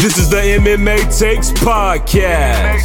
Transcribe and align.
This 0.00 0.16
is 0.16 0.30
the 0.30 0.38
MMA 0.38 0.96
Takes 1.18 1.50
Podcast. 1.50 2.80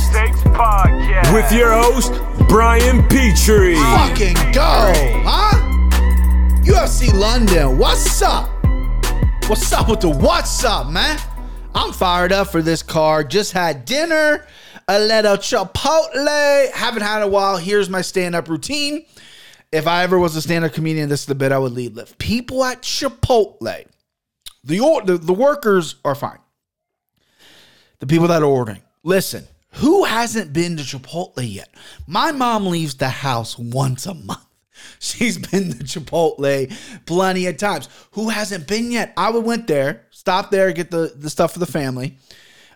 Podcast. 0.53 1.33
With 1.33 1.49
your 1.49 1.71
host, 1.71 2.11
Brian 2.49 3.07
Petrie. 3.07 3.75
Fucking 3.75 4.33
go, 4.51 4.91
huh? 5.23 5.55
UFC 6.65 7.13
London, 7.13 7.77
what's 7.77 8.21
up? 8.21 8.49
What's 9.47 9.71
up 9.71 9.87
with 9.87 10.01
the 10.01 10.09
what's 10.09 10.65
up, 10.65 10.89
man? 10.89 11.17
I'm 11.73 11.93
fired 11.93 12.33
up 12.33 12.49
for 12.49 12.61
this 12.61 12.83
card. 12.83 13.31
Just 13.31 13.53
had 13.53 13.85
dinner, 13.85 14.45
a 14.89 14.99
little 14.99 15.37
Chipotle. 15.37 16.69
Haven't 16.73 17.03
had 17.03 17.21
a 17.21 17.27
while. 17.29 17.55
Here's 17.55 17.89
my 17.89 18.01
stand 18.01 18.35
up 18.35 18.49
routine. 18.49 19.05
If 19.71 19.87
I 19.87 20.03
ever 20.03 20.19
was 20.19 20.35
a 20.35 20.41
stand 20.41 20.65
up 20.65 20.73
comedian, 20.73 21.07
this 21.07 21.21
is 21.21 21.27
the 21.27 21.35
bit 21.35 21.53
I 21.53 21.59
would 21.59 21.71
lead 21.71 21.95
with. 21.95 22.17
People 22.17 22.65
at 22.65 22.81
Chipotle, 22.81 23.87
the, 24.65 25.01
the, 25.05 25.17
the 25.17 25.33
workers 25.33 25.95
are 26.03 26.13
fine. 26.13 26.39
The 28.05 28.13
people 28.13 28.27
that 28.27 28.43
are 28.43 28.45
ordering, 28.45 28.83
listen, 29.01 29.47
who 29.71 30.03
hasn't 30.03 30.53
been 30.53 30.77
to 30.77 30.83
Chipotle 30.83 31.41
yet? 31.41 31.69
My 32.05 32.31
mom 32.31 32.67
leaves 32.67 32.93
the 32.93 33.09
house 33.09 33.57
once 33.57 34.05
a 34.05 34.13
month. 34.13 34.45
She's 34.99 35.39
been 35.39 35.71
to 35.71 35.83
Chipotle 35.83 36.71
plenty 37.07 37.47
of 37.47 37.57
times. 37.57 37.89
Who 38.11 38.29
hasn't 38.29 38.67
been 38.67 38.91
yet? 38.91 39.11
I 39.17 39.31
would 39.31 39.43
went 39.43 39.65
there, 39.65 40.03
stopped 40.11 40.51
there, 40.51 40.71
get 40.71 40.91
the, 40.91 41.13
the 41.15 41.31
stuff 41.31 41.53
for 41.53 41.57
the 41.57 41.65
family. 41.65 42.19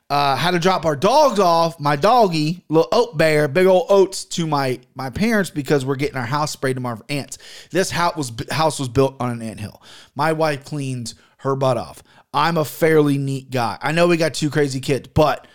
Uh, 0.10 0.36
had 0.36 0.52
to 0.52 0.60
drop 0.60 0.84
our 0.84 0.96
dogs 0.96 1.40
off, 1.40 1.80
my 1.80 1.96
doggy, 1.96 2.66
little 2.68 2.90
oat 2.92 3.16
bear, 3.16 3.48
big 3.48 3.68
old 3.68 3.86
oats 3.90 4.26
to 4.26 4.48
my 4.48 4.80
my 4.96 5.12
parents 5.12 5.52
because 5.52 5.86
we're 5.86 5.96
getting 5.96 6.18
our 6.18 6.26
house 6.26 6.50
sprayed 6.50 6.76
tomorrow 6.76 6.96
for 6.96 7.06
ants. 7.08 7.38
This 7.70 7.92
house 7.92 8.16
was 8.16 8.32
house 8.50 8.80
was 8.80 8.90
built 8.90 9.16
on 9.20 9.30
an 9.30 9.44
ant 9.44 9.60
hill. 9.60 9.80
My 10.16 10.34
wife 10.34 10.66
cleans 10.66 11.14
her 11.38 11.56
butt 11.56 11.78
off. 11.78 12.02
I'm 12.34 12.58
a 12.58 12.66
fairly 12.66 13.18
neat 13.18 13.50
guy. 13.50 13.78
I 13.82 13.92
know 13.92 14.08
we 14.08 14.18
got 14.18 14.34
two 14.34 14.50
crazy 14.50 14.80
kids, 14.80 15.08
but 15.08 15.48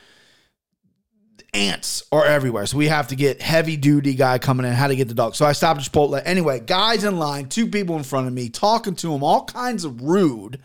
ants 1.52 2.02
are 2.10 2.24
everywhere. 2.24 2.66
So 2.66 2.76
we 2.76 2.88
have 2.88 3.08
to 3.08 3.16
get 3.16 3.40
heavy 3.40 3.76
duty 3.76 4.14
guy 4.14 4.38
coming 4.38 4.66
in, 4.66 4.72
how 4.72 4.88
to 4.88 4.96
get 4.96 5.08
the 5.08 5.14
dog. 5.14 5.36
So 5.36 5.46
I 5.46 5.52
stopped 5.52 5.80
at 5.80 5.90
Chipotle. 5.90 6.20
Anyway, 6.24 6.60
guys 6.60 7.04
in 7.04 7.18
line, 7.18 7.48
two 7.48 7.68
people 7.68 7.96
in 7.96 8.02
front 8.02 8.26
of 8.26 8.32
me, 8.32 8.48
talking 8.48 8.96
to 8.96 9.08
them, 9.08 9.22
all 9.22 9.44
kinds 9.44 9.84
of 9.84 10.02
rude. 10.02 10.60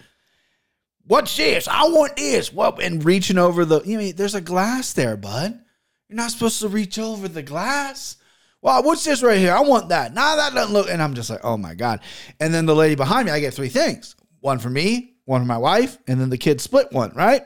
What's 1.06 1.36
this? 1.38 1.68
I 1.68 1.84
want 1.84 2.18
this. 2.18 2.52
Well, 2.52 2.78
and 2.82 3.04
reaching 3.04 3.38
over 3.38 3.66
the, 3.66 3.82
you 3.82 3.98
know, 3.98 4.12
there's 4.12 4.36
a 4.36 4.42
glass 4.42 4.94
there, 4.94 5.16
bud. 5.16 5.60
You're 6.08 6.18
not 6.18 6.32
supposed 6.32 6.60
to 6.62 6.68
reach 6.68 6.98
over 6.98 7.28
the 7.28 7.44
glass. 7.44 8.18
Well, 8.62 8.84
what's 8.84 9.06
this 9.06 9.24
right 9.24 9.38
here? 9.38 9.54
I 9.54 9.62
want 9.62 9.90
that. 9.90 10.14
Nah, 10.14 10.36
that 10.36 10.54
doesn't 10.54 10.74
look. 10.74 10.90
And 10.90 11.02
I'm 11.02 11.14
just 11.14 11.30
like, 11.30 11.42
oh 11.44 11.58
my 11.58 11.76
God. 11.76 12.02
And 12.40 12.54
then 12.54 12.66
the 12.66 12.76
lady 12.76 12.96
behind 12.96 13.28
me, 13.28 13.32
I 13.32 13.40
get 13.40 13.54
three 13.54 13.70
things 13.70 14.16
one 14.42 14.60
for 14.60 14.70
me, 14.70 15.16
one 15.30 15.42
for 15.42 15.48
my 15.48 15.58
wife, 15.58 15.98
and 16.08 16.20
then 16.20 16.30
the 16.30 16.38
kid 16.38 16.60
split 16.60 16.92
one, 16.92 17.12
right? 17.16 17.44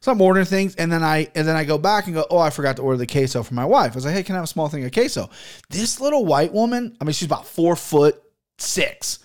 So 0.00 0.12
I'm 0.12 0.20
ordering 0.20 0.44
things, 0.44 0.74
and 0.76 0.92
then 0.92 1.02
I 1.02 1.28
and 1.34 1.48
then 1.48 1.56
I 1.56 1.64
go 1.64 1.78
back 1.78 2.04
and 2.04 2.14
go, 2.14 2.26
oh, 2.30 2.38
I 2.38 2.50
forgot 2.50 2.76
to 2.76 2.82
order 2.82 2.98
the 2.98 3.06
queso 3.06 3.42
for 3.42 3.54
my 3.54 3.64
wife. 3.64 3.92
I 3.92 3.94
was 3.94 4.04
like, 4.04 4.14
hey, 4.14 4.22
can 4.22 4.34
I 4.34 4.38
have 4.38 4.44
a 4.44 4.48
small 4.48 4.68
thing 4.68 4.84
of 4.84 4.92
queso? 4.92 5.30
This 5.70 5.98
little 6.00 6.26
white 6.26 6.52
woman, 6.52 6.96
I 7.00 7.04
mean, 7.04 7.12
she's 7.12 7.26
about 7.26 7.46
four 7.46 7.74
foot 7.74 8.22
six, 8.58 9.20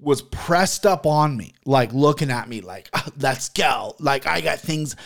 was 0.00 0.22
pressed 0.22 0.86
up 0.86 1.04
on 1.04 1.36
me, 1.36 1.54
like 1.66 1.92
looking 1.92 2.30
at 2.30 2.48
me, 2.48 2.62
like, 2.62 2.88
"Ah, 2.94 3.06
let's 3.20 3.50
go. 3.50 3.94
Like 4.00 4.26
I 4.26 4.40
got 4.40 4.58
things, 4.58 4.96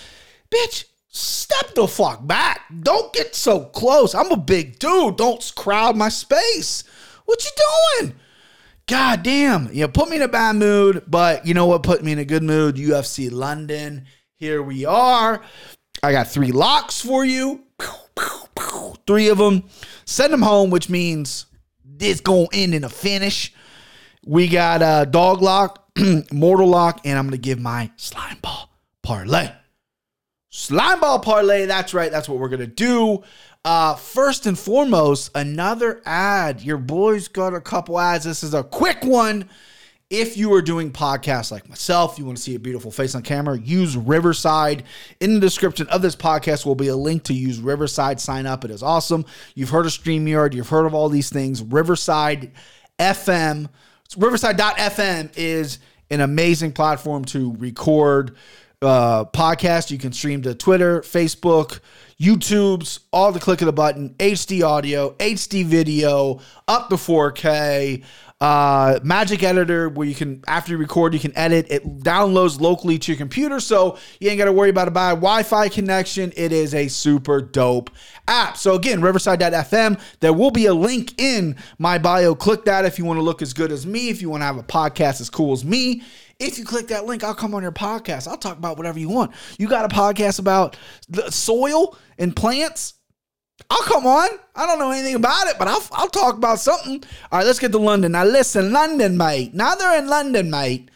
bitch. 0.50 0.84
Step 1.12 1.75
the 1.75 1.89
fuck 1.89 2.25
back. 2.25 2.61
Don't 2.83 3.12
get 3.12 3.34
so 3.34 3.65
close. 3.65 4.15
I'm 4.15 4.31
a 4.31 4.37
big 4.37 4.78
dude. 4.78 5.17
Don't 5.17 5.53
crowd 5.56 5.97
my 5.97 6.09
space. 6.09 6.84
What 7.25 7.44
you 7.44 7.50
doing? 8.00 8.15
God 8.91 9.22
damn. 9.22 9.72
You 9.72 9.86
put 9.86 10.08
me 10.08 10.16
in 10.16 10.22
a 10.22 10.27
bad 10.27 10.56
mood, 10.56 11.05
but 11.06 11.46
you 11.46 11.55
know 11.55 11.66
what 11.66 11.84
put 11.84 12.02
me 12.02 12.10
in 12.10 12.19
a 12.19 12.24
good 12.24 12.42
mood? 12.42 12.74
UFC 12.74 13.30
London. 13.30 14.06
Here 14.34 14.64
we 14.64 14.84
are. 14.84 15.41
I 16.02 16.10
got 16.10 16.27
three 16.27 16.50
locks 16.50 17.00
for 17.00 17.24
you. 17.24 17.62
Three 19.06 19.28
of 19.28 19.38
them. 19.38 19.62
Send 20.06 20.32
them 20.32 20.42
home, 20.42 20.70
which 20.70 20.88
means 20.88 21.47
it's 22.00 22.20
going 22.20 22.48
to 22.48 22.56
end 22.56 22.75
in 22.75 22.82
a 22.82 22.88
finish. 22.88 23.54
We 24.26 24.48
got 24.48 24.82
a 24.82 25.09
dog 25.09 25.41
lock, 25.41 25.88
mortal 26.32 26.66
lock, 26.66 27.03
and 27.04 27.16
I'm 27.16 27.26
going 27.26 27.41
to 27.41 27.48
give 27.48 27.60
my 27.60 27.92
slime 27.94 28.38
ball 28.42 28.72
parlay. 29.04 29.53
Slime 30.48 30.98
ball 30.98 31.20
parlay. 31.20 31.66
That's 31.66 31.94
right. 31.94 32.10
That's 32.10 32.28
what 32.28 32.41
we're 32.41 32.48
going 32.48 32.59
to 32.59 32.66
do. 32.66 33.22
Uh, 33.65 33.94
first 33.94 34.47
and 34.47 34.59
foremost, 34.59 35.31
another 35.34 36.00
ad. 36.06 36.62
Your 36.62 36.78
boys 36.78 37.28
got 37.28 37.53
a 37.53 37.60
couple 37.60 38.00
ads. 38.00 38.25
This 38.25 38.43
is 38.43 38.54
a 38.54 38.65
quick 38.65 39.04
one. 39.04 39.50
If 40.09 40.37
you 40.37 40.53
are 40.54 40.62
doing 40.62 40.91
podcasts 40.91 41.53
like 41.53 41.69
myself, 41.69 42.19
you 42.19 42.25
want 42.25 42.38
to 42.38 42.43
see 42.43 42.54
a 42.54 42.59
beautiful 42.59 42.91
face 42.91 43.15
on 43.15 43.22
camera, 43.22 43.59
use 43.59 43.97
Riverside. 43.97 44.82
In 45.21 45.34
the 45.34 45.41
description 45.41 45.87
of 45.88 46.03
this 46.03 46.16
podcast 46.16 46.65
will 46.66 46.75
be 46.75 46.88
a 46.88 46.97
link 46.97 47.25
to 47.25 47.34
use 47.34 47.60
Riverside. 47.60 48.19
Sign 48.19 48.47
up. 48.47 48.65
It 48.65 48.71
is 48.71 48.82
awesome. 48.82 49.25
You've 49.54 49.71
heard 49.71 49.87
of 49.87 49.92
StreamYard, 49.92 50.54
you've 50.54 50.69
heard 50.71 50.87
of 50.87 50.94
all 50.94 51.09
these 51.09 51.31
things. 51.31 51.62
Riverside 51.62 52.50
FM, 52.98 53.69
Riverside.fm 54.16 55.32
is 55.37 55.78
an 56.10 56.22
amazing 56.22 56.72
platform 56.72 57.25
to 57.27 57.54
record 57.59 58.34
uh, 58.82 59.27
podcast. 59.27 59.91
You 59.91 59.98
can 59.98 60.12
stream 60.12 60.42
to 60.42 60.54
Twitter, 60.54 61.03
Facebook, 61.03 61.81
YouTube's, 62.20 63.00
all 63.12 63.32
the 63.32 63.41
click 63.41 63.62
of 63.62 63.66
the 63.66 63.72
button, 63.72 64.10
HD 64.19 64.62
audio, 64.62 65.12
HD 65.14 65.64
video, 65.64 66.41
up 66.69 66.91
to 66.91 66.97
4K. 66.97 68.04
Uh, 68.42 68.98
Magic 69.03 69.42
Editor, 69.42 69.91
where 69.91 70.06
you 70.06 70.14
can, 70.14 70.42
after 70.47 70.72
you 70.72 70.78
record, 70.78 71.12
you 71.12 71.20
can 71.20 71.36
edit. 71.36 71.66
It 71.69 72.00
downloads 72.00 72.59
locally 72.59 72.98
to 72.98 73.12
your 73.12 73.19
computer, 73.19 73.60
so 73.60 73.98
you 74.19 74.30
ain't 74.30 74.38
got 74.38 74.47
to 74.47 74.53
worry 74.53 74.70
about 74.70 74.88
a 74.88 74.91
bad 74.91 75.16
Wi 75.16 75.42
Fi 75.42 75.69
connection. 75.69 76.32
It 76.34 76.50
is 76.50 76.75
a 76.75 76.88
super 76.88 77.42
dope 77.42 77.91
app. 78.28 78.56
So, 78.56 78.75
again, 78.76 79.03
Riverside.fm, 79.03 80.00
there 80.20 80.32
will 80.32 80.50
be 80.50 80.64
a 80.66 80.72
link 80.72 81.20
in 81.20 81.54
my 81.78 81.98
bio. 81.98 82.34
Click 82.34 82.64
that 82.64 82.86
if 82.86 82.98
you 82.98 83.04
want 83.04 83.19
to 83.19 83.22
look 83.22 83.42
as 83.42 83.53
good 83.53 83.70
as 83.70 83.84
me, 83.86 84.09
if 84.09 84.22
you 84.22 84.30
want 84.30 84.41
to 84.41 84.47
have 84.47 84.56
a 84.56 84.62
podcast 84.62 85.20
as 85.20 85.28
cool 85.28 85.53
as 85.53 85.62
me. 85.62 86.03
If 86.41 86.59
you 86.59 86.65
click 86.65 86.89
that 86.89 87.05
link, 87.05 87.23
I'll 87.23 87.34
come 87.34 87.55
on 87.55 87.62
your 87.62 87.71
podcast. 87.71 88.27
I'll 88.27 88.39
talk 88.39 88.56
about 88.56 88.78
whatever 88.78 88.99
you 88.99 89.11
want. 89.11 89.33
You 89.59 89.69
got 89.69 89.84
a 89.84 89.95
podcast 89.95 90.39
about 90.39 90.77
the 91.09 91.31
soil 91.31 91.97
and 92.19 92.34
plants? 92.34 92.95
I'll 93.69 93.83
come 93.83 94.06
on. 94.06 94.28
I 94.56 94.67
don't 94.67 94.78
know 94.78 94.91
anything 94.91 95.17
about 95.17 95.49
it, 95.49 95.56
but 95.59 95.69
I'll, 95.69 95.87
I'll 95.93 96.09
talk 96.09 96.37
about 96.37 96.59
something. 96.59 97.05
All 97.31 97.39
right, 97.39 97.47
let's 97.47 97.59
get 97.59 97.73
to 97.73 97.78
London. 97.78 98.12
Now, 98.12 98.25
listen, 98.25 98.73
London, 98.73 99.19
mate. 99.19 99.53
Now 99.53 99.75
they're 99.75 99.99
in 99.99 100.09
London, 100.09 100.51
mate. 100.51 100.91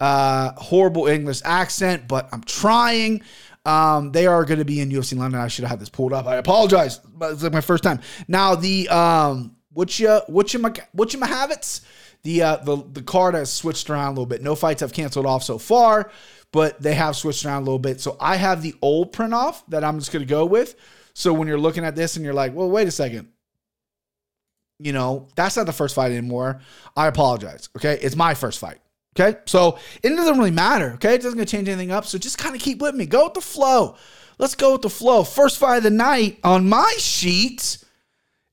Uh, 0.00 0.52
horrible 0.56 1.06
English 1.06 1.42
accent, 1.44 2.08
but 2.08 2.28
I'm 2.32 2.42
trying. 2.42 3.22
Um, 3.66 4.12
they 4.12 4.26
are 4.26 4.44
going 4.44 4.60
to 4.60 4.64
be 4.64 4.80
in 4.80 4.90
UFC 4.90 5.16
London. 5.16 5.40
I 5.40 5.48
should 5.48 5.64
have 5.64 5.70
had 5.70 5.80
this 5.80 5.88
pulled 5.88 6.12
up. 6.12 6.26
I 6.26 6.36
apologize. 6.36 7.00
It's 7.20 7.42
like 7.42 7.52
my 7.52 7.60
first 7.60 7.82
time. 7.82 8.00
Now 8.28 8.54
the 8.54 8.88
um, 8.88 9.56
what 9.72 9.98
you 9.98 10.20
what 10.28 10.54
you 10.54 10.72
what 10.92 11.12
you 11.12 11.20
habits? 11.20 11.82
The 12.26 12.42
uh, 12.42 12.56
the 12.56 12.82
the 12.92 13.02
card 13.02 13.34
has 13.36 13.52
switched 13.52 13.88
around 13.88 14.08
a 14.08 14.10
little 14.10 14.26
bit. 14.26 14.42
No 14.42 14.56
fights 14.56 14.80
have 14.80 14.92
canceled 14.92 15.26
off 15.26 15.44
so 15.44 15.58
far, 15.58 16.10
but 16.50 16.82
they 16.82 16.92
have 16.94 17.14
switched 17.14 17.44
around 17.44 17.62
a 17.62 17.64
little 17.66 17.78
bit. 17.78 18.00
So 18.00 18.16
I 18.18 18.34
have 18.34 18.62
the 18.62 18.74
old 18.82 19.12
print 19.12 19.32
off 19.32 19.64
that 19.68 19.84
I'm 19.84 20.00
just 20.00 20.10
going 20.10 20.24
to 20.24 20.28
go 20.28 20.44
with. 20.44 20.74
So 21.14 21.32
when 21.32 21.46
you're 21.46 21.56
looking 21.56 21.84
at 21.84 21.94
this 21.94 22.16
and 22.16 22.24
you're 22.24 22.34
like, 22.34 22.52
well, 22.52 22.68
wait 22.68 22.88
a 22.88 22.90
second. 22.90 23.28
You 24.80 24.92
know, 24.92 25.28
that's 25.36 25.56
not 25.56 25.66
the 25.66 25.72
first 25.72 25.94
fight 25.94 26.10
anymore. 26.10 26.60
I 26.96 27.06
apologize. 27.06 27.68
Okay. 27.76 27.96
It's 28.02 28.16
my 28.16 28.34
first 28.34 28.58
fight. 28.58 28.80
Okay. 29.16 29.38
So 29.46 29.78
it 30.02 30.08
doesn't 30.08 30.36
really 30.36 30.50
matter. 30.50 30.94
Okay. 30.94 31.14
It 31.14 31.22
doesn't 31.22 31.38
gonna 31.38 31.46
change 31.46 31.68
anything 31.68 31.92
up. 31.92 32.06
So 32.06 32.18
just 32.18 32.38
kind 32.38 32.56
of 32.56 32.60
keep 32.60 32.82
with 32.82 32.96
me. 32.96 33.06
Go 33.06 33.26
with 33.26 33.34
the 33.34 33.40
flow. 33.40 33.96
Let's 34.38 34.56
go 34.56 34.72
with 34.72 34.82
the 34.82 34.90
flow. 34.90 35.22
First 35.22 35.58
fight 35.58 35.76
of 35.76 35.82
the 35.84 35.90
night 35.90 36.40
on 36.42 36.68
my 36.68 36.92
sheet. 36.98 37.78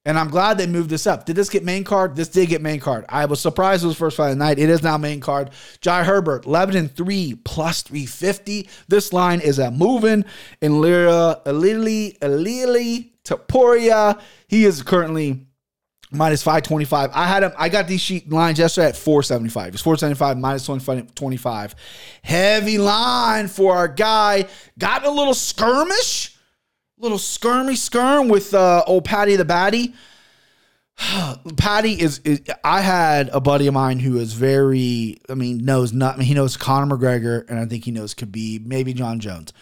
And 0.05 0.19
I'm 0.19 0.27
glad 0.27 0.57
they 0.57 0.67
moved 0.67 0.89
this 0.89 1.07
up. 1.07 1.25
Did 1.25 1.37
this 1.37 1.49
get 1.49 1.63
main 1.63 1.85
card? 1.85 2.15
This 2.15 2.27
did 2.27 2.49
get 2.49 2.61
main 2.61 2.81
card. 2.81 3.05
I 3.07 3.25
was 3.25 3.39
surprised 3.39 3.85
it 3.85 3.87
was 3.87 3.97
first 3.97 4.17
fight 4.17 4.31
of 4.31 4.37
the 4.37 4.43
night. 4.43 4.59
It 4.59 4.69
is 4.69 4.83
now 4.83 4.97
main 4.97 5.21
card. 5.21 5.51
Jai 5.79 6.03
Herbert, 6.03 6.45
11 6.45 6.75
and 6.75 6.93
3 6.93 7.35
plus 7.45 7.83
350. 7.83 8.67
This 8.89 9.13
line 9.13 9.39
is 9.39 9.59
a 9.59 9.71
moving. 9.71 10.25
And 10.61 10.81
Lira 10.81 11.41
Alili 11.45 12.19
Alili 12.19 13.11
Taporia. 13.23 14.19
He 14.47 14.65
is 14.65 14.83
currently 14.83 15.47
minus 16.11 16.43
525. 16.43 17.11
I 17.13 17.25
had 17.25 17.43
him, 17.43 17.53
I 17.57 17.69
got 17.69 17.87
these 17.87 18.01
sheet 18.01 18.29
lines 18.29 18.59
yesterday 18.59 18.87
at 18.87 18.97
475. 18.97 19.73
It's 19.73 19.83
475 19.83 20.37
minus 20.37 20.65
25, 20.65 21.15
25. 21.15 21.75
Heavy 22.23 22.77
line 22.77 23.47
for 23.47 23.75
our 23.75 23.87
guy. 23.87 24.47
Got 24.77 25.05
a 25.05 25.11
little 25.11 25.33
skirmish 25.33 26.32
little 26.97 27.17
skirmy 27.17 27.73
skirm 27.73 28.29
with 28.29 28.53
uh, 28.53 28.83
old 28.87 29.05
Paddy 29.05 29.35
the 29.35 29.45
Baddy. 29.45 29.93
Patty 31.57 31.93
is, 31.93 32.19
is, 32.19 32.41
I 32.63 32.81
had 32.81 33.29
a 33.29 33.41
buddy 33.41 33.67
of 33.67 33.73
mine 33.73 33.99
who 33.99 34.17
is 34.17 34.33
very, 34.33 35.19
I 35.29 35.33
mean, 35.33 35.65
knows 35.65 35.91
not, 35.91 36.21
he 36.21 36.33
knows 36.33 36.57
Conor 36.57 36.95
McGregor, 36.95 37.49
and 37.49 37.59
I 37.59 37.65
think 37.65 37.85
he 37.85 37.91
knows 37.91 38.13
Khabib, 38.13 38.65
maybe 38.65 38.93
Jon 38.93 39.19
Jones. 39.19 39.53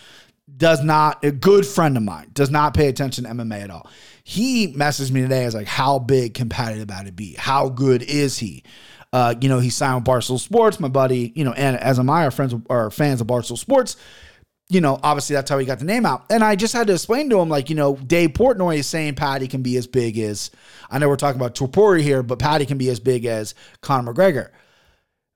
Does 0.57 0.83
not, 0.83 1.23
a 1.23 1.31
good 1.31 1.65
friend 1.65 1.95
of 1.95 2.03
mine, 2.03 2.29
does 2.33 2.51
not 2.51 2.73
pay 2.73 2.87
attention 2.87 3.23
to 3.23 3.29
MMA 3.29 3.63
at 3.63 3.69
all. 3.69 3.89
He 4.23 4.73
messaged 4.73 5.11
me 5.11 5.21
today 5.21 5.45
as 5.45 5.55
like, 5.55 5.67
how 5.67 5.99
big 5.99 6.33
can 6.33 6.49
Paddy 6.49 6.79
the 6.79 6.85
Baddy 6.85 7.15
be? 7.15 7.33
How 7.33 7.69
good 7.69 8.03
is 8.03 8.37
he? 8.37 8.63
Uh, 9.13 9.35
you 9.41 9.49
know, 9.49 9.59
he 9.59 9.69
signed 9.69 9.95
with 9.95 10.05
Barstool 10.05 10.39
Sports, 10.39 10.79
my 10.79 10.87
buddy, 10.87 11.31
you 11.35 11.43
know, 11.43 11.53
and 11.53 11.77
as 11.77 11.99
am 11.99 12.09
I, 12.09 12.23
our 12.23 12.31
friends 12.31 12.53
are 12.69 12.89
fans 12.91 13.21
of 13.21 13.27
Barstool 13.27 13.57
Sports 13.57 13.97
you 14.71 14.79
know, 14.79 14.99
obviously 15.03 15.35
that's 15.35 15.49
how 15.49 15.57
he 15.57 15.65
got 15.65 15.79
the 15.79 15.85
name 15.85 16.05
out. 16.05 16.25
And 16.29 16.43
I 16.43 16.55
just 16.55 16.73
had 16.73 16.87
to 16.87 16.93
explain 16.93 17.29
to 17.29 17.39
him, 17.39 17.49
like, 17.49 17.69
you 17.69 17.75
know, 17.75 17.97
Dave 17.97 18.31
Portnoy 18.31 18.77
is 18.77 18.87
saying 18.87 19.15
Paddy 19.15 19.47
can 19.47 19.61
be 19.61 19.75
as 19.75 19.85
big 19.85 20.17
as, 20.17 20.49
I 20.89 20.97
know 20.97 21.09
we're 21.09 21.17
talking 21.17 21.39
about 21.39 21.55
Topuria 21.55 22.01
here, 22.01 22.23
but 22.23 22.39
Paddy 22.39 22.65
can 22.65 22.77
be 22.77 22.89
as 22.89 22.99
big 22.99 23.25
as 23.25 23.53
Conor 23.81 24.13
McGregor. 24.13 24.49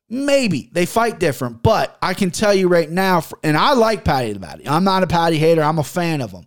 Maybe 0.09 0.69
they 0.71 0.85
fight 0.85 1.19
different, 1.19 1.63
but 1.63 1.97
I 2.01 2.13
can 2.13 2.31
tell 2.31 2.53
you 2.53 2.69
right 2.69 2.89
now, 2.89 3.23
and 3.43 3.57
I 3.57 3.73
like 3.73 4.05
Paddy 4.05 4.33
the 4.33 4.39
Baddy. 4.39 4.67
I'm 4.67 4.83
not 4.83 5.03
a 5.03 5.07
Paddy 5.07 5.37
hater. 5.37 5.63
I'm 5.63 5.79
a 5.79 5.83
fan 5.83 6.21
of 6.21 6.31
him. 6.31 6.45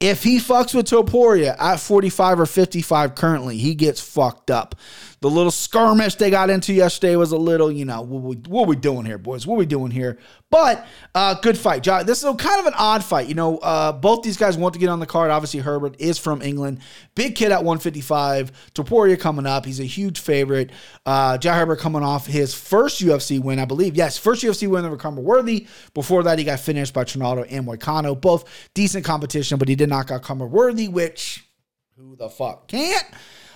If 0.00 0.22
he 0.22 0.38
fucks 0.38 0.74
with 0.74 0.86
Topuria 0.86 1.54
at 1.60 1.80
45 1.80 2.40
or 2.40 2.46
55 2.46 3.14
currently, 3.14 3.58
he 3.58 3.74
gets 3.74 4.00
fucked 4.00 4.50
up. 4.50 4.74
The 5.22 5.30
little 5.30 5.52
skirmish 5.52 6.16
they 6.16 6.30
got 6.30 6.50
into 6.50 6.72
yesterday 6.72 7.14
was 7.14 7.30
a 7.30 7.36
little, 7.36 7.70
you 7.70 7.84
know, 7.84 8.02
what 8.02 8.22
we, 8.22 8.34
what 8.48 8.66
we 8.66 8.74
doing 8.74 9.06
here, 9.06 9.18
boys? 9.18 9.46
What 9.46 9.56
we 9.56 9.66
doing 9.66 9.92
here? 9.92 10.18
But 10.50 10.84
uh, 11.14 11.34
good 11.34 11.56
fight. 11.56 11.84
This 11.84 12.24
is 12.24 12.34
kind 12.38 12.58
of 12.58 12.66
an 12.66 12.74
odd 12.76 13.04
fight. 13.04 13.28
You 13.28 13.36
know, 13.36 13.58
uh, 13.58 13.92
both 13.92 14.24
these 14.24 14.36
guys 14.36 14.56
want 14.56 14.74
to 14.74 14.80
get 14.80 14.88
on 14.88 14.98
the 14.98 15.06
card. 15.06 15.30
Obviously, 15.30 15.60
Herbert 15.60 15.94
is 16.00 16.18
from 16.18 16.42
England. 16.42 16.80
Big 17.14 17.36
kid 17.36 17.52
at 17.52 17.62
155. 17.62 18.50
Topuria 18.74 19.16
coming 19.18 19.46
up. 19.46 19.64
He's 19.64 19.78
a 19.78 19.84
huge 19.84 20.18
favorite. 20.18 20.72
Uh, 21.06 21.38
Herbert 21.40 21.78
coming 21.78 22.02
off 22.02 22.26
his 22.26 22.52
first 22.52 23.00
UFC 23.00 23.40
win, 23.40 23.60
I 23.60 23.64
believe. 23.64 23.94
Yes, 23.94 24.18
first 24.18 24.42
UFC 24.42 24.68
win 24.68 24.84
over 24.84 24.96
Khama 24.96 25.20
Worthy. 25.20 25.68
Before 25.94 26.24
that, 26.24 26.40
he 26.40 26.44
got 26.44 26.58
finished 26.58 26.94
by 26.94 27.04
Trinaldo 27.04 27.46
and 27.48 27.64
Moicano. 27.64 28.20
Both 28.20 28.70
decent 28.74 29.04
competition, 29.04 29.56
but 29.56 29.68
he 29.68 29.76
did 29.76 29.88
knock 29.88 30.10
out 30.10 30.24
Khama 30.24 30.46
Worthy, 30.46 30.88
which 30.88 31.46
who 31.96 32.16
the 32.16 32.28
fuck 32.28 32.66
can't? 32.66 33.06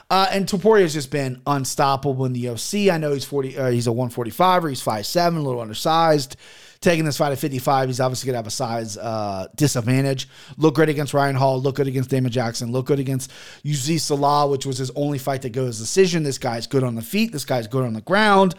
Uh, 0.08 0.28
and 0.30 0.46
Topuria 0.46 0.82
has 0.82 0.92
just 0.92 1.10
been 1.10 1.42
unstoppable 1.46 2.26
in 2.26 2.32
the 2.32 2.44
UFC. 2.44 2.92
I 2.92 2.98
know 2.98 3.12
he's 3.12 3.24
40, 3.24 3.58
uh, 3.58 3.70
he's 3.70 3.88
a 3.88 3.92
145 3.92 4.64
or 4.64 4.68
he's 4.68 4.82
5'7, 4.82 5.36
a 5.36 5.40
little 5.40 5.60
undersized. 5.60 6.36
Taking 6.80 7.04
this 7.04 7.16
fight 7.16 7.32
at 7.32 7.38
55, 7.38 7.88
he's 7.88 8.00
obviously 8.00 8.26
going 8.26 8.34
to 8.34 8.38
have 8.38 8.46
a 8.46 8.50
size 8.50 8.96
uh, 8.96 9.48
disadvantage. 9.56 10.28
Look 10.58 10.76
great 10.76 10.90
against 10.90 11.14
Ryan 11.14 11.34
Hall, 11.34 11.60
look 11.60 11.76
good 11.76 11.88
against 11.88 12.10
Damon 12.10 12.30
Jackson, 12.30 12.70
look 12.70 12.86
good 12.86 13.00
against 13.00 13.32
Youssef 13.64 13.96
Zalal, 13.96 14.50
which 14.50 14.66
was 14.66 14.78
his 14.78 14.90
only 14.90 15.18
fight 15.18 15.42
that 15.42 15.50
goes 15.50 15.78
decision. 15.78 16.22
This 16.22 16.38
guy's 16.38 16.66
good 16.66 16.84
on 16.84 16.94
the 16.94 17.02
feet, 17.02 17.32
this 17.32 17.44
guy's 17.44 17.66
good 17.66 17.84
on 17.84 17.94
the 17.94 18.02
ground. 18.02 18.54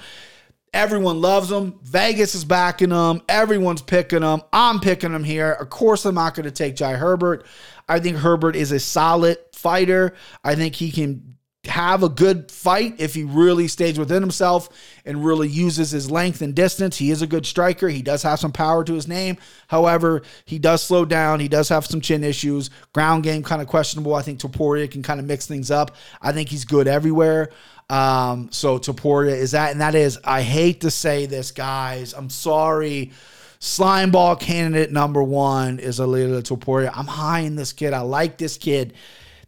Everyone 0.73 1.21
loves 1.21 1.49
him. 1.49 1.79
Vegas 1.81 2.35
is 2.35 2.43
backing 2.43 2.91
him. 2.91 3.21
Everyone's 3.29 3.81
picking 3.81 4.21
him. 4.21 4.41
I'm 4.51 4.79
picking 4.81 5.13
him 5.13 5.23
here. 5.23 5.53
Of 5.53 5.69
course, 5.69 6.05
I'm 6.05 6.15
not 6.15 6.35
going 6.35 6.43
to 6.43 6.51
take 6.51 6.75
Jai 6.75 6.93
Herbert. 6.93 7.45
I 7.87 8.01
think 8.01 8.17
Herbert 8.17 8.55
is 8.55 8.73
a 8.73 8.79
solid 8.79 9.37
fighter. 9.53 10.13
I 10.43 10.55
think 10.55 10.75
he 10.75 10.91
can 10.91 11.36
have 11.65 12.01
a 12.01 12.09
good 12.09 12.51
fight 12.51 12.95
if 12.97 13.13
he 13.13 13.23
really 13.23 13.67
stays 13.67 13.99
within 13.99 14.21
himself 14.21 14.69
and 15.05 15.23
really 15.23 15.49
uses 15.49 15.91
his 15.91 16.09
length 16.09 16.41
and 16.41 16.55
distance. 16.55 16.97
He 16.97 17.11
is 17.11 17.21
a 17.21 17.27
good 17.27 17.45
striker. 17.45 17.89
He 17.89 18.01
does 18.01 18.23
have 18.23 18.39
some 18.39 18.51
power 18.51 18.83
to 18.83 18.93
his 18.93 19.07
name. 19.07 19.37
However, 19.67 20.21
he 20.45 20.59
does 20.59 20.81
slow 20.81 21.05
down. 21.05 21.39
He 21.39 21.47
does 21.47 21.69
have 21.69 21.85
some 21.85 22.01
chin 22.01 22.23
issues. 22.23 22.69
Ground 22.93 23.23
game 23.23 23.43
kind 23.43 23.61
of 23.61 23.67
questionable. 23.67 24.15
I 24.15 24.21
think 24.21 24.39
Topuria 24.39 24.89
can 24.89 25.03
kind 25.03 25.19
of 25.19 25.25
mix 25.25 25.45
things 25.45 25.69
up. 25.71 25.95
I 26.21 26.31
think 26.31 26.49
he's 26.49 26.65
good 26.65 26.87
everywhere. 26.87 27.49
Um, 27.89 28.49
so 28.51 28.79
Topuria 28.79 29.35
is 29.35 29.51
that, 29.51 29.71
and 29.71 29.81
that 29.81 29.95
is, 29.95 30.19
I 30.23 30.41
hate 30.41 30.81
to 30.81 30.91
say 30.91 31.25
this, 31.25 31.51
guys. 31.51 32.13
I'm 32.13 32.29
sorry. 32.29 33.11
Slime 33.59 34.11
ball 34.11 34.35
candidate 34.35 34.91
number 34.91 35.23
one 35.23 35.79
is 35.79 35.99
Ilia 35.99 36.41
Topuria. 36.41 36.91
I'm 36.95 37.07
high 37.07 37.39
in 37.39 37.55
this 37.55 37.73
kid. 37.73 37.93
I 37.93 38.01
like 38.01 38.37
this 38.37 38.57
kid. 38.57 38.93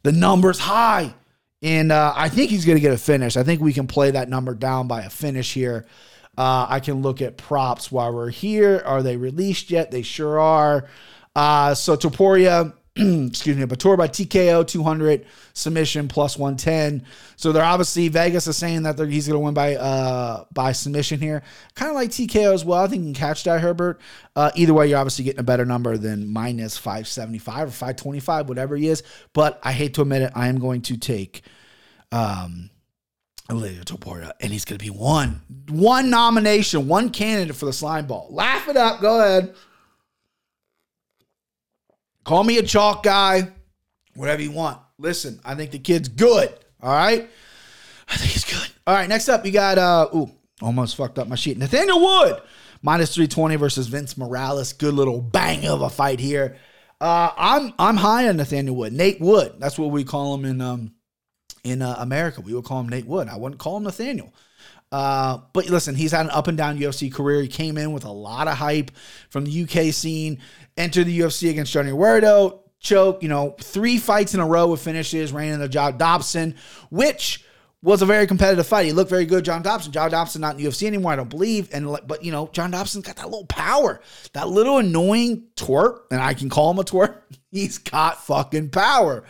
The 0.04 0.12
number's 0.12 0.60
high. 0.60 1.14
And 1.62 1.92
uh, 1.92 2.14
I 2.16 2.30
think 2.30 2.52
he's 2.52 2.66
going 2.66 2.78
to 2.78 2.82
get 2.82 2.94
a 2.94 2.98
finish. 2.98 3.36
I 3.36 3.44
think 3.44 3.62
we 3.62 3.74
can 3.74 3.88
play 3.88 4.12
that 4.12 4.30
number 4.30 4.56
down 4.56 4.88
by 4.88 5.02
a 5.02 5.10
finish 5.10 5.54
here. 5.54 5.86
Uh, 6.38 6.66
I 6.70 6.80
can 6.80 7.02
look 7.02 7.22
at 7.22 7.38
props 7.38 7.92
while 7.92 8.14
we're 8.14 8.30
here. 8.30 8.82
Are 8.86 9.04
they 9.04 9.18
released 9.18 9.70
yet? 9.70 9.92
They 9.92 10.02
sure 10.02 10.40
are. 10.40 10.88
Uh, 11.36 11.76
so 11.76 11.98
Topuria, 11.98 12.74
excuse 12.95 13.56
me, 13.56 13.63
a 13.63 13.68
Bator 13.68 13.97
by 13.97 14.07
TKO 14.07 14.68
200 14.68 15.25
submission 15.53 16.07
plus 16.07 16.38
110. 16.38 17.06
So 17.36 17.51
they're 17.51 17.63
obviously 17.63 18.07
Vegas 18.07 18.47
is 18.47 18.57
saying 18.57 18.83
that 18.83 18.97
he's 19.00 19.27
going 19.27 19.39
to 19.39 19.44
win 19.45 19.53
by 19.53 19.75
uh 19.75 20.45
by 20.51 20.71
submission 20.71 21.19
here. 21.19 21.44
Kind 21.75 21.89
of 21.89 21.95
like 21.95 22.09
TKO 22.09 22.53
as 22.53 22.65
well. 22.65 22.83
I 22.83 22.88
think 22.88 23.01
you 23.01 23.13
can 23.13 23.13
catch 23.13 23.44
that 23.44 23.62
Herbert. 23.62 24.01
Uh, 24.36 24.51
either 24.56 24.74
way, 24.74 24.88
you're 24.88 24.97
obviously 24.97 25.25
getting 25.25 25.39
a 25.39 25.44
better 25.44 25.65
number 25.65 25.97
than 25.97 26.27
minus 26.27 26.77
575 26.77 27.68
or 27.68 27.71
525, 27.71 28.50
whatever 28.50 28.75
he 28.75 28.88
is. 28.88 29.03
But 29.33 29.59
I 29.63 29.71
hate 29.71 29.94
to 29.95 30.01
admit 30.01 30.24
it, 30.24 30.31
I 30.36 30.47
am 30.47 30.59
going 30.59 30.81
to 30.83 30.97
take 30.97 31.44
um 32.12 32.69
Ilia 33.50 33.83
Topuria, 33.83 34.31
and 34.39 34.51
he's 34.51 34.65
going 34.65 34.77
to 34.77 34.83
be 34.83 34.91
one 34.91 35.41
one 35.69 36.09
nomination, 36.09 36.88
one 36.88 37.09
candidate 37.09 37.56
for 37.56 37.65
the 37.65 37.74
slime 37.74 38.07
ball. 38.07 38.27
Laugh 38.31 38.68
it 38.68 38.77
up. 38.77 39.01
Go 39.01 39.19
ahead. 39.19 39.56
Call 42.30 42.44
me 42.44 42.60
a 42.60 42.62
chalk 42.62 43.02
guy, 43.02 43.52
whatever 44.14 44.44
you 44.44 44.52
want. 44.52 44.78
Listen, 45.00 45.40
I 45.44 45.56
think 45.56 45.72
the 45.72 45.80
kid's 45.80 46.10
good. 46.10 46.54
All 46.80 46.94
right. 46.94 47.28
I 48.08 48.18
think 48.18 48.30
he's 48.30 48.46
good. 48.46 48.70
All 48.86 48.94
right. 48.94 49.10
Next 49.10 49.30
up, 49.30 49.44
you 49.48 49.52
got, 49.52 49.80
uh, 49.80 50.10
ooh, 50.14 50.30
almost 50.62 50.96
fucked 50.96 51.18
up 51.18 51.28
my 51.28 51.34
sheet. 51.34 51.58
Nathaniel 51.58 52.00
Wood, 52.00 52.40
minus 52.84 53.16
320 53.16 53.56
versus 53.56 53.88
Vince 53.88 54.16
Morales. 54.16 54.74
Good 54.74 54.94
little 54.94 55.20
bang 55.20 55.66
of 55.66 55.81
a 55.81 55.90
fight 55.90 56.20
here. 56.20 56.58
Uh, 57.02 57.31
I'm 57.36 57.74
I'm 57.80 57.98
high 57.98 58.30
on 58.30 58.38
Nathaniel 58.38 58.75
Wood. 58.75 58.94
Nate 58.94 59.20
Wood. 59.20 59.56
That's 59.58 59.80
what 59.80 59.90
we 59.90 60.04
call 60.04 60.36
him 60.36 60.46
in 60.46 60.62
um 60.62 60.92
in 61.64 61.82
uh, 61.82 61.96
America. 61.98 62.42
We 62.42 62.54
would 62.54 62.64
call 62.64 62.82
him 62.82 62.90
Nate 62.90 63.08
Wood. 63.08 63.28
I 63.28 63.38
wouldn't 63.38 63.60
call 63.60 63.78
him 63.78 63.86
Nathaniel. 63.86 64.32
Uh, 64.91 65.39
but 65.53 65.69
listen, 65.69 65.95
he's 65.95 66.12
had 66.12 66.25
an 66.25 66.31
up 66.31 66.47
and 66.47 66.57
down 66.57 66.80
UFC 66.80 67.13
career. 67.13 67.41
He 67.41 67.47
came 67.47 67.77
in 67.77 67.91
with 67.91 68.06
a 68.06 68.12
lot 68.12 68.47
of 68.47 68.57
hype 68.57 68.91
from 69.30 69.45
the 69.45 69.63
UK 69.63 69.94
scene, 69.94 70.39
entered 70.77 71.06
the 71.06 71.19
UFC 71.19 71.50
against 71.50 71.71
Johnny 71.71 71.91
Huerto, 71.91 72.63
choke, 72.80 73.21
you 73.21 73.30
know, 73.30 73.56
three 73.59 73.97
fights 73.97 74.33
in 74.33 74.39
a 74.39 74.45
row 74.45 74.68
with 74.68 74.81
finishes, 74.81 75.31
ran 75.31 75.53
into 75.53 75.69
John 75.69 75.97
Dodson, 75.97 76.56
which 76.89 77.45
was 77.81 78.01
a 78.01 78.06
very 78.06 78.27
competitive 78.27 78.68
fight. 78.68 78.86
He 78.86 78.91
looked 78.91 79.09
very 79.09 79.25
good, 79.25 79.45
John 79.45 79.62
Dodson. 79.62 79.91
John 79.91 80.12
Dodson 80.12 80.41
not 80.41 80.59
in 80.59 80.65
UFC 80.65 80.88
anymore, 80.88 81.13
I 81.13 81.15
don't 81.15 81.30
believe. 81.30 81.69
And 81.71 81.88
but 82.07 82.24
you 82.24 82.31
know, 82.31 82.50
John 82.51 82.71
Dodson's 82.71 83.06
got 83.06 83.15
that 83.18 83.30
little 83.30 83.45
power, 83.45 84.01
that 84.33 84.50
little 84.50 84.80
annoying 84.80 85.47
twerp, 85.56 86.01
and 86.12 86.21
I 86.21 86.33
can 86.33 86.50
call 86.50 86.71
him 86.71 86.80
a 86.80 86.83
twerp. 86.83 87.15
He's 87.51 87.77
got 87.77 88.24
fucking 88.25 88.69
power. 88.69 89.24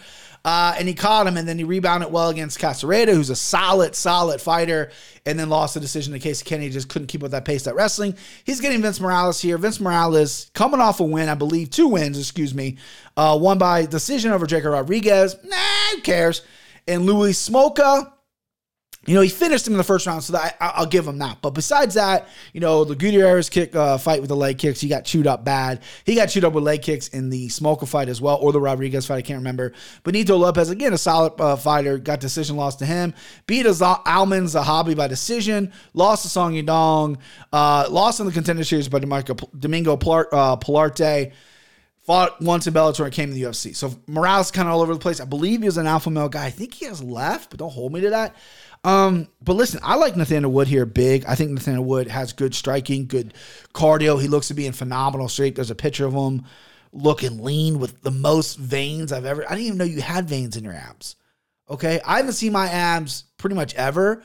Uh, 0.46 0.74
and 0.78 0.88
he 0.88 0.94
caught 0.94 1.28
him, 1.28 1.36
and 1.38 1.48
then 1.48 1.58
he 1.58 1.64
rebounded 1.64 2.12
well 2.12 2.30
against 2.30 2.60
Casereda, 2.60 3.14
who's 3.14 3.30
a 3.30 3.36
solid, 3.36 3.94
solid 3.94 4.40
fighter, 4.40 4.90
and 5.26 5.38
then 5.38 5.50
lost 5.50 5.74
the 5.74 5.80
decision 5.80 6.14
to 6.14 6.20
Casey 6.20 6.46
Kenney. 6.46 6.70
Just 6.70 6.90
couldn't 6.90 7.08
keep 7.08 7.24
up 7.24 7.32
that 7.32 7.46
pace 7.46 7.68
at 7.68 7.76
wrestling. 7.76 8.16
He's 8.46 8.62
getting 8.62 8.82
Vince 8.82 9.00
Morales 9.00 9.42
here. 9.42 9.58
Vince 9.58 9.80
Morales 9.80 10.50
coming 10.54 10.80
off 10.80 11.00
a 11.00 11.04
win, 11.04 11.28
I 11.30 11.36
believe, 11.36 11.70
two 11.70 11.88
wins, 11.88 12.18
excuse 12.18 12.54
me. 12.54 12.78
Uh, 13.18 13.38
one 13.38 13.58
by 13.58 13.86
decision 13.86 14.32
over 14.32 14.46
Jacob 14.46 14.72
Rodriguez. 14.72 15.36
Nah, 15.44 15.58
who 15.92 16.02
cares? 16.02 16.42
And 16.88 17.06
Louis 17.06 17.34
Smolka 17.34 18.12
you 19.06 19.16
know, 19.16 19.22
he 19.22 19.30
finished 19.30 19.66
him 19.66 19.74
in 19.74 19.78
the 19.78 19.84
first 19.84 20.06
round, 20.06 20.24
so 20.24 20.34
that 20.34 20.58
I, 20.60 20.82
will 20.82 20.88
give 20.88 21.08
him 21.08 21.18
that. 21.20 21.38
But 21.42 21.52
besides 21.52 21.96
that, 21.96 22.28
you 22.52 22.60
know, 22.60 22.84
the 22.84 22.96
Gutierrez 22.96 23.50
kick 23.50 23.74
uh, 23.74 23.98
fight 23.98 24.20
with 24.20 24.28
the 24.28 24.36
leg 24.36 24.58
kicks, 24.58 24.82
he 24.82 24.90
got 24.90 25.06
chewed 25.06 25.26
up 25.26 25.46
bad. 25.46 25.82
He 26.06 26.16
got 26.16 26.28
chewed 26.28 26.44
up 26.44 26.52
with 26.52 26.66
leg 26.66 26.82
kicks 26.82 27.08
in 27.08 27.30
the 27.30 27.48
Smolka 27.48 27.88
fight 27.88 28.10
as 28.10 28.20
well, 28.20 28.38
or 28.42 28.52
the 28.52 28.60
Rodriguez 28.60 29.06
fight. 29.06 29.16
I 29.16 29.22
can't 29.22 29.38
remember. 29.38 29.72
Benito 30.04 30.36
Lopez, 30.36 30.70
again, 30.70 30.92
a 30.92 30.98
solid 30.98 31.40
uh, 31.40 31.56
fighter, 31.56 31.98
got 31.98 32.20
decision 32.20 32.58
loss 32.58 32.76
to 32.78 32.86
him. 32.86 33.14
Beat 33.48 33.66
Aiemann 33.66 34.44
Zahabi 34.44 34.98
by 34.98 35.08
decision. 35.08 35.72
Lost 35.94 36.24
to 36.24 36.30
Song 36.30 36.54
Yadong. 36.54 37.18
Uh, 37.54 37.88
lost 37.90 38.20
in 38.20 38.26
the 38.26 38.34
contender 38.34 38.66
series 38.66 38.90
by 38.90 39.00
Domingo, 39.00 39.34
Domingo 39.58 39.94
uh, 39.94 40.58
Pilarte 40.58 41.32
fought 42.10 42.42
once 42.42 42.66
in 42.66 42.74
Bellator 42.74 43.04
and 43.04 43.14
came 43.14 43.30
to 43.30 43.36
the 43.36 43.44
UFC. 43.44 43.76
So 43.76 43.94
Morales 44.08 44.50
kind 44.50 44.68
of 44.68 44.74
all 44.74 44.82
over 44.82 44.96
the 44.96 45.00
place. 45.00 45.20
I 45.20 45.26
believe 45.26 45.60
he 45.60 45.68
was 45.68 45.78
an 45.78 45.86
alpha 45.86 46.10
male 46.10 46.28
guy. 46.28 46.46
I 46.46 46.50
think 46.50 46.74
he 46.74 46.86
has 46.86 47.04
left, 47.04 47.52
but 47.52 47.60
don't 47.60 47.70
hold 47.70 47.94
me 47.94 48.02
to 48.02 48.10
that. 48.10 48.36
Um, 48.84 49.28
but 49.42 49.54
listen, 49.54 49.80
I 49.84 49.96
like 49.96 50.16
Nathaniel 50.16 50.52
Wood 50.52 50.68
here 50.68 50.86
big. 50.86 51.26
I 51.26 51.36
think 51.36 51.52
Nathaniel 51.52 51.84
Wood 51.84 52.08
has 52.08 52.34
good 52.34 52.56
striking, 52.56 53.08
good 53.08 53.34
cardio. 53.74 54.22
He 54.22 54.28
looks 54.28 54.48
to 54.48 54.54
be 54.54 54.66
in 54.66 54.74
phenomenal 54.74 55.28
shape. 55.28 55.56
There's 55.56 55.72
a 55.72 55.76
picture 55.76 56.06
of 56.06 56.14
him 56.14 56.46
looking 56.92 57.44
lean 57.44 57.80
with 57.80 58.02
the 58.02 58.12
most 58.12 58.58
veins 58.58 59.12
I've 59.12 59.26
ever. 59.26 59.46
I 59.46 59.50
didn't 59.50 59.66
even 59.66 59.78
know 59.78 59.84
you 59.86 60.02
had 60.02 60.30
veins 60.30 60.56
in 60.56 60.64
your 60.64 60.74
abs. 60.74 61.16
Okay. 61.70 62.00
I 62.06 62.18
haven't 62.18 62.34
seen 62.34 62.54
my 62.54 62.68
abs 62.68 63.26
pretty 63.38 63.56
much 63.56 63.76
ever, 63.76 64.24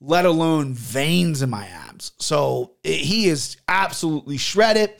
let 0.00 0.26
alone 0.26 0.74
veins 0.74 1.42
in 1.42 1.50
my 1.50 1.66
abs. 1.66 2.12
So 2.18 2.72
it, 2.84 3.00
he 3.00 3.28
is 3.28 3.56
absolutely 3.68 4.36
shredded. 4.36 4.92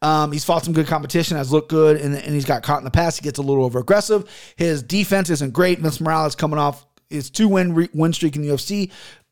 Um, 0.00 0.32
he's 0.32 0.44
fought 0.44 0.64
some 0.64 0.72
good 0.72 0.88
competition, 0.88 1.36
has 1.36 1.52
looked 1.52 1.68
good, 1.68 2.00
and, 2.00 2.14
and 2.16 2.34
he's 2.34 2.44
got 2.44 2.64
caught 2.64 2.78
in 2.78 2.84
the 2.84 2.90
past. 2.90 3.18
He 3.18 3.24
gets 3.24 3.38
a 3.38 3.42
little 3.42 3.64
over 3.64 3.78
aggressive. 3.78 4.28
His 4.56 4.82
defense 4.82 5.30
isn't 5.30 5.52
great. 5.52 5.78
Vince 5.78 6.00
Morales 6.00 6.34
coming 6.34 6.58
off 6.58 6.86
his 7.12 7.30
two 7.30 7.48
win 7.48 7.74
re- 7.74 7.88
win 7.92 8.12
streak 8.12 8.34
in 8.36 8.42
the 8.42 8.48
UFC. 8.48 8.90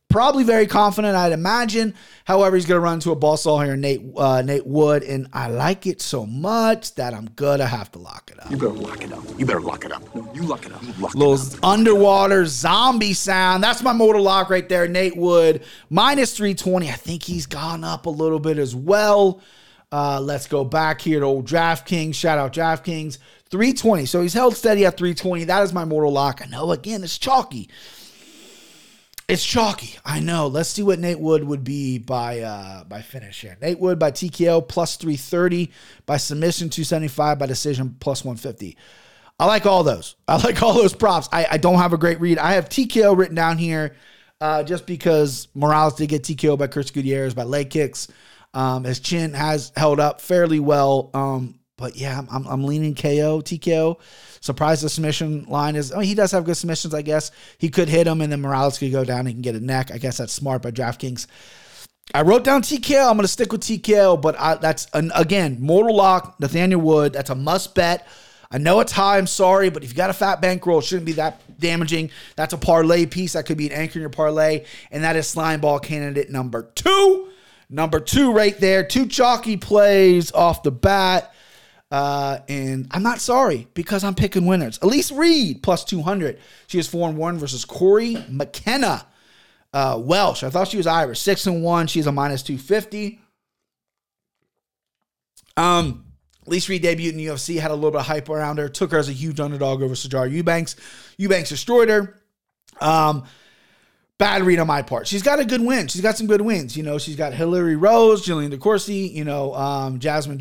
Probably 0.09 0.43
very 0.43 0.67
confident, 0.67 1.15
I'd 1.15 1.31
imagine. 1.31 1.95
However, 2.25 2.57
he's 2.57 2.67
going 2.67 2.79
to 2.79 2.83
run 2.83 2.95
into 2.95 3.13
a 3.13 3.15
ball 3.15 3.37
saw 3.37 3.61
here, 3.61 3.77
Nate 3.77 4.03
uh, 4.17 4.43
Nate 4.43 4.67
Wood, 4.67 5.05
and 5.05 5.29
I 5.33 5.47
like 5.49 5.87
it 5.87 6.03
so 6.03 6.27
much 6.27 6.97
that 6.97 7.15
I'm 7.15 7.27
gonna 7.37 7.65
have 7.67 7.93
to 7.93 8.01
lock 8.01 8.29
it 8.33 8.41
up. 8.45 8.51
You 8.51 8.57
better 8.57 8.73
lock 8.73 9.05
it 9.05 9.13
up. 9.13 9.23
You 9.39 9.47
better 9.47 9.61
lock 9.61 9.85
it 9.85 9.93
up. 9.93 10.13
No, 10.13 10.29
you 10.35 10.43
lock 10.43 10.67
it 10.67 10.73
up. 10.73 10.83
You 10.83 10.93
lock 10.99 11.15
Little 11.15 11.35
it 11.35 11.55
up. 11.55 11.65
underwater 11.65 12.45
zombie 12.47 13.13
sound. 13.13 13.63
That's 13.63 13.83
my 13.85 13.93
mortal 13.93 14.23
lock 14.25 14.51
right 14.51 14.69
there. 14.69 14.89
Nate 14.89 15.17
Wood 15.17 15.63
minus 15.91 16.37
320. 16.37 16.89
I 16.89 16.93
think 16.93 17.23
he's 17.23 17.47
gone 17.47 17.85
up 17.85 18.07
a 18.07 18.11
little 18.11 18.41
bit 18.41 18.59
as 18.59 18.75
well. 18.75 19.41
Uh, 19.93 20.21
let's 20.21 20.49
go 20.49 20.65
back 20.65 21.01
here 21.01 21.21
to 21.21 21.27
old 21.27 21.47
DraftKings. 21.47 22.17
Shout 22.17 22.37
out 22.37 22.53
DraftKings. 22.53 23.19
320. 23.51 24.07
So 24.07 24.23
he's 24.23 24.35
held 24.35 24.57
steady 24.57 24.87
at 24.87 24.97
320. 24.97 25.45
That 25.45 25.63
is 25.63 25.73
my 25.73 25.85
mortal 25.85 26.13
lock. 26.13 26.41
I 26.43 26.47
know, 26.47 26.73
again, 26.73 27.03
it's 27.03 27.19
chalky. 27.19 27.69
It's 29.29 29.45
chalky. 29.45 29.97
I 30.05 30.19
know. 30.19 30.49
Let's 30.49 30.71
see 30.71 30.83
what 30.83 30.99
Nate 30.99 31.21
Wood 31.21 31.45
would 31.45 31.63
be 31.63 31.99
by 31.99 32.41
uh 32.41 32.83
by 32.83 33.01
finish 33.01 33.43
here. 33.43 33.57
Nate 33.63 33.79
Wood 33.79 33.97
by 33.97 34.11
TKO 34.11 34.67
plus 34.67 34.97
330, 34.97 35.71
by 36.05 36.17
submission 36.17 36.69
275, 36.69 37.39
by 37.39 37.47
decision 37.47 37.97
plus 38.01 38.25
150. 38.25 38.77
I 39.39 39.47
like 39.47 39.67
all 39.67 39.85
those. 39.85 40.17
I 40.27 40.37
like 40.43 40.61
all 40.63 40.75
those 40.75 40.95
props. 40.95 41.29
I, 41.31 41.47
I 41.53 41.57
don't 41.59 41.77
have 41.77 41.93
a 41.93 41.97
great 41.97 42.21
read. 42.21 42.39
I 42.39 42.55
have 42.55 42.69
TKO 42.69 43.17
written 43.17 43.37
down 43.37 43.57
here 43.57 43.95
uh, 44.41 44.65
just 44.65 44.85
because 44.85 45.47
Morales 45.55 45.95
did 45.95 46.09
get 46.09 46.25
TKO 46.25 46.59
by 46.59 46.67
Chris 46.67 46.91
Gutierrez 46.91 47.33
by 47.33 47.45
leg 47.45 47.71
kicks. 47.71 48.09
Um, 48.53 48.83
his 48.83 48.99
chin 48.99 49.33
has 49.35 49.71
held 49.77 50.01
up 50.01 50.21
fairly 50.21 50.59
well. 50.59 51.11
Um, 51.15 51.60
but 51.81 51.97
yeah, 51.97 52.23
I'm, 52.31 52.47
I'm 52.47 52.65
leaning 52.65 52.95
KO, 52.95 53.41
TKO. 53.41 53.99
Surprise 54.41 54.83
the 54.83 54.89
submission 54.89 55.45
line 55.45 55.75
is. 55.75 55.93
Mean, 55.93 56.05
he 56.05 56.15
does 56.15 56.31
have 56.33 56.45
good 56.45 56.57
submissions, 56.57 56.95
I 56.95 57.03
guess. 57.03 57.33
He 57.59 57.71
could 57.71 57.89
hit 57.89 58.07
him, 58.07 58.21
and 58.21 58.31
then 58.31 58.41
Morales 58.41 58.79
could 58.79 58.93
go 58.93 59.05
down. 59.05 59.27
He 59.27 59.33
can 59.33 59.43
get 59.43 59.57
a 59.57 59.61
neck. 59.61 59.91
I 59.93 59.99
guess 59.99 60.19
that's 60.19 60.33
smart 60.33 60.63
by 60.63 60.71
DraftKings. 60.71 61.27
I 62.15 62.23
wrote 62.23 62.45
down 62.45 62.63
TKO. 62.63 63.09
I'm 63.09 63.17
going 63.17 63.23
to 63.23 63.29
stick 63.29 63.51
with 63.51 63.63
TKO, 63.63 64.21
but 64.21 64.39
I, 64.39 64.57
that's 64.57 64.87
an, 64.93 65.11
again 65.15 65.57
mortal 65.61 65.97
lock. 65.97 66.39
Nathaniel 66.39 66.81
Wood. 66.81 67.15
That's 67.15 67.31
a 67.31 67.35
must 67.35 67.75
bet. 67.75 68.07
I 68.51 68.59
know 68.59 68.81
it's 68.81 68.93
high. 68.93 69.17
I'm 69.17 69.29
sorry, 69.29 69.71
but 69.71 69.85
if 69.85 69.91
you 69.91 69.97
got 69.97 70.11
a 70.11 70.15
fat 70.15 70.41
bankroll, 70.41 70.81
it 70.81 70.85
shouldn't 70.85 71.07
be 71.07 71.13
that 71.13 71.41
damaging. 71.61 72.11
That's 72.35 72.53
a 72.53 72.59
parlay 72.59 73.07
piece. 73.07 73.35
That 73.35 73.47
could 73.47 73.57
be 73.57 73.69
an 73.69 73.73
anchor 73.73 73.99
in 73.99 74.01
your 74.01 74.11
parlay, 74.11 74.65
and 74.91 75.05
that 75.05 75.17
is 75.17 75.29
slime 75.29 75.61
ball 75.61 75.79
candidate 75.79 76.31
number 76.31 76.63
two. 76.75 77.29
Number 77.69 78.01
two, 78.01 78.33
right 78.33 78.59
there. 78.59 78.83
Two 78.85 79.07
chalky 79.07 79.57
plays 79.57 80.33
off 80.33 80.65
the 80.65 80.73
bat. 80.73 81.33
Uh, 81.91 82.39
and 82.49 82.87
I'm 82.93 83.03
not 83.03 83.21
sorry 83.21 83.67
because 83.75 84.05
I'm 84.05 84.15
picking 84.15 84.47
winners. 84.47 84.79
Elise 84.83 85.11
Reed 85.11 85.63
plus 85.63 85.85
200. 85.85 86.39
She 86.69 86.79
is 86.79 86.87
4 86.87 87.11
and 87.11 87.19
1 87.19 87.39
versus 87.39 87.65
Cory 87.65 88.17
McKenna. 88.29 89.07
Uh, 89.73 90.01
Welsh. 90.03 90.43
I 90.43 90.51
thought 90.51 90.69
she 90.69 90.77
was 90.77 90.87
Irish. 90.87 91.21
6 91.21 91.47
and 91.47 91.63
1. 91.63 91.87
She's 91.87 92.07
a 92.07 92.13
minus 92.13 92.43
250. 92.43 93.21
Um, 95.57 96.05
Elise 96.47 96.69
Reed 96.69 96.83
debuted 96.83 97.11
in 97.11 97.17
the 97.17 97.27
UFC, 97.27 97.61
had 97.61 97.71
a 97.71 97.75
little 97.75 97.91
bit 97.91 98.01
of 98.01 98.07
hype 98.07 98.29
around 98.29 98.59
her, 98.59 98.69
took 98.69 98.93
her 98.93 98.99
as 98.99 99.09
a 99.09 99.13
huge 99.13 99.39
underdog 99.39 99.83
over 99.83 99.95
Sijara 99.95 100.31
Eubanks. 100.31 100.75
Eubanks 101.19 101.51
destroyed 101.51 101.89
her. 101.89 102.17
Um, 102.81 103.25
bad 104.19 104.43
read 104.43 104.59
on 104.59 104.67
my 104.67 104.83
part. 104.83 105.07
She's 105.07 105.23
got 105.23 105.39
a 105.39 105.45
good 105.45 105.61
win. 105.61 105.87
She's 105.89 106.01
got 106.01 106.17
some 106.17 106.27
good 106.27 106.41
wins. 106.41 106.77
You 106.77 106.83
know, 106.83 106.99
she's 106.99 107.17
got 107.17 107.35
Hillary 107.35 107.77
Rose, 107.77 108.27
Jillian 108.27 108.53
DeCourcy, 108.53 109.13
you 109.13 109.25
know, 109.25 109.55
um, 109.55 109.99
Jasmine 109.99 110.39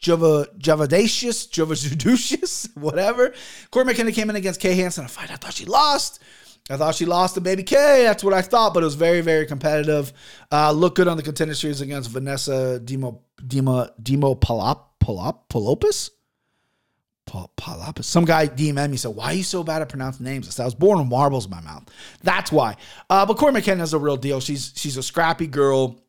Java, 0.00 0.46
Javadacious, 0.58 1.48
Javazuducious, 1.48 2.76
whatever. 2.76 3.34
Cory 3.70 3.84
McKenna 3.84 4.12
came 4.12 4.30
in 4.30 4.36
against 4.36 4.60
Kay 4.60 4.74
Hansen, 4.74 5.04
a 5.04 5.08
fight 5.08 5.30
I 5.30 5.36
thought 5.36 5.54
she 5.54 5.64
lost. 5.64 6.22
I 6.70 6.76
thought 6.76 6.94
she 6.94 7.06
lost 7.06 7.34
to 7.34 7.40
Baby 7.40 7.62
K. 7.62 8.02
That's 8.04 8.22
what 8.22 8.34
I 8.34 8.42
thought, 8.42 8.74
but 8.74 8.82
it 8.82 8.84
was 8.84 8.94
very, 8.94 9.22
very 9.22 9.46
competitive. 9.46 10.12
Uh, 10.52 10.70
looked 10.70 10.96
good 10.96 11.08
on 11.08 11.16
the 11.16 11.22
contender 11.22 11.54
series 11.54 11.80
against 11.80 12.10
Vanessa 12.10 12.78
Demo 12.78 13.22
Demo 13.46 13.88
Demo 14.02 14.34
Palop 14.34 14.80
Palop 15.00 15.48
Palopis. 15.48 16.10
Palopis. 17.28 18.04
Some 18.04 18.24
guy 18.24 18.46
DM'd 18.46 18.90
me 18.90 18.96
said, 18.96 19.14
"Why 19.14 19.26
are 19.26 19.34
you 19.34 19.42
so 19.42 19.62
bad 19.62 19.82
at 19.82 19.88
pronouncing 19.88 20.24
names?" 20.24 20.48
I 20.48 20.50
said, 20.50 20.62
"I 20.62 20.66
was 20.66 20.74
born 20.74 20.98
with 20.98 21.08
marbles 21.08 21.44
in 21.44 21.50
my 21.50 21.60
mouth. 21.60 21.84
That's 22.22 22.50
why." 22.50 22.76
Uh, 23.10 23.26
but 23.26 23.36
Cory 23.36 23.52
McKenna 23.52 23.82
is 23.82 23.92
a 23.92 23.98
real 23.98 24.16
deal. 24.16 24.40
She's 24.40 24.72
she's 24.76 24.96
a 24.96 25.02
scrappy 25.02 25.46
girl, 25.46 26.02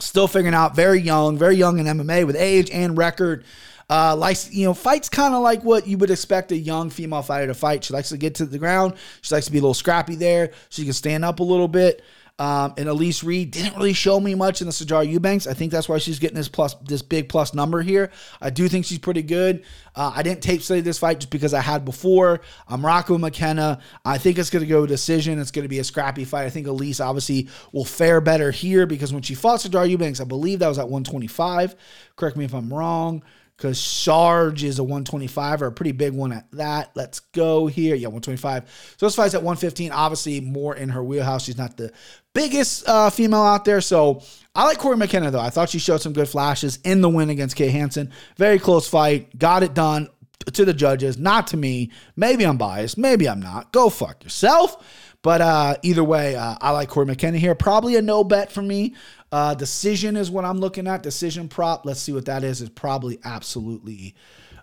still 0.00 0.28
figuring 0.28 0.54
out. 0.54 0.74
Very 0.74 1.00
young, 1.00 1.38
very 1.38 1.56
young 1.56 1.78
in 1.78 1.86
MMA 1.86 2.26
with 2.26 2.36
age 2.36 2.70
and 2.70 2.96
record. 2.96 3.44
Uh, 3.88 4.14
likes 4.14 4.52
you 4.52 4.64
know 4.64 4.72
fights 4.72 5.08
kind 5.08 5.34
of 5.34 5.42
like 5.42 5.64
what 5.64 5.84
you 5.86 5.98
would 5.98 6.12
expect 6.12 6.52
a 6.52 6.56
young 6.56 6.90
female 6.90 7.22
fighter 7.22 7.48
to 7.48 7.54
fight. 7.54 7.82
She 7.82 7.92
likes 7.92 8.10
to 8.10 8.16
get 8.16 8.36
to 8.36 8.46
the 8.46 8.58
ground. 8.58 8.94
She 9.20 9.34
likes 9.34 9.46
to 9.46 9.52
be 9.52 9.58
a 9.58 9.60
little 9.60 9.74
scrappy 9.74 10.14
there. 10.14 10.52
She 10.68 10.84
can 10.84 10.92
stand 10.92 11.24
up 11.24 11.40
a 11.40 11.42
little 11.42 11.66
bit. 11.66 12.02
Um, 12.40 12.72
and 12.78 12.88
Elise 12.88 13.22
Reed 13.22 13.50
didn't 13.50 13.76
really 13.76 13.92
show 13.92 14.18
me 14.18 14.34
much 14.34 14.62
in 14.62 14.66
the 14.66 14.72
Sijara 14.72 15.06
Eubanks. 15.06 15.46
I 15.46 15.52
think 15.52 15.70
that's 15.70 15.90
why 15.90 15.98
she's 15.98 16.18
getting 16.18 16.36
this 16.36 16.48
plus 16.48 16.72
this 16.86 17.02
big 17.02 17.28
plus 17.28 17.52
number 17.52 17.82
here. 17.82 18.10
I 18.40 18.48
do 18.48 18.66
think 18.66 18.86
she's 18.86 18.98
pretty 18.98 19.22
good. 19.22 19.62
Uh, 19.94 20.10
I 20.14 20.22
didn't 20.22 20.42
tape 20.42 20.62
study 20.62 20.80
this 20.80 20.98
fight 20.98 21.20
just 21.20 21.28
because 21.28 21.52
I 21.52 21.60
had 21.60 21.84
before. 21.84 22.40
I'm 22.66 22.84
rocking 22.84 23.20
McKenna. 23.20 23.80
I 24.06 24.16
think 24.16 24.38
it's 24.38 24.48
going 24.48 24.64
to 24.64 24.68
go 24.68 24.86
decision. 24.86 25.38
It's 25.38 25.50
going 25.50 25.64
to 25.64 25.68
be 25.68 25.80
a 25.80 25.84
scrappy 25.84 26.24
fight. 26.24 26.46
I 26.46 26.50
think 26.50 26.66
Elise 26.66 26.98
obviously 26.98 27.48
will 27.72 27.84
fare 27.84 28.22
better 28.22 28.50
here 28.50 28.86
because 28.86 29.12
when 29.12 29.20
she 29.20 29.34
fought 29.34 29.60
Sijara 29.60 29.90
Eubanks, 29.90 30.22
I 30.22 30.24
believe 30.24 30.60
that 30.60 30.68
was 30.68 30.78
at 30.78 30.88
125. 30.88 31.76
Correct 32.16 32.38
me 32.38 32.46
if 32.46 32.54
I'm 32.54 32.72
wrong 32.72 33.22
because 33.60 33.78
Sarge 33.78 34.64
is 34.64 34.78
a 34.78 34.82
125 34.82 35.60
or 35.60 35.66
a 35.66 35.72
pretty 35.72 35.92
big 35.92 36.14
one 36.14 36.32
at 36.32 36.50
that. 36.52 36.92
Let's 36.94 37.20
go 37.20 37.66
here. 37.66 37.94
Yeah, 37.94 38.08
125. 38.08 38.94
So 38.96 39.06
this 39.06 39.14
fight's 39.14 39.34
at 39.34 39.42
115. 39.42 39.92
Obviously, 39.92 40.40
more 40.40 40.74
in 40.74 40.88
her 40.88 41.04
wheelhouse. 41.04 41.44
She's 41.44 41.58
not 41.58 41.76
the 41.76 41.92
biggest 42.32 42.88
uh, 42.88 43.10
female 43.10 43.42
out 43.42 43.66
there. 43.66 43.82
So 43.82 44.22
I 44.54 44.64
like 44.64 44.78
Cory 44.78 44.96
McKenna, 44.96 45.30
though. 45.30 45.40
I 45.40 45.50
thought 45.50 45.68
she 45.68 45.78
showed 45.78 46.00
some 46.00 46.14
good 46.14 46.28
flashes 46.28 46.78
in 46.84 47.02
the 47.02 47.10
win 47.10 47.28
against 47.28 47.54
Kay 47.54 47.68
Hansen. 47.68 48.10
Very 48.38 48.58
close 48.58 48.88
fight. 48.88 49.38
Got 49.38 49.62
it 49.62 49.74
done 49.74 50.08
to 50.54 50.64
the 50.64 50.72
judges, 50.72 51.18
not 51.18 51.48
to 51.48 51.58
me. 51.58 51.90
Maybe 52.16 52.46
I'm 52.46 52.56
biased. 52.56 52.96
Maybe 52.96 53.28
I'm 53.28 53.40
not. 53.40 53.72
Go 53.72 53.90
fuck 53.90 54.24
yourself. 54.24 54.82
But 55.22 55.42
uh, 55.42 55.76
either 55.82 56.02
way, 56.02 56.34
uh, 56.34 56.56
I 56.62 56.70
like 56.70 56.88
Cory 56.88 57.04
McKenna 57.04 57.36
here. 57.36 57.54
Probably 57.54 57.96
a 57.96 58.02
no 58.02 58.24
bet 58.24 58.50
for 58.50 58.62
me. 58.62 58.94
Uh, 59.32 59.54
decision 59.54 60.16
is 60.16 60.30
what 60.30 60.44
I'm 60.44 60.58
looking 60.58 60.86
at. 60.86 61.02
Decision 61.02 61.48
prop. 61.48 61.86
Let's 61.86 62.00
see 62.00 62.12
what 62.12 62.24
that 62.26 62.42
is. 62.44 62.62
Is 62.62 62.68
probably 62.68 63.18
absolutely 63.24 64.14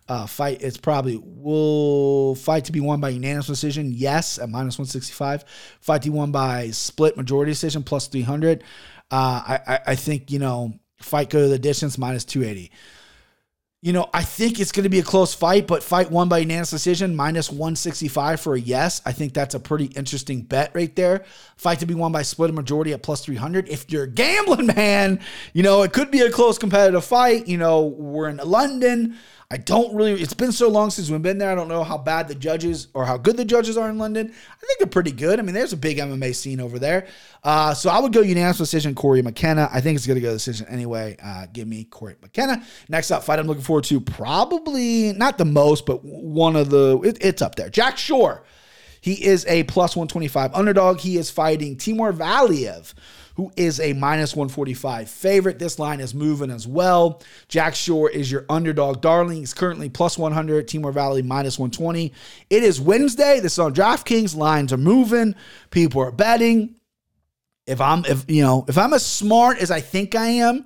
uh, 0.10 0.26
fight. 0.26 0.62
It's 0.62 0.78
probably 0.78 1.22
will 1.24 2.36
fight 2.36 2.66
to 2.66 2.72
be 2.72 2.80
won 2.80 3.00
by 3.00 3.10
unanimous 3.10 3.48
decision. 3.48 3.92
Yes, 3.94 4.38
at 4.40 4.50
minus 4.50 4.78
165. 4.78 5.46
Fight 5.80 6.02
to 6.02 6.12
be 6.12 6.16
won 6.18 6.32
by 6.32 6.70
split 6.72 7.18
majority 7.18 7.52
decision 7.52 7.84
plus 7.84 8.08
300. 8.08 8.64
Uh, 9.10 9.16
I, 9.48 9.60
I 9.68 9.80
I 9.88 9.96
think 9.96 10.32
you 10.32 10.40
know 10.40 10.74
fight 11.02 11.30
go 11.30 11.42
to 11.42 11.48
the 11.48 11.60
distance 11.60 11.98
minus 11.98 12.26
280 12.26 12.72
you 13.88 13.94
know, 13.94 14.10
I 14.14 14.22
think 14.22 14.60
it's 14.60 14.74
going 14.74 14.84
to 14.84 14.90
be 14.90 15.00
a 15.00 15.04
close 15.04 15.34
fight, 15.34 15.66
but 15.66 15.82
fight 15.82 16.12
won 16.12 16.28
by 16.28 16.40
unanimous 16.40 16.72
decision, 16.72 17.16
minus 17.16 17.50
165 17.50 18.42
for 18.42 18.54
a 18.54 18.60
yes. 18.60 19.02
I 19.06 19.14
think 19.14 19.34
that's 19.34 19.56
a 19.56 19.62
pretty 19.62 19.86
interesting 19.86 20.42
bet 20.42 20.72
right 20.74 20.94
there. 20.94 21.24
Fight 21.56 21.80
to 21.80 21.86
be 21.86 21.94
won 21.94 22.12
by 22.12 22.24
split 22.24 22.54
majority 22.54 22.92
at 22.92 23.02
plus 23.02 23.24
300. 23.24 23.70
If 23.70 23.90
you're 23.90 24.04
a 24.04 24.08
gambling 24.10 24.66
man, 24.76 25.22
you 25.54 25.64
know, 25.64 25.84
it 25.84 25.94
could 25.94 26.12
be 26.12 26.20
a 26.20 26.30
close 26.30 26.58
competitive 26.58 27.06
fight. 27.06 27.48
You 27.48 27.60
know, 27.60 27.86
we're 27.86 28.28
in 28.28 28.36
London. 28.44 29.16
I 29.50 29.56
don't 29.56 29.96
really, 29.96 30.22
it's 30.22 30.34
been 30.34 30.52
so 30.52 30.68
long 30.68 30.90
since 30.90 31.10
we've 31.10 31.22
been 31.22 31.38
there. 31.38 31.50
I 31.50 31.56
don't 31.56 31.70
know 31.70 31.86
how 31.86 31.98
bad 31.98 32.28
the 32.28 32.36
judges 32.36 32.90
or 32.94 33.06
how 33.06 33.16
good 33.16 33.38
the 33.38 33.46
judges 33.46 33.78
are 33.78 33.90
in 33.90 33.98
London. 33.98 34.28
I 34.28 34.66
think 34.66 34.80
they're 34.80 34.88
pretty 34.88 35.14
good. 35.14 35.40
I 35.40 35.42
mean, 35.42 35.56
there's 35.56 35.72
a 35.72 35.78
big 35.78 36.00
MMA 36.00 36.36
scene 36.36 36.60
over 36.60 36.80
there. 36.80 37.08
Uh, 37.46 37.74
so 37.74 37.90
I 37.90 38.00
would 38.00 38.12
go 38.12 38.20
unanimous 38.20 38.58
decision, 38.58 38.94
Cory 38.94 39.22
McKenna. 39.22 39.70
I 39.72 39.80
think 39.80 39.96
it's 39.96 40.06
going 40.06 40.16
to 40.16 40.22
go 40.22 40.34
decision 40.34 40.68
anyway. 40.68 41.16
Uh, 41.24 41.46
give 41.54 41.66
me 41.66 41.86
Cory 41.86 42.18
McKenna. 42.22 42.62
Next 42.90 43.10
up, 43.10 43.24
fight 43.24 43.40
I'm 43.40 43.48
looking 43.48 43.64
forward 43.64 43.86
to, 43.86 44.02
probably 44.02 45.14
not 45.14 45.38
the 45.38 45.46
most, 45.46 45.86
but 45.86 46.04
one 46.04 46.58
of 46.58 46.70
the, 46.70 47.00
it, 47.06 47.18
it's 47.22 47.42
up 47.42 47.56
there. 47.56 47.70
Jack 47.70 47.98
Shore. 47.98 48.44
He 49.08 49.26
is 49.26 49.46
a 49.46 49.64
plus 49.64 49.96
125 49.96 50.54
underdog. 50.54 51.00
He 51.00 51.18
is 51.18 51.32
fighting 51.32 51.78
Timur 51.78 52.12
Valiev 52.12 52.94
who 53.38 53.52
is 53.56 53.80
a 53.80 53.94
minus 53.94 54.36
145 54.36 55.08
favorite. 55.08 55.60
This 55.60 55.78
line 55.78 56.00
is 56.00 56.16
moving 56.16 56.50
as 56.50 56.68
well. 56.68 57.22
Jack 57.48 57.76
Shore 57.76 58.10
is 58.10 58.32
your 58.32 58.46
underdog 58.50 59.00
darling. 59.00 59.38
He's 59.38 59.54
currently 59.54 59.90
plus 59.90 60.18
100. 60.18 60.68
Timur 60.68 60.92
Valley 60.92 61.22
minus 61.22 61.60
120. 61.60 62.12
It 62.50 62.64
is 62.64 62.82
Wednesday. 62.82 63.40
This 63.40 63.54
is 63.54 63.60
on 63.60 63.76
DraftKings. 63.76 64.36
Lines 64.36 64.74
are 64.74 64.78
moving. 64.78 65.36
People 65.70 66.02
are 66.02 66.12
betting. 66.12 66.76
If 67.68 67.80
I'm, 67.80 68.06
if 68.06 68.26
you 68.28 68.42
know, 68.42 68.66
if 68.68 68.78
I'm 68.78 68.94
as 68.94 69.06
smart 69.06 69.60
as 69.60 69.70
I 69.70 69.82
think 69.82 70.16
I 70.16 70.28
am, 70.28 70.66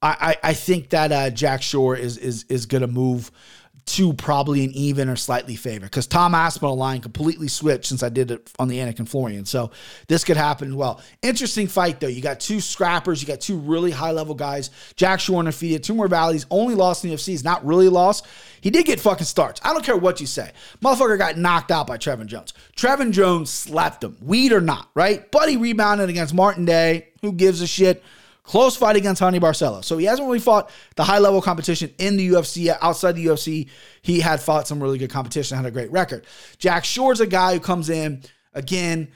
I, 0.00 0.36
I, 0.42 0.50
I 0.50 0.54
think 0.54 0.90
that 0.90 1.10
uh, 1.10 1.30
Jack 1.30 1.62
Shore 1.62 1.96
is 1.96 2.16
is 2.16 2.44
is 2.48 2.66
to 2.66 2.86
move 2.86 3.32
to 3.88 4.12
probably 4.12 4.64
an 4.64 4.70
even 4.72 5.08
or 5.08 5.16
slightly 5.16 5.56
favor 5.56 5.86
because 5.86 6.06
Tom 6.06 6.34
Aspinall 6.34 6.76
line 6.76 7.00
completely 7.00 7.48
switched 7.48 7.86
since 7.86 8.02
I 8.02 8.08
did 8.08 8.30
it 8.30 8.50
on 8.58 8.68
the 8.68 8.78
Anakin 8.78 9.08
Florian. 9.08 9.44
So 9.46 9.70
this 10.06 10.24
could 10.24 10.36
happen 10.36 10.68
as 10.68 10.74
well. 10.74 11.00
Interesting 11.22 11.66
fight 11.66 11.98
though. 11.98 12.06
You 12.06 12.20
got 12.20 12.38
two 12.38 12.60
scrappers, 12.60 13.20
you 13.20 13.26
got 13.26 13.40
two 13.40 13.56
really 13.56 13.90
high 13.90 14.12
level 14.12 14.34
guys. 14.34 14.70
Jack 14.96 15.20
Shore 15.20 15.38
undefeated, 15.38 15.82
two 15.82 15.94
more 15.94 16.08
valleys, 16.08 16.46
only 16.50 16.74
lost 16.74 17.04
in 17.04 17.10
the 17.10 17.16
UFC. 17.16 17.32
Is 17.32 17.44
not 17.44 17.64
really 17.64 17.88
lost. 17.88 18.26
He 18.60 18.70
did 18.70 18.84
get 18.86 19.00
fucking 19.00 19.26
starts. 19.26 19.60
I 19.64 19.72
don't 19.72 19.84
care 19.84 19.96
what 19.96 20.20
you 20.20 20.26
say. 20.26 20.52
Motherfucker 20.82 21.16
got 21.16 21.38
knocked 21.38 21.70
out 21.70 21.86
by 21.86 21.96
Trevin 21.96 22.26
Jones. 22.26 22.52
Trevin 22.76 23.12
Jones 23.12 23.50
slapped 23.50 24.02
him, 24.02 24.16
weed 24.20 24.52
or 24.52 24.60
not, 24.60 24.88
right? 24.94 25.24
He 25.46 25.56
rebounded 25.56 26.10
against 26.10 26.34
Martin 26.34 26.64
Day. 26.64 27.08
Who 27.22 27.32
gives 27.32 27.60
a 27.62 27.66
shit? 27.66 28.02
Close 28.48 28.76
fight 28.76 28.96
against 28.96 29.20
Raoni 29.20 29.38
Barcelo. 29.38 29.84
So 29.84 29.98
he 29.98 30.06
hasn't 30.06 30.26
really 30.26 30.38
fought 30.38 30.70
the 30.96 31.04
high 31.04 31.18
level 31.18 31.42
competition 31.42 31.92
in 31.98 32.16
the 32.16 32.30
UFC. 32.30 32.74
Outside 32.80 33.12
the 33.12 33.26
UFC, 33.26 33.68
he 34.00 34.20
had 34.20 34.40
fought 34.40 34.66
some 34.66 34.82
really 34.82 34.96
good 34.96 35.10
competition, 35.10 35.58
had 35.58 35.66
a 35.66 35.70
great 35.70 35.92
record. 35.92 36.24
Jack 36.56 36.86
Shore's 36.86 37.20
a 37.20 37.26
guy 37.26 37.52
who 37.52 37.60
comes 37.60 37.90
in, 37.90 38.22
again, 38.54 39.08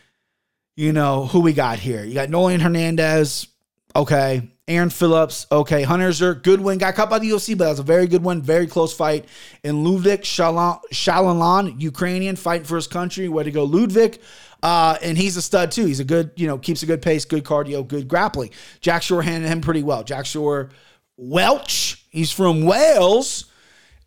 you 0.77 0.93
know, 0.93 1.25
who 1.25 1.41
we 1.41 1.55
got 1.55 1.79
here. 1.79 2.05
You 2.05 2.13
got 2.13 2.29
Nolan 2.29 2.61
Hernandez, 2.61 3.49
Okay. 3.95 4.49
Aaron 4.69 4.91
Phillips, 4.91 5.47
okay. 5.51 5.83
Hunter 5.83 6.35
good 6.35 6.61
win. 6.61 6.79
Got 6.79 6.95
caught 6.95 7.11
by 7.11 7.19
the 7.19 7.29
UFC, 7.29 7.59
but 7.59 7.65
that 7.65 7.71
was 7.71 7.79
a 7.81 7.85
very 7.85 8.07
good 8.07 8.23
one. 8.23 8.41
Very 8.41 8.67
close 8.67 8.95
fight. 8.95 9.27
And 9.65 9.85
Ludwig 9.85 10.23
Shalalan, 10.23 11.81
Ukrainian, 11.81 12.37
fighting 12.37 12.67
for 12.67 12.77
his 12.77 12.87
country. 12.87 13.29
Way 13.29 13.45
to 13.45 13.51
go, 13.51 13.65
Ludwig. 13.65 14.21
Uh, 14.63 14.97
and 15.03 15.19
he's 15.19 15.37
a 15.37 15.43
stud 15.43 15.73
too. 15.73 15.87
He's 15.87 16.01
a 16.01 16.05
good, 16.05 16.31
you 16.37 16.47
know, 16.47 16.57
keeps 16.57 16.83
a 16.83 16.87
good 16.87 17.03
pace, 17.03 17.25
good 17.25 17.45
cardio, 17.45 17.87
good 17.87 18.07
grappling. 18.07 18.51
Jack 18.81 19.03
Shore 19.03 19.23
handled 19.23 19.53
him 19.53 19.61
pretty 19.61 19.83
well. 19.83 20.05
Jack 20.05 20.25
Shore, 20.25 20.71
Welch, 21.17 22.07
he's 22.11 22.31
from 22.31 22.63
Wales, 22.63 23.47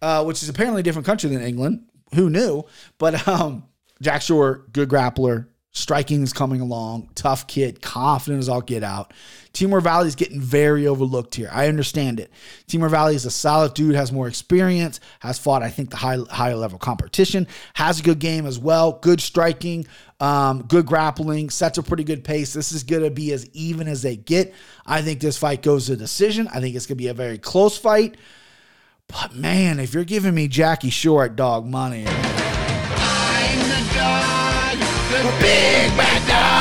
uh, 0.01 0.23
which 0.23 0.41
is 0.41 0.49
apparently 0.49 0.79
a 0.79 0.83
different 0.83 1.05
country 1.05 1.29
than 1.29 1.41
England. 1.41 1.85
Who 2.13 2.29
knew? 2.29 2.63
But 2.97 3.27
um, 3.27 3.65
Jack 4.01 4.21
Shore, 4.21 4.65
good 4.71 4.89
grappler, 4.89 5.47
Striking 5.75 6.23
is 6.23 6.31
coming 6.31 6.61
along. 6.61 7.09
Tough 7.15 7.47
kid, 7.47 7.81
confident 7.81 8.39
as 8.39 8.47
all 8.47 8.61
get 8.61 8.81
out. 8.81 9.13
Timur 9.51 9.81
Valley 9.81 10.07
is 10.07 10.15
getting 10.15 10.39
very 10.39 10.87
overlooked 10.87 11.35
here. 11.35 11.49
I 11.51 11.67
understand 11.67 12.21
it. 12.21 12.31
Timur 12.65 12.87
Valley 12.87 13.13
is 13.13 13.25
a 13.25 13.29
solid 13.29 13.73
dude, 13.73 13.93
has 13.93 14.09
more 14.09 14.29
experience, 14.29 15.01
has 15.19 15.37
fought, 15.37 15.63
I 15.63 15.69
think, 15.69 15.89
the 15.89 15.97
high 15.97 16.17
higher 16.29 16.55
level 16.55 16.79
competition, 16.79 17.45
has 17.73 17.99
a 17.99 18.03
good 18.03 18.19
game 18.19 18.45
as 18.45 18.57
well, 18.57 18.93
good 18.93 19.19
striking, 19.19 19.85
um, 20.21 20.63
good 20.63 20.85
grappling, 20.85 21.49
sets 21.49 21.77
a 21.77 21.83
pretty 21.83 22.05
good 22.05 22.23
pace. 22.23 22.53
This 22.53 22.71
is 22.71 22.83
going 22.83 23.03
to 23.03 23.11
be 23.11 23.33
as 23.33 23.49
even 23.51 23.89
as 23.89 24.01
they 24.01 24.15
get. 24.15 24.53
I 24.85 25.01
think 25.01 25.19
this 25.19 25.37
fight 25.37 25.61
goes 25.61 25.87
to 25.87 25.97
decision. 25.97 26.47
I 26.47 26.61
think 26.61 26.77
it's 26.77 26.85
going 26.85 26.97
to 26.97 27.03
be 27.03 27.09
a 27.09 27.13
very 27.13 27.37
close 27.37 27.77
fight. 27.77 28.15
But 29.09 29.35
man, 29.35 29.81
if 29.81 29.93
you're 29.93 30.05
giving 30.05 30.33
me 30.33 30.47
Jackie 30.47 30.89
Short 30.89 31.35
dog 31.35 31.65
money, 31.65 32.05
big 35.39 35.97
bad 35.97 36.27
dog. 36.27 36.55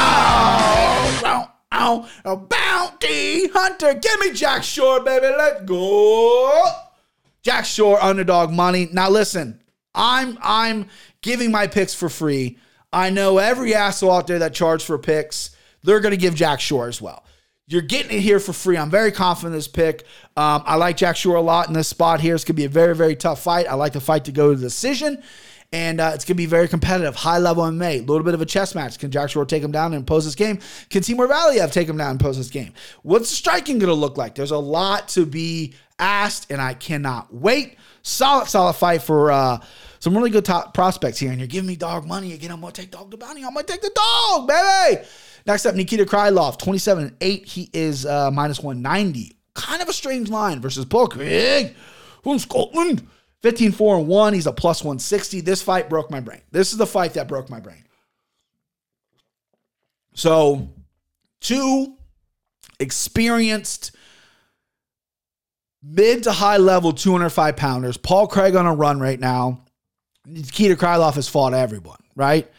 Oh, 1.76 2.08
a 2.24 2.36
bounty 2.36 3.48
hunter. 3.48 3.94
Give 3.94 4.20
me 4.20 4.32
Jack 4.32 4.62
Shore, 4.62 5.00
baby. 5.00 5.26
Let's 5.26 5.64
go. 5.64 6.62
Jack 7.42 7.66
Shore 7.66 8.02
underdog 8.02 8.50
money. 8.50 8.88
Now 8.92 9.10
listen, 9.10 9.60
I'm 9.94 10.38
I'm 10.40 10.88
giving 11.20 11.50
my 11.50 11.66
picks 11.66 11.92
for 11.92 12.08
free. 12.08 12.58
I 12.92 13.10
know 13.10 13.38
every 13.38 13.74
asshole 13.74 14.12
out 14.12 14.26
there 14.26 14.38
that 14.38 14.54
charge 14.54 14.84
for 14.84 14.98
picks, 14.98 15.54
they're 15.82 16.00
going 16.00 16.12
to 16.12 16.16
give 16.16 16.34
Jack 16.34 16.60
Shore 16.60 16.88
as 16.88 17.02
well. 17.02 17.24
You're 17.66 17.82
getting 17.82 18.16
it 18.16 18.20
here 18.20 18.38
for 18.38 18.52
free. 18.52 18.78
I'm 18.78 18.90
very 18.90 19.10
confident 19.10 19.52
in 19.52 19.58
this 19.58 19.68
pick. 19.68 20.04
Um, 20.36 20.62
I 20.64 20.76
like 20.76 20.96
Jack 20.96 21.16
Shore 21.16 21.36
a 21.36 21.40
lot 21.40 21.66
in 21.66 21.74
this 21.74 21.88
spot 21.88 22.20
here. 22.20 22.34
It's 22.34 22.44
going 22.44 22.56
to 22.56 22.60
be 22.60 22.66
a 22.66 22.68
very, 22.68 22.94
very 22.94 23.16
tough 23.16 23.42
fight. 23.42 23.66
I 23.66 23.74
like 23.74 23.94
the 23.94 24.00
fight 24.00 24.26
to 24.26 24.32
go 24.32 24.50
to 24.50 24.56
the 24.56 24.66
decision 24.66 25.22
and 25.74 26.00
uh, 26.00 26.12
it's 26.14 26.24
going 26.24 26.36
to 26.36 26.40
be 26.40 26.46
very 26.46 26.68
competitive, 26.68 27.16
high 27.16 27.38
level 27.38 27.64
MMA, 27.64 27.98
a 27.98 28.00
little 28.02 28.22
bit 28.22 28.32
of 28.32 28.40
a 28.40 28.46
chess 28.46 28.76
match. 28.76 28.96
Can 28.96 29.10
Jack 29.10 29.30
Shore 29.30 29.44
take 29.44 29.60
him 29.60 29.72
down 29.72 29.92
and 29.92 30.06
pose 30.06 30.24
this 30.24 30.36
game? 30.36 30.60
Can 30.88 31.02
Timur 31.02 31.26
Valiev 31.26 31.72
take 31.72 31.88
him 31.88 31.96
down 31.96 32.12
and 32.12 32.20
pose 32.20 32.36
this 32.36 32.48
game? 32.48 32.72
What's 33.02 33.28
the 33.28 33.34
striking 33.34 33.80
going 33.80 33.88
to 33.88 33.94
look 33.94 34.16
like? 34.16 34.36
There's 34.36 34.52
a 34.52 34.58
lot 34.58 35.08
to 35.08 35.26
be 35.26 35.74
asked, 35.98 36.52
and 36.52 36.62
I 36.62 36.74
cannot 36.74 37.34
wait. 37.34 37.76
Solid, 38.02 38.46
solid 38.46 38.74
fight 38.74 39.02
for 39.02 39.32
uh, 39.32 39.58
some 39.98 40.16
really 40.16 40.30
good 40.30 40.44
top 40.44 40.74
prospects 40.74 41.18
here. 41.18 41.32
And 41.32 41.40
you're 41.40 41.48
giving 41.48 41.66
me 41.66 41.74
dog 41.74 42.06
money 42.06 42.34
again. 42.34 42.52
I'm 42.52 42.60
going 42.60 42.72
to 42.72 42.80
take 42.80 42.92
dog 42.92 43.10
the 43.10 43.16
bounty. 43.16 43.42
I'm 43.42 43.52
going 43.52 43.66
to 43.66 43.72
take 43.72 43.82
the 43.82 43.90
dog, 43.96 44.46
baby. 44.46 45.04
Next 45.44 45.66
up, 45.66 45.74
Nikita 45.74 46.04
Krylov, 46.04 46.56
27 46.56 47.04
and 47.04 47.16
8. 47.20 47.46
He 47.46 47.68
is 47.72 48.06
uh, 48.06 48.30
minus 48.30 48.60
190. 48.60 49.36
Kind 49.54 49.82
of 49.82 49.88
a 49.88 49.92
strange 49.92 50.30
line 50.30 50.60
versus 50.60 50.84
Paul 50.84 51.08
Craig 51.08 51.74
from 52.22 52.38
Scotland. 52.38 53.08
15 53.44 53.72
4 53.72 53.98
and 53.98 54.08
1. 54.08 54.32
He's 54.32 54.46
a 54.46 54.52
plus 54.52 54.82
160. 54.82 55.42
This 55.42 55.60
fight 55.60 55.90
broke 55.90 56.10
my 56.10 56.18
brain. 56.18 56.40
This 56.50 56.72
is 56.72 56.78
the 56.78 56.86
fight 56.86 57.12
that 57.12 57.28
broke 57.28 57.50
my 57.50 57.60
brain. 57.60 57.84
So, 60.14 60.70
two 61.42 61.94
experienced 62.80 63.94
mid 65.82 66.22
to 66.22 66.32
high 66.32 66.56
level 66.56 66.94
205 66.94 67.54
pounders. 67.54 67.98
Paul 67.98 68.28
Craig 68.28 68.56
on 68.56 68.64
a 68.64 68.74
run 68.74 68.98
right 68.98 69.20
now. 69.20 69.66
Nikita 70.24 70.74
Krylov 70.76 71.16
has 71.16 71.28
fought 71.28 71.52
everyone, 71.52 72.00
right? 72.16 72.50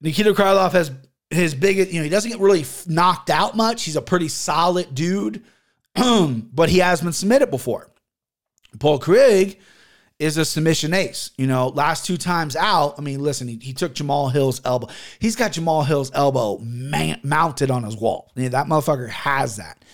Nikita 0.00 0.34
Krylov 0.34 0.72
has 0.72 0.90
his 1.30 1.54
biggest, 1.54 1.92
you 1.92 2.00
know, 2.00 2.04
he 2.04 2.10
doesn't 2.10 2.32
get 2.32 2.40
really 2.40 2.64
knocked 2.88 3.30
out 3.30 3.56
much. 3.56 3.84
He's 3.84 3.94
a 3.94 4.02
pretty 4.02 4.26
solid 4.26 4.92
dude, 4.92 5.44
but 5.94 6.68
he 6.68 6.78
has 6.78 7.00
been 7.00 7.12
submitted 7.12 7.48
before. 7.48 7.91
Paul 8.78 8.98
Craig 8.98 9.58
is 10.18 10.36
a 10.36 10.44
submission 10.44 10.94
ace. 10.94 11.32
You 11.36 11.46
know, 11.46 11.68
last 11.68 12.06
two 12.06 12.16
times 12.16 12.54
out, 12.54 12.94
I 12.98 13.02
mean, 13.02 13.20
listen, 13.20 13.48
he, 13.48 13.58
he 13.60 13.72
took 13.72 13.94
Jamal 13.94 14.28
Hill's 14.28 14.60
elbow. 14.64 14.88
He's 15.18 15.36
got 15.36 15.52
Jamal 15.52 15.82
Hill's 15.82 16.12
elbow 16.14 16.58
man, 16.58 17.20
mounted 17.22 17.70
on 17.70 17.82
his 17.82 17.96
wall. 17.96 18.30
Yeah, 18.36 18.50
that 18.50 18.66
motherfucker 18.66 19.08
has 19.08 19.56
that. 19.56 19.84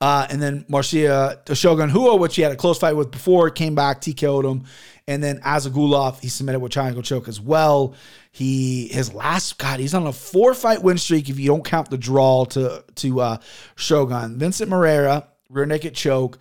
Uh, 0.00 0.26
and 0.28 0.42
then 0.42 0.64
Marcia 0.68 1.40
Shogun 1.54 1.90
Rua, 1.92 2.16
which 2.16 2.36
he 2.36 2.42
had 2.42 2.52
a 2.52 2.56
close 2.56 2.78
fight 2.78 2.94
with 2.94 3.10
before, 3.10 3.48
came 3.48 3.74
back, 3.74 4.00
TKO'd 4.02 4.44
him. 4.44 4.64
And 5.08 5.22
then 5.22 5.38
Azagulov, 5.40 6.20
he 6.20 6.28
submitted 6.28 6.58
with 6.58 6.72
triangle 6.72 7.02
choke 7.02 7.28
as 7.28 7.40
well. 7.40 7.94
He 8.32 8.88
his 8.88 9.14
last 9.14 9.56
God, 9.56 9.80
he's 9.80 9.94
on 9.94 10.06
a 10.06 10.12
four 10.12 10.52
fight 10.52 10.82
win 10.82 10.98
streak 10.98 11.30
if 11.30 11.38
you 11.38 11.46
don't 11.46 11.64
count 11.64 11.88
the 11.90 11.96
draw 11.96 12.44
to 12.46 12.84
to 12.96 13.20
uh, 13.20 13.38
Shogun. 13.76 14.38
Vincent 14.38 14.68
Moreira, 14.68 15.28
rear 15.48 15.64
naked 15.64 15.94
choke 15.94 16.38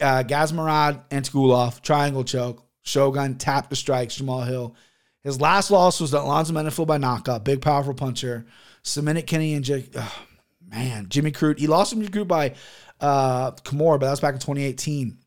uh, 0.00 0.22
Gazmarad, 0.22 1.08
Antigulov, 1.10 1.82
triangle 1.82 2.24
choke. 2.24 2.62
Shogun 2.82 3.36
tapped 3.36 3.70
the 3.70 3.76
strikes. 3.76 4.16
Jamal 4.16 4.42
Hill. 4.42 4.76
His 5.24 5.40
last 5.40 5.72
loss 5.72 6.00
was 6.00 6.12
to 6.12 6.20
Alonzo 6.20 6.52
Menifield 6.52 6.86
by 6.86 6.98
knockout. 6.98 7.44
Big, 7.44 7.60
powerful 7.60 7.94
puncher. 7.94 8.46
Cemented 8.82 9.26
Kenny 9.26 9.54
and 9.54 9.64
J- 9.64 9.88
oh, 9.96 10.22
man, 10.68 11.08
Jimmy 11.08 11.32
Crute. 11.32 11.58
He 11.58 11.66
lost 11.66 11.92
him 11.92 12.00
to 12.00 12.06
Jimmy 12.06 12.24
Crute 12.24 12.28
by 12.28 12.54
uh, 13.00 13.50
Kimura, 13.52 13.98
but 13.98 14.06
that 14.06 14.10
was 14.10 14.20
back 14.20 14.34
in 14.34 14.40
2018. 14.40 15.18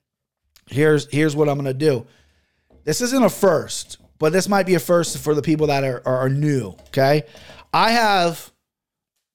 Here's 0.68 1.08
here's 1.12 1.36
what 1.36 1.50
I'm 1.50 1.58
gonna 1.58 1.74
do. 1.74 2.06
This 2.86 3.02
isn't 3.02 3.24
a 3.24 3.30
first, 3.30 3.98
but 4.20 4.32
this 4.32 4.48
might 4.48 4.66
be 4.66 4.76
a 4.76 4.80
first 4.80 5.18
for 5.18 5.34
the 5.36 5.42
people 5.42 5.68
that 5.68 5.84
are, 5.84 6.02
are, 6.06 6.20
are 6.20 6.30
new. 6.30 6.76
Okay, 6.88 7.24
I 7.74 7.92
have 7.92 8.52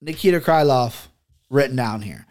Nikita 0.01 0.41
Krylov 0.41 1.09
written 1.51 1.77
down 1.77 2.03
here. 2.03 2.27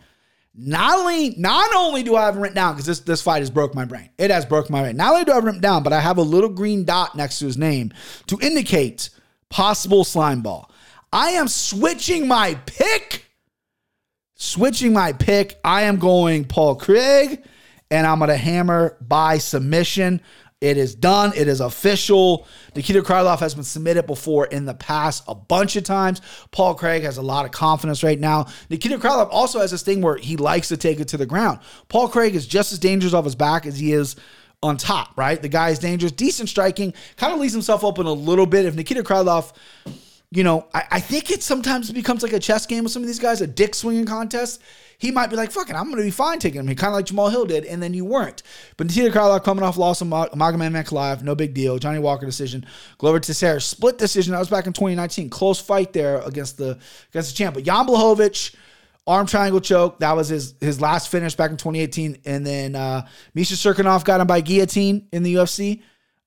Not 0.55 0.99
only, 0.99 1.31
not 1.31 1.73
only 1.75 2.03
do 2.03 2.15
I 2.15 2.25
have 2.25 2.37
it 2.37 2.39
written 2.39 2.55
down 2.55 2.73
because 2.73 2.85
this 2.85 2.99
this 2.99 3.21
fight 3.21 3.39
has 3.39 3.49
broke 3.49 3.73
my 3.73 3.85
brain. 3.85 4.09
It 4.19 4.29
has 4.29 4.45
broke 4.45 4.69
my 4.69 4.81
brain. 4.81 4.95
Not 4.95 5.13
only 5.13 5.25
do 5.25 5.31
I 5.31 5.35
have 5.35 5.43
it 5.43 5.47
written 5.47 5.61
down, 5.61 5.81
but 5.81 5.93
I 5.93 5.99
have 5.99 6.17
a 6.17 6.21
little 6.21 6.49
green 6.49 6.85
dot 6.85 7.15
next 7.15 7.39
to 7.39 7.45
his 7.45 7.57
name 7.57 7.91
to 8.27 8.37
indicate 8.39 9.09
possible 9.49 10.03
slime 10.03 10.41
ball. 10.41 10.69
I 11.11 11.31
am 11.31 11.47
switching 11.47 12.27
my 12.27 12.55
pick. 12.67 13.25
Switching 14.35 14.93
my 14.93 15.13
pick. 15.13 15.59
I 15.63 15.83
am 15.83 15.97
going 15.97 16.45
Paul 16.45 16.75
Craig, 16.75 17.43
and 17.89 18.05
I'm 18.05 18.19
going 18.19 18.29
to 18.29 18.37
hammer 18.37 18.97
by 19.01 19.39
submission. 19.39 20.21
It 20.63 20.77
is 20.77 20.95
done. 20.95 21.33
It 21.35 21.49
is 21.49 21.59
official. 21.59 22.47
Nikita 22.73 23.01
Krylov 23.01 23.39
has 23.39 23.53
been 23.53 23.65
submitted 23.65 24.07
before 24.07 24.45
in 24.45 24.63
the 24.63 24.73
past 24.73 25.25
a 25.27 25.35
bunch 25.35 25.75
of 25.75 25.83
times. 25.83 26.21
Paul 26.51 26.73
Craig 26.73 27.03
has 27.03 27.17
a 27.17 27.21
lot 27.21 27.43
of 27.43 27.51
confidence 27.51 28.01
right 28.01 28.17
now. 28.17 28.45
Nikita 28.69 28.97
Krylov 28.97 29.27
also 29.29 29.59
has 29.59 29.71
this 29.71 29.81
thing 29.81 30.01
where 30.01 30.15
he 30.15 30.37
likes 30.37 30.69
to 30.69 30.77
take 30.77 31.01
it 31.01 31.09
to 31.09 31.17
the 31.17 31.25
ground. 31.25 31.59
Paul 31.89 32.07
Craig 32.07 32.33
is 32.33 32.47
just 32.47 32.71
as 32.71 32.79
dangerous 32.79 33.13
off 33.13 33.25
his 33.25 33.35
back 33.35 33.65
as 33.65 33.77
he 33.77 33.91
is 33.91 34.15
on 34.61 34.77
top, 34.77 35.17
right? 35.17 35.41
The 35.41 35.49
guy 35.49 35.71
is 35.71 35.79
dangerous, 35.79 36.13
decent 36.13 36.47
striking, 36.47 36.93
kind 37.17 37.33
of 37.33 37.41
leaves 37.41 37.51
himself 37.51 37.83
open 37.83 38.05
a 38.05 38.13
little 38.13 38.45
bit. 38.45 38.65
If 38.65 38.73
Nikita 38.73 39.03
Krylov 39.03 39.51
you 40.33 40.43
know, 40.43 40.67
I, 40.73 40.83
I, 40.91 40.99
think 40.99 41.29
it 41.31 41.43
sometimes 41.43 41.91
becomes 41.91 42.23
like 42.23 42.33
a 42.33 42.39
chess 42.39 42.65
game 42.65 42.83
with 42.83 42.93
some 42.93 43.03
of 43.03 43.07
these 43.07 43.19
guys, 43.19 43.41
a 43.41 43.47
dick 43.47 43.75
swinging 43.75 44.05
contest 44.05 44.61
he 45.03 45.11
might 45.11 45.29
be 45.29 45.35
like, 45.35 45.51
fuck 45.51 45.69
it, 45.69 45.75
I'm 45.75 45.85
going 45.85 45.97
to 45.97 46.03
be 46.03 46.11
fine 46.11 46.39
taking 46.39 46.61
him. 46.61 46.67
He 46.69 46.75
kind 46.75 46.87
of 46.87 46.95
like 46.95 47.07
Jamal 47.07 47.27
Hill 47.27 47.45
did, 47.45 47.65
and 47.65 47.83
then 47.83 47.93
you 47.93 48.05
weren't. 48.05 48.41
But 48.77 48.87
Nikita 48.87 49.09
Krylov 49.09 49.43
coming 49.43 49.61
off 49.61 49.75
loss 49.75 49.99
of 49.99 50.07
Magomed 50.07 50.81
Ankalaev, 50.81 51.23
no 51.23 51.35
big 51.35 51.53
deal. 51.53 51.77
Johnny 51.77 51.99
Walker 51.99 52.25
decision. 52.25 52.65
Glover 52.99 53.19
Teixeira, 53.19 53.59
split 53.59 53.97
decision. 53.97 54.31
That 54.31 54.39
was 54.39 54.49
back 54.49 54.65
in 54.65 54.71
2019. 54.71 55.29
Close 55.29 55.59
fight 55.59 55.91
there 55.91 56.21
against 56.21 56.57
the 56.57 56.79
against 57.09 57.31
the 57.31 57.35
champ. 57.35 57.55
But 57.55 57.65
Jan 57.65 57.85
Blachowicz, 57.85 58.55
arm 59.05 59.27
triangle 59.27 59.59
choke. 59.59 59.99
That 59.99 60.15
was 60.15 60.29
his 60.29 60.55
his 60.61 60.79
last 60.79 61.09
finish 61.09 61.35
back 61.35 61.51
in 61.51 61.57
2018. 61.57 62.19
And 62.23 62.45
then 62.45 62.75
uh, 62.77 63.05
Misha 63.33 63.55
Cirkunov 63.55 64.05
got 64.05 64.21
him 64.21 64.27
by 64.27 64.39
guillotine 64.39 65.09
in 65.11 65.23
the 65.23 65.35
UFC. 65.35 65.81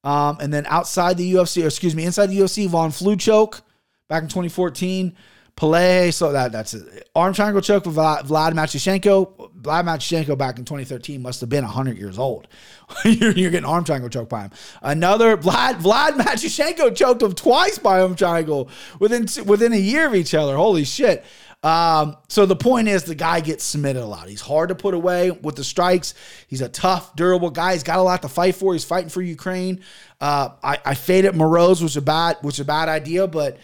Um, 0.05 0.37
and 0.39 0.53
then 0.53 0.67
outside 0.67 1.17
the 1.17 1.33
UFC, 1.33 1.65
or 1.65 1.67
excuse 1.67 1.97
me, 1.97 2.05
inside 2.05 2.27
the 2.27 2.39
UFC, 2.41 2.69
Von 2.69 2.91
Flue 2.91 3.17
choke 3.17 3.63
back 4.09 4.23
in 4.23 4.29
2014. 4.29 5.17
Pelé, 5.57 6.13
so 6.13 6.33
that 6.33 6.53
that's 6.53 6.75
it. 6.75 7.09
Arm 7.15 7.33
triangle 7.33 7.63
choke 7.63 7.87
with 7.87 7.97
Vlad, 7.97 8.27
Matyushenko. 8.27 9.53
Vlad 9.63 9.85
Matyushenko 9.85 10.37
back 10.37 10.59
in 10.59 10.67
2013 10.67 11.23
must 11.23 11.41
have 11.41 11.49
been 11.49 11.65
100 11.65 11.97
years 11.97 12.19
old. 12.19 12.47
you're, 13.07 13.33
you're, 13.33 13.51
getting 13.51 13.65
arm 13.65 13.83
triangle 13.83 14.11
choke 14.11 14.29
by 14.29 14.43
him. 14.43 14.51
Another 14.83 15.35
Vlad 15.39 15.81
Vlad 15.81 16.19
Matyushenko 16.19 16.95
choked 16.95 17.23
him 17.23 17.33
twice 17.33 17.79
by 17.79 18.03
arm 18.03 18.15
triangle 18.17 18.69
within 18.99 19.27
within 19.47 19.73
a 19.73 19.79
year 19.79 20.07
of 20.07 20.15
each 20.15 20.35
other. 20.35 20.57
Holy 20.57 20.85
shit. 20.85 21.25
Um, 21.63 22.19
so 22.29 22.45
the 22.45 22.55
point 22.55 22.89
is 22.89 23.05
the 23.05 23.15
guy 23.15 23.41
gets 23.41 23.65
submitted 23.65 24.03
a 24.03 24.07
lot. 24.07 24.29
He's 24.29 24.43
hard 24.43 24.69
to 24.69 24.75
put 24.75 24.93
away 24.93 25.31
with 25.31 25.57
the 25.57 25.65
strikes. 25.65 26.13
He's 26.49 26.61
a 26.61 26.69
tough, 26.69 27.17
durable 27.17 27.51
guy. 27.51 27.73
He's 27.73 27.83
got 27.83 27.99
a 27.99 28.03
lot 28.03 28.23
to 28.23 28.29
fight 28.29 28.57
for. 28.57 28.75
He's 28.75 28.85
fighting 28.85 29.09
for 29.09 29.23
Ukraine. 29.23 29.81
Uh, 30.21 30.51
I, 30.63 30.79
I 30.85 30.95
faded 30.95 31.35
Moroz, 31.35 31.83
which 31.83 31.97
a 31.97 32.03
bad, 32.03 32.37
which 32.43 32.61
a 32.61 32.65
bad 32.65 32.89
idea, 32.91 33.27
but 33.27 33.59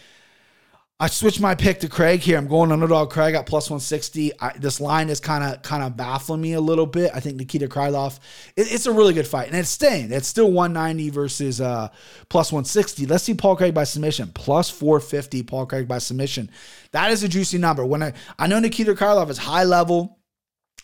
I 1.03 1.09
switched 1.09 1.41
my 1.41 1.57
pick 1.57 1.81
to 1.81 1.89
Craig 1.89 2.21
here. 2.21 2.39
I'm 2.39 2.47
going 2.47 2.71
underdog 2.71 3.11
Craig 3.11 3.35
at 3.35 3.45
plus 3.45 3.69
160. 3.69 4.31
I, 4.39 4.57
this 4.57 4.81
line 4.81 5.11
is 5.11 5.19
kind 5.19 5.43
of 5.43 5.61
kind 5.63 5.83
of 5.83 5.97
baffling 5.97 6.41
me 6.41 6.53
a 6.53 6.61
little 6.61 6.87
bit. 6.87 7.11
I 7.13 7.19
think 7.19 7.39
Nikita 7.39 7.67
Krylov, 7.67 8.21
it, 8.55 8.73
it's 8.73 8.87
a 8.87 8.93
really 8.93 9.13
good 9.13 9.27
fight, 9.27 9.49
and 9.49 9.57
it's 9.57 9.69
staying. 9.69 10.13
It's 10.13 10.29
still 10.29 10.53
190 10.53 11.11
versus 11.11 11.61
uh, 11.61 11.89
plus 12.29 12.53
160. 12.53 13.07
Let's 13.07 13.25
see 13.25 13.35
Paul 13.35 13.57
Craig 13.57 13.75
by 13.75 13.83
submission 13.83 14.31
plus 14.33 14.71
450. 14.71 15.43
Paul 15.43 15.67
Craig 15.67 15.89
by 15.89 15.99
submission. 15.99 16.49
That 16.93 17.11
is 17.11 17.25
a 17.25 17.29
juicy 17.29 17.59
number. 17.59 17.85
When 17.85 18.05
I 18.05 18.13
I 18.39 18.47
know 18.47 18.61
Nikita 18.61 18.95
Krylov 18.95 19.29
is 19.29 19.39
high 19.39 19.65
level. 19.65 20.21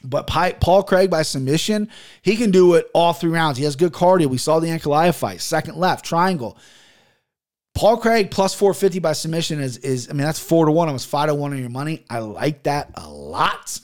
But 0.03 0.29
Paul 0.29 0.85
Craig 0.85 1.11
by 1.11 1.23
submission, 1.23 1.89
he 2.23 2.37
can 2.37 2.53
do 2.53 2.75
it 2.75 2.89
all 2.95 3.13
three 3.13 3.33
rounds. 3.33 3.59
He 3.59 3.65
has 3.65 3.75
good 3.75 3.93
cardio. 3.93 4.27
We 4.27 4.39
saw 4.39 4.61
the 4.61 4.69
Ankalaev 4.69 5.17
fight, 5.17 5.41
second 5.41 5.77
left, 5.77 6.05
triangle. 6.05 6.57
Paul 7.79 7.97
Craig 7.99 8.33
plus 8.33 8.55
450 8.55 8.99
by 8.99 9.13
submission 9.13 9.61
is, 9.61 9.77
is 9.79 10.09
I 10.11 10.13
mean, 10.13 10.25
that's 10.25 10.41
four 10.41 10.67
to 10.67 10.73
one, 10.73 10.89
almost 10.89 11.07
five 11.07 11.29
to 11.29 11.35
one 11.37 11.53
on 11.53 11.61
your 11.61 11.71
money. 11.71 12.05
I 12.11 12.19
like 12.19 12.65
that 12.65 12.91
a 12.97 13.09
lot. 13.09 13.79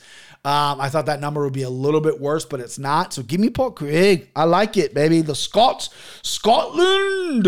Um, 0.44 0.80
I 0.80 0.88
thought 0.88 1.06
that 1.06 1.20
number 1.20 1.44
would 1.44 1.52
be 1.52 1.62
a 1.62 1.70
little 1.70 2.00
bit 2.00 2.20
worse, 2.20 2.44
but 2.44 2.58
it's 2.58 2.76
not. 2.76 3.12
So 3.12 3.22
give 3.22 3.38
me 3.38 3.50
Paul 3.50 3.70
Craig. 3.70 4.30
I 4.34 4.44
like 4.44 4.76
it, 4.76 4.94
baby. 4.94 5.20
The 5.20 5.36
Scots, 5.36 5.90
Scotland. 6.22 7.46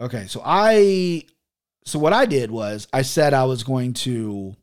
Okay, 0.00 0.28
so 0.28 0.40
I, 0.44 1.24
so 1.84 1.98
what 1.98 2.12
I 2.12 2.24
did 2.24 2.52
was 2.52 2.86
I 2.92 3.02
said 3.02 3.34
I 3.34 3.46
was 3.46 3.64
going 3.64 3.94
to 3.94 4.54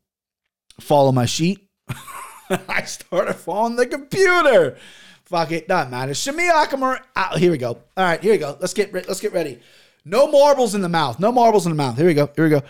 follow 0.80 1.12
my 1.12 1.25
sheet. 1.25 1.67
I 2.49 2.84
started 2.84 3.34
following 3.34 3.75
the 3.75 3.88
computer. 3.88 4.77
Fuck 5.25 5.51
it, 5.51 5.67
doesn't 5.67 5.91
matter. 5.91 6.13
Shamil 6.13 6.51
Nakamura. 6.51 7.01
Oh, 7.15 7.38
here 7.38 7.51
we 7.51 7.58
go. 7.58 7.69
All 7.69 8.04
right, 8.06 8.21
here 8.21 8.34
we 8.34 8.38
go. 8.38 8.58
Let's 8.60 8.73
get 8.73 8.93
let's 8.93 9.21
get 9.21 9.32
ready. 9.32 9.62
No 10.04 10.28
marbles 10.28 10.74
in 10.76 10.82
the 10.82 10.90
mouth. 10.90 11.20
No 11.20 11.32
marbles 11.32 11.66
in 11.66 11.72
the 11.72 11.76
mouth. 11.76 11.98
Here 11.98 12.08
we 12.08 12.14
go. 12.14 12.30
Here 12.36 12.44
we 12.46 12.50
go. 12.50 12.62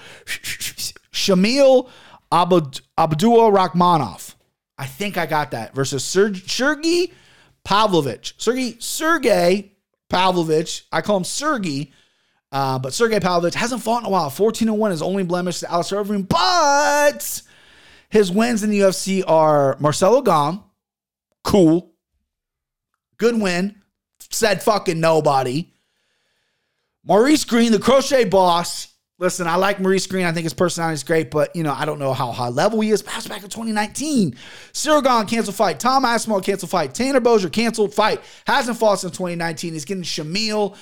Shamil 1.11 1.89
Abd- 2.31 2.81
Abdul 2.97 3.51
Rachmanov. 3.51 4.35
I 4.77 4.85
think 4.85 5.17
I 5.17 5.25
got 5.25 5.51
that. 5.51 5.73
Versus 5.75 6.03
Sergey 6.03 7.11
Pavlovich. 7.63 8.33
Sergey 8.37 8.75
Sergey 8.79 9.71
Pavlovich. 10.09 10.85
I 10.91 11.01
call 11.01 11.17
him 11.17 11.23
Sergey. 11.23 11.91
Uh, 12.51 12.79
but 12.79 12.93
Sergey 12.93 13.19
Pavlovich 13.19 13.53
hasn't 13.55 13.81
fought 13.81 13.99
in 13.99 14.07
a 14.07 14.09
while. 14.09 14.29
14 14.29 14.73
1 14.77 14.91
is 14.91 15.01
only 15.01 15.23
blemish 15.23 15.59
to 15.59 15.71
Alistair 15.71 16.03
Overeem. 16.03 16.27
But 16.27 17.41
his 18.09 18.31
wins 18.31 18.63
in 18.63 18.69
the 18.71 18.79
UFC 18.81 19.23
are 19.25 19.77
Marcelo 19.79 20.21
Gom. 20.21 20.63
Cool. 21.43 21.93
Good 23.17 23.39
win. 23.39 23.81
Said 24.31 24.61
fucking 24.63 24.99
nobody. 24.99 25.70
Maurice 27.03 27.45
Greene, 27.45 27.71
the 27.71 27.79
crochet 27.79 28.25
boss. 28.25 28.87
Listen, 29.17 29.45
I 29.47 29.55
like 29.55 29.79
Maurice 29.79 30.07
Greene. 30.07 30.25
I 30.25 30.31
think 30.31 30.43
his 30.45 30.53
personality 30.53 30.95
is 30.95 31.03
great, 31.03 31.29
but 31.29 31.55
you 31.55 31.61
know, 31.63 31.73
I 31.73 31.85
don't 31.85 31.99
know 31.99 32.11
how 32.13 32.31
high 32.31 32.49
level 32.49 32.81
he 32.81 32.89
is. 32.89 33.03
Perhaps 33.03 33.27
back 33.27 33.43
in 33.43 33.49
2019. 33.49 34.35
Siragon 34.71 35.27
canceled 35.27 35.55
fight. 35.55 35.79
Tom 35.79 36.05
Aspinall 36.05 36.41
canceled 36.41 36.71
fight. 36.71 36.95
Tanner 36.95 37.21
Boser 37.21 37.51
canceled 37.51 37.93
fight. 37.93 38.19
Hasn't 38.47 38.77
fought 38.77 38.99
since 38.99 39.13
2019. 39.13 39.73
He's 39.73 39.85
getting 39.85 40.03
Shamil. 40.03 40.75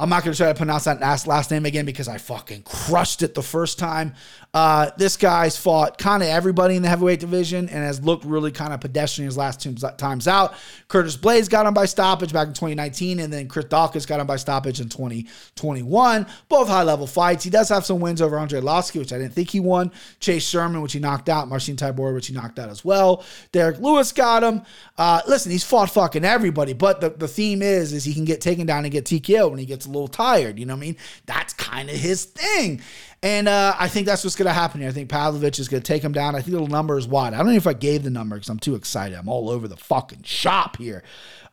I'm 0.00 0.08
not 0.08 0.24
going 0.24 0.32
to 0.32 0.36
try 0.38 0.48
to 0.48 0.54
pronounce 0.54 0.84
that 0.84 0.98
last 0.98 1.26
last 1.26 1.50
name 1.50 1.66
again 1.66 1.84
because 1.84 2.08
I 2.08 2.16
fucking 2.16 2.62
crushed 2.62 3.22
it 3.22 3.34
the 3.34 3.42
first 3.42 3.78
time. 3.78 4.14
Uh, 4.54 4.90
this 4.96 5.16
guy's 5.16 5.56
fought 5.56 5.98
kind 5.98 6.22
of 6.22 6.28
everybody 6.28 6.74
in 6.74 6.82
the 6.82 6.88
heavyweight 6.88 7.20
division 7.20 7.68
and 7.68 7.84
has 7.84 8.02
looked 8.02 8.24
really 8.24 8.50
kind 8.50 8.72
of 8.72 8.80
pedestrian 8.80 9.26
his 9.26 9.36
last 9.36 9.60
two 9.60 9.74
times 9.74 10.26
out. 10.26 10.54
Curtis 10.88 11.16
Blaydes 11.16 11.50
got 11.50 11.66
him 11.66 11.74
by 11.74 11.84
stoppage 11.84 12.32
back 12.32 12.48
in 12.48 12.54
2019, 12.54 13.20
and 13.20 13.32
then 13.32 13.46
Chris 13.46 13.66
Daukaus 13.66 14.06
got 14.06 14.18
him 14.20 14.26
by 14.26 14.36
stoppage 14.36 14.80
in 14.80 14.88
2021. 14.88 16.26
Both 16.48 16.68
high 16.68 16.82
level 16.82 17.06
fights. 17.06 17.44
He 17.44 17.50
does 17.50 17.68
have 17.68 17.84
some 17.84 18.00
wins 18.00 18.22
over 18.22 18.38
Andre 18.38 18.60
Arlovski, 18.60 18.98
which 18.98 19.12
I 19.12 19.18
didn't 19.18 19.34
think 19.34 19.50
he 19.50 19.60
won. 19.60 19.92
Chase 20.18 20.48
Sherman, 20.48 20.80
which 20.80 20.94
he 20.94 20.98
knocked 20.98 21.28
out. 21.28 21.46
Marcin 21.46 21.76
Tybura, 21.76 22.14
which 22.14 22.26
he 22.26 22.34
knocked 22.34 22.58
out 22.58 22.70
as 22.70 22.84
well. 22.84 23.24
Derrick 23.52 23.78
Lewis 23.78 24.12
got 24.12 24.42
him. 24.42 24.62
Uh, 24.96 25.20
listen, 25.28 25.52
he's 25.52 25.64
fought 25.64 25.90
fucking 25.90 26.24
everybody, 26.24 26.72
but 26.72 27.02
the, 27.02 27.10
the 27.10 27.28
theme 27.28 27.60
is 27.60 27.92
is 27.92 28.02
he 28.02 28.14
can 28.14 28.24
get 28.24 28.40
taken 28.40 28.66
down 28.66 28.84
and 28.84 28.90
get 28.90 29.04
TKO 29.04 29.50
when 29.50 29.58
he 29.58 29.66
gets 29.66 29.86
a 29.90 29.92
little 29.92 30.08
tired. 30.08 30.58
You 30.58 30.66
know 30.66 30.74
what 30.74 30.82
I 30.82 30.86
mean? 30.86 30.96
That's 31.26 31.52
kind 31.52 31.90
of 31.90 31.96
his 31.96 32.24
thing. 32.24 32.80
And 33.22 33.48
uh, 33.48 33.74
I 33.78 33.88
think 33.88 34.06
that's 34.06 34.24
what's 34.24 34.36
going 34.36 34.46
to 34.46 34.52
happen 34.52 34.80
here. 34.80 34.88
I 34.88 34.92
think 34.92 35.10
Pavlovich 35.10 35.58
is 35.58 35.68
going 35.68 35.82
to 35.82 35.86
take 35.86 36.02
him 36.02 36.12
down. 36.12 36.34
I 36.34 36.40
think 36.40 36.56
the 36.56 36.66
number 36.66 36.96
is 36.96 37.06
wide. 37.06 37.34
I 37.34 37.38
don't 37.38 37.48
know 37.48 37.52
if 37.52 37.66
I 37.66 37.74
gave 37.74 38.02
the 38.02 38.10
number 38.10 38.36
because 38.36 38.48
I'm 38.48 38.58
too 38.58 38.74
excited. 38.74 39.18
I'm 39.18 39.28
all 39.28 39.50
over 39.50 39.68
the 39.68 39.76
fucking 39.76 40.22
shop 40.22 40.78
here. 40.78 41.02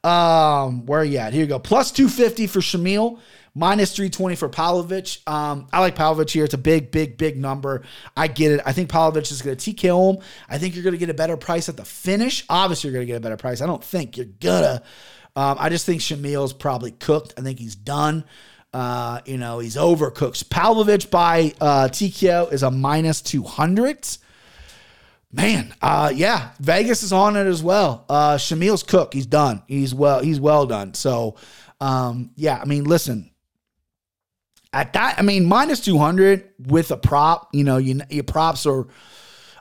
Um, 0.03 0.85
where 0.85 1.01
are 1.01 1.05
you 1.05 1.17
at? 1.17 1.33
Here 1.33 1.41
you 1.41 1.47
go. 1.47 1.59
Plus 1.59 1.91
250 1.91 2.47
for 2.47 2.59
Shamil, 2.59 3.19
minus 3.53 3.93
320 3.93 4.35
for 4.35 4.47
Pavlovich. 4.47 5.21
Um, 5.27 5.67
I 5.73 5.81
like 5.81 5.95
Pavlovich 5.95 6.31
here. 6.31 6.45
It's 6.45 6.53
a 6.53 6.59
big, 6.59 6.91
big, 6.91 7.17
big 7.17 7.35
number. 7.35 7.83
I 8.15 8.27
get 8.27 8.53
it. 8.53 8.61
I 8.65 8.71
think 8.71 8.89
Pavlovich 8.89 9.31
is 9.31 9.41
going 9.41 9.57
to 9.57 9.73
TKO 9.73 10.15
him. 10.15 10.23
I 10.47 10.59
think 10.59 10.75
you're 10.75 10.83
going 10.83 10.93
to 10.93 10.99
get 10.99 11.09
a 11.09 11.15
better 11.15 11.35
price 11.35 11.67
at 11.67 11.75
the 11.75 11.85
finish. 11.85 12.45
Obviously, 12.49 12.89
you're 12.89 12.97
going 12.97 13.07
to 13.07 13.11
get 13.11 13.17
a 13.17 13.21
better 13.21 13.37
price. 13.37 13.59
I 13.61 13.65
don't 13.65 13.83
think 13.83 14.15
you're 14.15 14.27
going 14.27 14.63
to. 14.63 14.83
Um, 15.37 15.57
I 15.59 15.69
just 15.69 15.85
think 15.85 16.01
Shamil's 16.01 16.51
probably 16.51 16.89
cooked. 16.89 17.35
I 17.37 17.41
think 17.41 17.59
he's 17.59 17.75
done. 17.75 18.23
Uh, 18.73 19.21
you 19.25 19.37
know, 19.37 19.59
he's 19.59 19.75
overcooked. 19.75 20.49
Pavlovich 20.49 21.11
by 21.11 21.53
uh, 21.61 21.89
TKO 21.89 22.51
is 22.51 22.63
a 22.63 22.71
minus 22.71 23.21
200. 23.21 24.17
Man, 25.31 25.75
uh, 25.79 26.11
yeah, 26.13 26.53
Vegas 26.59 27.03
is 27.03 27.13
on 27.13 27.35
it 27.35 27.45
as 27.45 27.61
well. 27.61 28.03
Uh, 28.09 28.37
Shamil's 28.37 28.81
cook. 28.81 29.13
He's 29.13 29.27
done. 29.27 29.61
He's 29.67 29.93
well. 29.93 30.21
He's 30.21 30.39
well 30.39 30.65
done. 30.65 30.95
So, 30.95 31.35
um, 31.79 32.31
yeah. 32.35 32.59
I 32.59 32.65
mean, 32.65 32.85
listen. 32.85 33.29
At 34.73 34.93
that, 34.93 35.19
I 35.19 35.21
mean, 35.21 35.45
minus 35.45 35.81
two 35.81 35.99
hundred 35.99 36.49
with 36.57 36.89
a 36.89 36.97
prop. 36.97 37.49
You 37.53 37.63
know, 37.63 37.77
you, 37.77 38.01
your 38.09 38.23
props 38.23 38.65
are. 38.65 38.87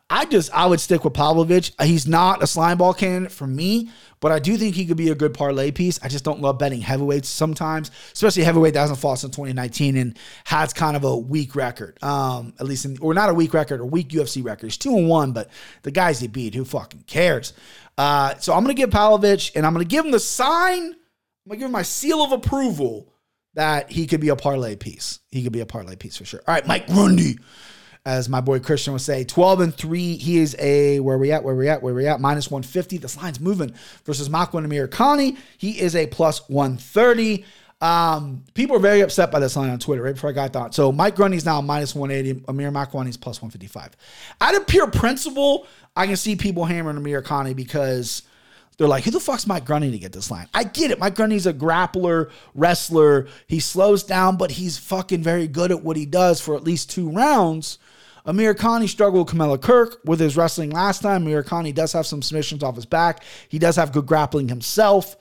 I 0.08 0.24
just 0.24 0.54
I 0.54 0.66
would 0.66 0.80
stick 0.80 1.04
with 1.04 1.14
Pavlovich. 1.14 1.72
He's 1.82 2.06
not 2.06 2.42
a 2.42 2.46
slime 2.46 2.78
ball 2.78 2.94
candidate 2.94 3.32
for 3.32 3.46
me, 3.46 3.90
but 4.20 4.32
I 4.32 4.38
do 4.38 4.56
think 4.56 4.74
he 4.74 4.86
could 4.86 4.96
be 4.96 5.10
a 5.10 5.14
good 5.14 5.34
parlay 5.34 5.70
piece. 5.70 5.98
I 6.02 6.08
just 6.08 6.24
don't 6.24 6.40
love 6.40 6.58
betting 6.58 6.80
heavyweights 6.80 7.28
sometimes, 7.28 7.90
especially 8.12 8.44
heavyweight 8.44 8.74
that 8.74 8.80
hasn't 8.80 8.98
fought 8.98 9.18
since 9.18 9.34
2019 9.36 9.96
and 9.96 10.18
has 10.44 10.72
kind 10.72 10.96
of 10.96 11.04
a 11.04 11.16
weak 11.16 11.54
record. 11.54 12.02
Um, 12.02 12.54
at 12.58 12.66
least 12.66 12.84
in, 12.84 12.98
or 13.00 13.14
not 13.14 13.30
a 13.30 13.34
weak 13.34 13.52
record, 13.54 13.80
a 13.80 13.84
weak 13.84 14.08
UFC 14.08 14.44
record. 14.44 14.66
He's 14.66 14.76
two 14.76 14.96
and 14.96 15.08
one, 15.08 15.32
but 15.32 15.50
the 15.82 15.90
guys 15.90 16.20
he 16.20 16.28
beat, 16.28 16.54
who 16.54 16.64
fucking 16.64 17.04
cares? 17.06 17.52
Uh, 17.98 18.34
so 18.36 18.54
I'm 18.54 18.62
gonna 18.62 18.74
give 18.74 18.90
Pavlovich, 18.90 19.52
and 19.54 19.66
I'm 19.66 19.72
gonna 19.72 19.84
give 19.84 20.04
him 20.04 20.10
the 20.10 20.20
sign. 20.20 20.82
I'm 20.82 21.48
gonna 21.48 21.58
give 21.58 21.66
him 21.66 21.72
my 21.72 21.82
seal 21.82 22.22
of 22.22 22.32
approval 22.32 23.12
that 23.54 23.90
he 23.90 24.06
could 24.06 24.20
be 24.20 24.28
a 24.28 24.36
parlay 24.36 24.76
piece. 24.76 25.20
He 25.30 25.42
could 25.42 25.52
be 25.52 25.60
a 25.60 25.66
parlay 25.66 25.96
piece 25.96 26.16
for 26.16 26.24
sure. 26.24 26.42
All 26.46 26.54
right, 26.54 26.66
Mike 26.66 26.86
Grundy 26.86 27.38
as 28.06 28.28
my 28.28 28.40
boy 28.40 28.60
Christian 28.60 28.92
would 28.92 29.02
say, 29.02 29.24
12 29.24 29.60
and 29.60 29.74
3. 29.74 30.16
He 30.16 30.38
is 30.38 30.54
a 30.60 31.00
where 31.00 31.18
we 31.18 31.32
at, 31.32 31.42
where 31.42 31.56
we 31.56 31.68
at, 31.68 31.82
where 31.82 31.92
we 31.92 32.06
at, 32.06 32.20
minus 32.20 32.48
150. 32.48 32.98
This 32.98 33.16
line's 33.16 33.40
moving 33.40 33.74
versus 34.04 34.28
Makwan 34.28 34.64
Amirkhani. 34.64 35.36
He 35.58 35.80
is 35.80 35.96
a 35.96 36.06
plus 36.06 36.48
130. 36.48 37.44
Um, 37.80 38.44
people 38.54 38.76
are 38.76 38.80
very 38.80 39.00
upset 39.00 39.32
by 39.32 39.40
this 39.40 39.56
line 39.56 39.70
on 39.70 39.80
Twitter, 39.80 40.02
right 40.02 40.14
before 40.14 40.30
I 40.30 40.32
got 40.32 40.52
that. 40.52 40.72
So 40.72 40.92
Mike 40.92 41.16
Grundy's 41.16 41.44
now 41.44 41.60
minus 41.60 41.96
180. 41.96 42.44
Amir 42.46 42.70
Makwan's 42.70 43.16
plus 43.16 43.42
155. 43.42 43.96
Out 44.40 44.54
of 44.54 44.68
pure 44.68 44.88
principle, 44.88 45.66
I 45.96 46.06
can 46.06 46.16
see 46.16 46.36
people 46.36 46.64
hammering 46.64 46.96
Amirkhani 46.96 47.56
because 47.56 48.22
they're 48.78 48.86
like, 48.86 49.02
who 49.02 49.10
the 49.10 49.18
fuck's 49.18 49.48
Mike 49.48 49.64
Grundy 49.64 49.90
to 49.90 49.98
get 49.98 50.12
this 50.12 50.30
line? 50.30 50.46
I 50.54 50.62
get 50.62 50.92
it. 50.92 51.00
Mike 51.00 51.16
Grundy's 51.16 51.46
a 51.46 51.52
grappler, 51.52 52.30
wrestler. 52.54 53.26
He 53.48 53.58
slows 53.58 54.04
down, 54.04 54.36
but 54.36 54.52
he's 54.52 54.78
fucking 54.78 55.24
very 55.24 55.48
good 55.48 55.72
at 55.72 55.82
what 55.82 55.96
he 55.96 56.06
does 56.06 56.40
for 56.40 56.54
at 56.54 56.62
least 56.62 56.88
two 56.88 57.10
rounds. 57.10 57.78
Amirkhani 58.26 58.88
struggled 58.88 59.28
with 59.28 59.36
Kamuela 59.36 59.60
Kirk 59.60 60.00
with 60.04 60.18
his 60.18 60.36
wrestling 60.36 60.70
last 60.70 61.00
time. 61.00 61.24
Amirkhani 61.24 61.72
does 61.72 61.92
have 61.92 62.06
some 62.06 62.22
submissions 62.22 62.62
off 62.62 62.74
his 62.74 62.86
back. 62.86 63.22
He 63.48 63.58
does 63.58 63.76
have 63.76 63.92
good 63.92 64.06
grappling 64.06 64.48
himself. 64.48 65.16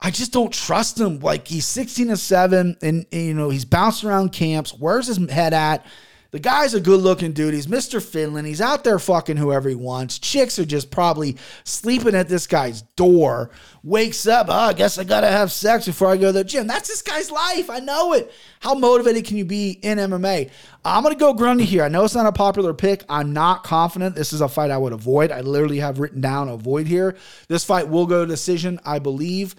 I 0.00 0.10
just 0.10 0.32
don't 0.32 0.52
trust 0.52 0.98
him. 0.98 1.20
Like 1.20 1.46
he's 1.46 1.64
16 1.66 2.10
and 2.10 2.18
7 2.18 2.76
and, 2.82 3.06
and 3.12 3.26
you 3.26 3.34
know, 3.34 3.50
he's 3.50 3.64
bouncing 3.64 4.08
around 4.08 4.32
camps. 4.32 4.72
Where's 4.72 5.06
his 5.06 5.18
head 5.30 5.54
at? 5.54 5.86
The 6.32 6.38
guy's 6.38 6.72
a 6.72 6.80
good 6.80 7.00
looking 7.02 7.32
dude. 7.32 7.52
He's 7.52 7.66
Mr. 7.66 8.02
Finland. 8.02 8.46
He's 8.46 8.62
out 8.62 8.84
there 8.84 8.98
fucking 8.98 9.36
whoever 9.36 9.68
he 9.68 9.74
wants. 9.74 10.18
Chicks 10.18 10.58
are 10.58 10.64
just 10.64 10.90
probably 10.90 11.36
sleeping 11.64 12.14
at 12.14 12.26
this 12.26 12.46
guy's 12.46 12.80
door. 12.96 13.50
Wakes 13.82 14.26
up, 14.26 14.46
oh, 14.48 14.52
I 14.52 14.72
guess 14.72 14.96
I 14.96 15.04
gotta 15.04 15.26
have 15.28 15.52
sex 15.52 15.84
before 15.84 16.08
I 16.08 16.16
go 16.16 16.28
to 16.28 16.32
the 16.32 16.44
gym. 16.44 16.66
That's 16.66 16.88
this 16.88 17.02
guy's 17.02 17.30
life. 17.30 17.68
I 17.68 17.80
know 17.80 18.14
it. 18.14 18.32
How 18.60 18.74
motivated 18.74 19.26
can 19.26 19.36
you 19.36 19.44
be 19.44 19.72
in 19.72 19.98
MMA? 19.98 20.50
I'm 20.86 21.02
gonna 21.02 21.16
go 21.16 21.34
Grundy 21.34 21.66
here. 21.66 21.84
I 21.84 21.88
know 21.88 22.02
it's 22.02 22.14
not 22.14 22.24
a 22.24 22.32
popular 22.32 22.72
pick. 22.72 23.04
I'm 23.10 23.34
not 23.34 23.62
confident. 23.62 24.14
This 24.14 24.32
is 24.32 24.40
a 24.40 24.48
fight 24.48 24.70
I 24.70 24.78
would 24.78 24.94
avoid. 24.94 25.32
I 25.32 25.42
literally 25.42 25.80
have 25.80 25.98
written 25.98 26.22
down 26.22 26.48
avoid 26.48 26.86
here. 26.86 27.14
This 27.48 27.62
fight 27.62 27.90
will 27.90 28.06
go 28.06 28.24
to 28.24 28.30
decision, 28.30 28.80
I 28.86 29.00
believe. 29.00 29.54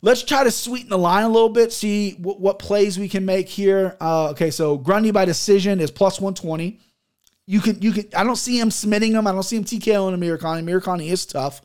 Let's 0.00 0.22
try 0.22 0.44
to 0.44 0.50
sweeten 0.50 0.90
the 0.90 0.98
line 0.98 1.24
a 1.24 1.28
little 1.28 1.48
bit, 1.48 1.72
see 1.72 2.12
what, 2.12 2.40
what 2.40 2.58
plays 2.58 2.98
we 2.98 3.08
can 3.08 3.24
make 3.24 3.48
here. 3.48 3.96
Uh, 4.00 4.30
okay, 4.30 4.50
so 4.50 4.76
Grundy 4.76 5.10
by 5.10 5.24
decision 5.24 5.80
is 5.80 5.90
plus 5.90 6.20
120. 6.20 6.78
You 7.46 7.60
can, 7.60 7.82
you 7.82 7.92
can. 7.92 8.04
I 8.16 8.22
don't 8.22 8.36
see 8.36 8.60
him 8.60 8.70
submitting 8.70 9.12
him. 9.12 9.26
I 9.26 9.32
don't 9.32 9.42
see 9.42 9.56
him 9.56 9.64
TKOing 9.64 10.16
Amirkhani. 10.16 10.62
Amirkhani 10.62 11.08
is 11.08 11.26
tough. 11.26 11.62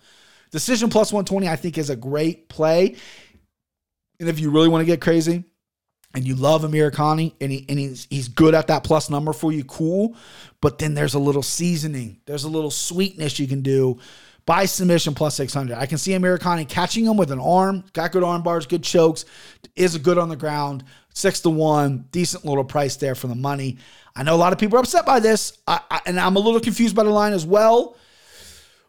Decision 0.49 0.89
plus 0.89 1.11
120, 1.11 1.47
I 1.47 1.55
think, 1.55 1.77
is 1.77 1.89
a 1.89 1.95
great 1.95 2.49
play. 2.49 2.95
And 4.19 4.29
if 4.29 4.39
you 4.39 4.49
really 4.49 4.69
want 4.69 4.81
to 4.81 4.85
get 4.85 5.01
crazy, 5.01 5.43
and 6.15 6.25
you 6.25 6.35
love 6.35 6.61
Amirkhani 6.61 7.33
and, 7.41 7.51
he, 7.51 7.65
and 7.67 7.79
he's, 7.79 8.07
he's 8.09 8.27
good 8.27 8.53
at 8.53 8.67
that 8.67 8.83
plus 8.83 9.09
number 9.09 9.33
for 9.33 9.51
you, 9.51 9.63
cool. 9.63 10.15
But 10.61 10.77
then 10.77 10.93
there's 10.93 11.15
a 11.15 11.19
little 11.19 11.43
seasoning, 11.43 12.21
there's 12.25 12.43
a 12.43 12.49
little 12.49 12.71
sweetness 12.71 13.39
you 13.39 13.47
can 13.47 13.61
do 13.61 13.99
by 14.45 14.65
submission 14.65 15.13
plus 15.13 15.35
600. 15.35 15.77
I 15.77 15.85
can 15.85 15.97
see 15.97 16.11
Amirkhani 16.11 16.67
catching 16.67 17.05
him 17.05 17.17
with 17.17 17.31
an 17.31 17.39
arm, 17.39 17.83
got 17.93 18.11
good 18.11 18.23
arm 18.23 18.43
bars, 18.43 18.65
good 18.65 18.83
chokes, 18.83 19.25
is 19.75 19.97
good 19.97 20.17
on 20.17 20.29
the 20.29 20.35
ground, 20.35 20.83
six 21.13 21.39
to 21.41 21.49
one, 21.49 22.05
decent 22.11 22.45
little 22.45 22.63
price 22.63 22.95
there 22.97 23.15
for 23.15 23.27
the 23.27 23.35
money. 23.35 23.77
I 24.15 24.23
know 24.23 24.35
a 24.35 24.37
lot 24.37 24.53
of 24.53 24.59
people 24.59 24.77
are 24.77 24.81
upset 24.81 25.05
by 25.05 25.19
this, 25.19 25.57
I, 25.67 25.79
I, 25.89 26.01
and 26.05 26.19
I'm 26.19 26.35
a 26.35 26.39
little 26.39 26.59
confused 26.59 26.95
by 26.95 27.03
the 27.03 27.09
line 27.09 27.33
as 27.33 27.45
well. 27.45 27.97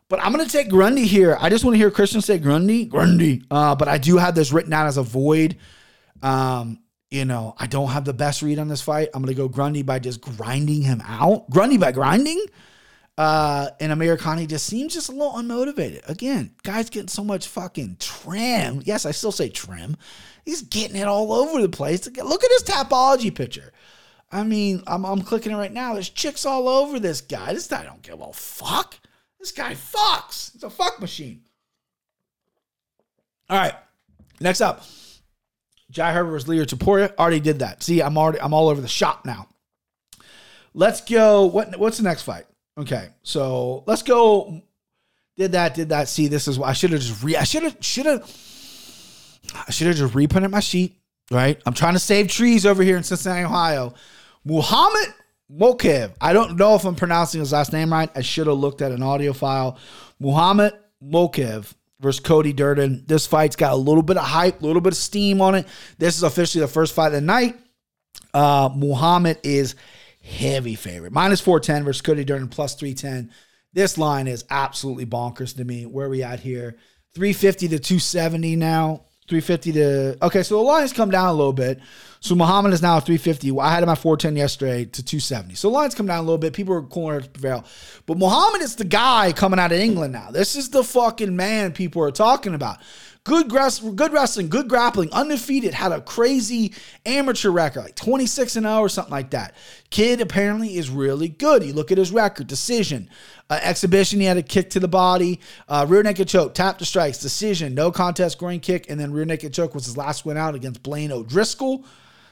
But 0.09 0.21
I'm 0.23 0.33
going 0.33 0.45
to 0.45 0.53
take 0.53 0.69
Grundy 0.69 1.07
here. 1.07 1.37
I 1.41 1.49
just 1.49 1.65
want 1.65 1.75
to 1.75 1.79
hear 1.79 1.91
Christian 1.91 2.21
say 2.21 2.39
Grundy, 2.39 2.85
Grundy. 2.85 3.43
Uh, 3.51 3.75
but 3.75 3.89
I 3.89 3.97
do 3.97 4.19
have 4.19 4.35
this 4.35 4.53
written 4.53 4.73
out 4.73 4.87
as 4.87 4.99
a 4.99 5.03
void. 5.03 5.57
Um, 6.23 6.79
you 7.11 7.25
know, 7.25 7.55
I 7.59 7.67
don't 7.67 7.89
have 7.89 8.05
the 8.05 8.13
best 8.13 8.43
read 8.43 8.59
on 8.59 8.69
this 8.69 8.83
fight. 8.83 9.09
I'm 9.15 9.23
going 9.23 9.35
to 9.35 9.41
go 9.41 9.49
Grundy 9.49 9.83
by 9.83 9.99
just 9.99 10.21
grinding 10.21 10.83
him 10.83 11.03
out. 11.07 11.49
Grundy 11.49 11.79
by 11.79 11.93
grinding. 11.93 12.45
Uh, 13.17 13.69
and 13.81 13.93
Amirkhani 13.93 14.49
just 14.49 14.67
seems 14.67 14.95
just 14.95 15.09
a 15.09 15.13
little 15.13 15.35
unmotivated. 15.35 16.09
Again, 16.09 16.53
guy's 16.65 16.91
getting 16.91 17.09
so 17.09 17.23
much 17.23 17.47
fucking 17.47 17.97
trim. 18.01 18.83
Yes, 18.85 19.07
I 19.07 19.13
still 19.13 19.33
say 19.33 19.49
trim. 19.49 19.97
He's 20.45 20.63
getting 20.63 20.97
it 20.97 21.07
all 21.07 21.33
over 21.33 21.63
the 21.63 21.69
place. 21.69 22.07
Look 22.07 22.45
at 22.45 22.51
his 22.51 22.65
Tapology 22.65 23.33
picture. 23.35 23.73
I 24.33 24.43
mean, 24.43 24.83
I'm, 24.89 25.05
I'm 25.05 25.23
clicking 25.23 25.53
it 25.53 25.57
right 25.57 25.73
now. 25.73 25.95
There's 25.95 26.11
chicks 26.11 26.45
all 26.45 26.69
over 26.69 26.99
this 26.99 27.21
guy. 27.21 27.53
This 27.53 27.69
guy 27.69 27.85
don't 27.85 28.03
give 28.03 28.21
a 28.21 28.33
fuck. 28.33 28.97
This 29.39 29.53
guy 29.53 29.75
fucks. 29.75 30.55
It's 30.55 30.65
a 30.65 30.71
fuck 30.71 31.01
machine. 31.01 31.43
All 33.49 33.59
right. 33.59 33.75
Next 34.41 34.61
up. 34.61 34.85
Jai 35.91 36.13
Herbert 36.13 36.31
versus 36.31 36.49
Leo 36.49 36.65
Topuria. 36.65 37.15
Already 37.17 37.41
did 37.41 37.61
that. 37.61 37.83
See, 37.83 38.03
I'm 38.03 38.19
already 38.19 38.41
I'm 38.41 38.53
all 38.53 38.69
over 38.69 38.81
the 38.81 38.89
shop 38.89 39.25
now. 39.25 39.49
Let's 40.73 41.01
go. 41.03 41.47
What 41.47 41.79
what's 41.79 41.99
the 41.99 42.03
next 42.03 42.23
fight? 42.23 42.47
Okay, 42.79 43.09
so 43.23 43.85
let's 43.87 44.03
go. 44.03 44.63
Did 45.37 45.53
that? 45.53 45.75
Did 45.75 45.91
that? 45.91 46.09
See, 46.09 46.29
this 46.29 46.49
is 46.49 46.59
why 46.59 46.69
I 46.69 46.73
should 46.73 46.91
have 46.91 47.01
just 47.01 47.23
re. 47.23 47.37
I 47.37 47.45
should 47.45 47.63
have 47.63 47.77
should 47.81 48.07
have. 48.07 48.23
I 49.55 49.71
should 49.71 49.87
have 49.87 49.97
just 49.97 50.15
reprinted 50.15 50.51
my 50.51 50.61
sheet. 50.61 50.97
Right. 51.31 51.61
I'm 51.65 51.75
trying 51.75 51.95
to 51.95 52.01
save 52.01 52.29
trees 52.29 52.67
over 52.67 52.83
here 52.83 52.97
in 52.97 53.03
Cincinnati, 53.03 53.45
Ohio. 53.45 53.95
Muhammad 54.45 55.15
Mokaev. 55.51 56.13
I 56.21 56.33
don't 56.33 56.57
know 56.57 56.75
if 56.75 56.85
I'm 56.85 56.95
pronouncing 56.97 57.41
his 57.41 57.53
last 57.53 57.73
name 57.73 57.93
right. 57.93 58.11
I 58.15 58.21
should 58.21 58.47
have 58.47 58.59
looked 58.59 58.83
at 58.83 58.93
an 58.93 59.03
audio 59.03 59.33
file. 59.33 59.79
Muhammad 60.21 60.75
Mokaev 61.03 61.73
versus 62.01 62.21
Cody 62.21 62.53
Durden. 62.53 63.05
This 63.07 63.27
fight's 63.27 63.57
got 63.57 63.73
a 63.73 63.77
little 63.77 64.03
bit 64.03 64.17
of 64.17 64.25
hype, 64.25 64.61
a 64.63 64.67
little 64.67 64.83
bit 64.83 64.93
of 64.93 64.99
steam 64.99 65.41
on 65.41 65.55
it. 65.55 65.67
This 65.99 66.17
is 66.17 66.23
officially 66.23 66.61
the 66.61 66.69
first 66.69 66.95
fight 66.95 67.09
of 67.09 67.13
the 67.13 67.21
night. 67.21 67.57
Uh, 68.33 68.69
Muhammad 68.75 69.39
is 69.43 69.77
heavy 70.25 70.75
favorite. 70.75 71.13
Minus 71.13 71.41
410 71.41 71.85
versus 71.85 72.03
Cody 72.03 72.25
Durden 72.25 72.49
plus 72.49 72.75
310. 72.75 73.31
This 73.73 73.99
line 73.99 74.27
is 74.27 74.45
absolutely 74.51 75.07
bonkers 75.07 75.57
to 75.57 75.65
me. 75.65 75.85
Where 75.85 76.07
are 76.07 76.11
we 76.11 76.23
at 76.23 76.41
here? 76.41 76.77
350 77.15 77.69
to 77.69 77.79
270 77.79 78.57
now. 78.57 79.05
350 79.27 79.73
to 79.73 80.19
okay, 80.27 80.43
so 80.43 80.57
the 80.57 80.63
line's 80.63 80.93
come 80.93 81.11
down 81.11 81.29
a 81.29 81.33
little 81.33 81.55
bit. 81.55 81.81
So 82.21 82.35
Muhammad 82.35 82.75
is 82.75 82.83
now 82.83 83.01
350. 83.01 83.59
I 83.59 83.73
had 83.73 83.83
him 83.83 83.89
at 83.89 83.99
410 83.99 84.37
yesterday 84.37 84.85
to 84.85 85.03
270. 85.03 85.55
So 85.55 85.69
the 85.69 85.75
line's 85.75 85.95
come 85.95 86.07
down 86.07 86.19
a 86.19 86.23
little 86.23 86.39
bit. 86.39 86.53
People 86.53 86.75
are 86.75 86.83
calling 86.83 87.23
to 87.23 87.29
prevail. 87.31 87.65
But 88.05 88.19
Muhammad 88.19 88.61
is 88.61 88.77
the 88.77 88.85
guy 88.85 89.33
coming 89.33 89.59
out 89.59 89.73
of 89.73 89.79
England 89.79 90.13
now. 90.13 90.31
This 90.31 90.57
is 90.57 90.69
the 90.69 90.85
fucking 90.85 91.35
man 91.35 91.73
people 91.73 92.03
are 92.03 92.11
talking 92.11 92.55
about. 92.55 92.79
Good, 93.25 93.49
good 93.49 94.13
wrestling, 94.13 94.51
good 94.51 94.69
grappling, 94.69 95.11
undefeated, 95.11 95.73
had 95.73 95.93
a 95.93 96.03
crazy 96.03 96.75
amateur 97.07 97.49
record, 97.49 97.85
like 97.85 97.95
26 97.95 98.57
and 98.57 98.67
0 98.67 98.81
or 98.81 98.91
something 98.91 99.13
like 99.13 99.31
that. 99.31 99.55
Kid 99.89 100.21
apparently 100.21 100.77
is 100.77 100.91
really 100.91 101.29
good. 101.29 101.65
You 101.65 101.73
look 101.73 101.91
at 101.91 101.97
his 101.97 102.13
record, 102.13 102.49
decision, 102.49 103.09
uh, 103.49 103.61
exhibition, 103.63 104.21
he 104.21 104.27
had 104.27 104.37
a 104.37 104.43
kick 104.43 104.69
to 104.71 104.81
the 104.81 104.89
body, 104.89 105.41
uh, 105.71 105.87
rear 105.89 106.03
naked 106.03 106.29
choke, 106.29 106.53
tap 106.53 106.77
to 106.79 106.85
strikes, 106.85 107.17
decision, 107.17 107.75
no 107.75 107.91
contest, 107.91 108.37
groin 108.37 108.61
kick, 108.61 108.91
and 108.91 109.01
then 109.01 109.11
rear 109.11 109.25
naked 109.25 109.55
choke 109.55 109.75
was 109.75 109.87
his 109.87 109.97
last 109.97 110.27
win 110.27 110.37
out 110.37 110.55
against 110.55 110.83
Blaine 110.83 111.11
O'Driscoll. 111.11 111.87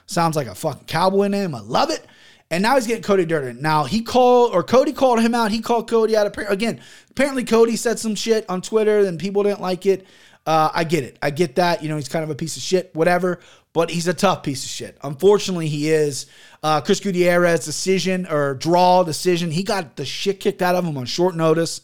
Sounds 0.04 0.36
like 0.36 0.46
a 0.46 0.54
fucking 0.54 0.84
cowboy 0.84 1.28
name. 1.28 1.54
I 1.54 1.60
love 1.60 1.88
it. 1.88 2.06
And 2.50 2.62
now 2.62 2.74
he's 2.74 2.86
getting 2.86 3.02
Cody 3.02 3.24
Durden. 3.24 3.62
Now 3.62 3.84
he 3.84 4.02
called, 4.02 4.52
or 4.52 4.62
Cody 4.62 4.92
called 4.92 5.22
him 5.22 5.34
out. 5.34 5.52
He 5.52 5.60
called 5.62 5.88
Cody 5.88 6.18
out. 6.18 6.36
Again, 6.50 6.82
apparently 7.10 7.44
Cody 7.44 7.76
said 7.76 7.98
some 7.98 8.14
shit 8.14 8.44
on 8.50 8.60
Twitter 8.60 8.98
and 9.06 9.18
people 9.18 9.42
didn't 9.42 9.62
like 9.62 9.86
it. 9.86 10.06
Uh, 10.46 10.70
I 10.74 10.84
get 10.84 11.04
it. 11.04 11.18
I 11.22 11.30
get 11.30 11.56
that. 11.56 11.82
You 11.82 11.88
know, 11.88 11.96
he's 11.96 12.08
kind 12.08 12.24
of 12.24 12.30
a 12.30 12.34
piece 12.34 12.56
of 12.56 12.62
shit, 12.62 12.90
whatever, 12.94 13.40
but 13.72 13.90
he's 13.90 14.08
a 14.08 14.14
tough 14.14 14.42
piece 14.42 14.64
of 14.64 14.70
shit. 14.70 14.98
Unfortunately, 15.02 15.68
he 15.68 15.90
is. 15.90 16.26
Uh, 16.62 16.80
Chris 16.80 17.00
Gutierrez 17.00 17.64
decision 17.64 18.26
or 18.26 18.54
draw 18.54 19.02
decision. 19.04 19.50
He 19.50 19.62
got 19.62 19.96
the 19.96 20.04
shit 20.04 20.40
kicked 20.40 20.62
out 20.62 20.74
of 20.74 20.84
him 20.84 20.96
on 20.96 21.06
short 21.06 21.36
notice. 21.36 21.80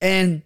And 0.00 0.42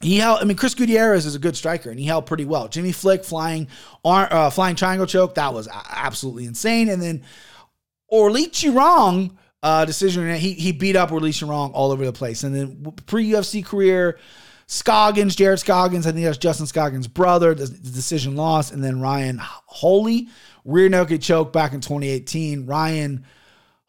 he 0.00 0.18
held, 0.18 0.40
I 0.40 0.44
mean, 0.44 0.56
Chris 0.56 0.74
Gutierrez 0.74 1.26
is 1.26 1.34
a 1.34 1.38
good 1.38 1.56
striker 1.56 1.90
and 1.90 1.98
he 1.98 2.06
held 2.06 2.26
pretty 2.26 2.44
well. 2.44 2.68
Jimmy 2.68 2.92
Flick 2.92 3.24
flying, 3.24 3.68
uh, 4.04 4.50
flying 4.50 4.76
triangle 4.76 5.06
choke. 5.06 5.34
That 5.34 5.54
was 5.54 5.68
absolutely 5.90 6.46
insane. 6.46 6.88
And 6.88 7.00
then 7.00 7.22
Orlichi 8.12 8.74
Wrong, 8.74 9.38
uh, 9.62 9.86
decision. 9.86 10.34
He, 10.34 10.52
he 10.52 10.72
beat 10.72 10.94
up 10.94 11.10
Orlichi 11.10 11.48
Wrong 11.48 11.72
all 11.72 11.90
over 11.90 12.04
the 12.04 12.12
place. 12.12 12.44
And 12.44 12.54
then 12.54 12.92
pre 13.06 13.30
UFC 13.30 13.64
career, 13.64 14.18
Scoggins, 14.66 15.36
Jared 15.36 15.60
Scoggins, 15.60 16.06
I 16.06 16.12
think 16.12 16.24
that's 16.24 16.38
Justin 16.38 16.66
Scoggins' 16.66 17.08
brother, 17.08 17.54
the, 17.54 17.66
decision 17.66 18.36
loss, 18.36 18.70
and 18.70 18.82
then 18.82 19.00
Ryan 19.00 19.38
Holy 19.40 20.28
rear 20.64 20.88
naked 20.88 21.22
choke 21.22 21.52
back 21.52 21.72
in 21.72 21.80
2018. 21.80 22.66
Ryan 22.66 23.24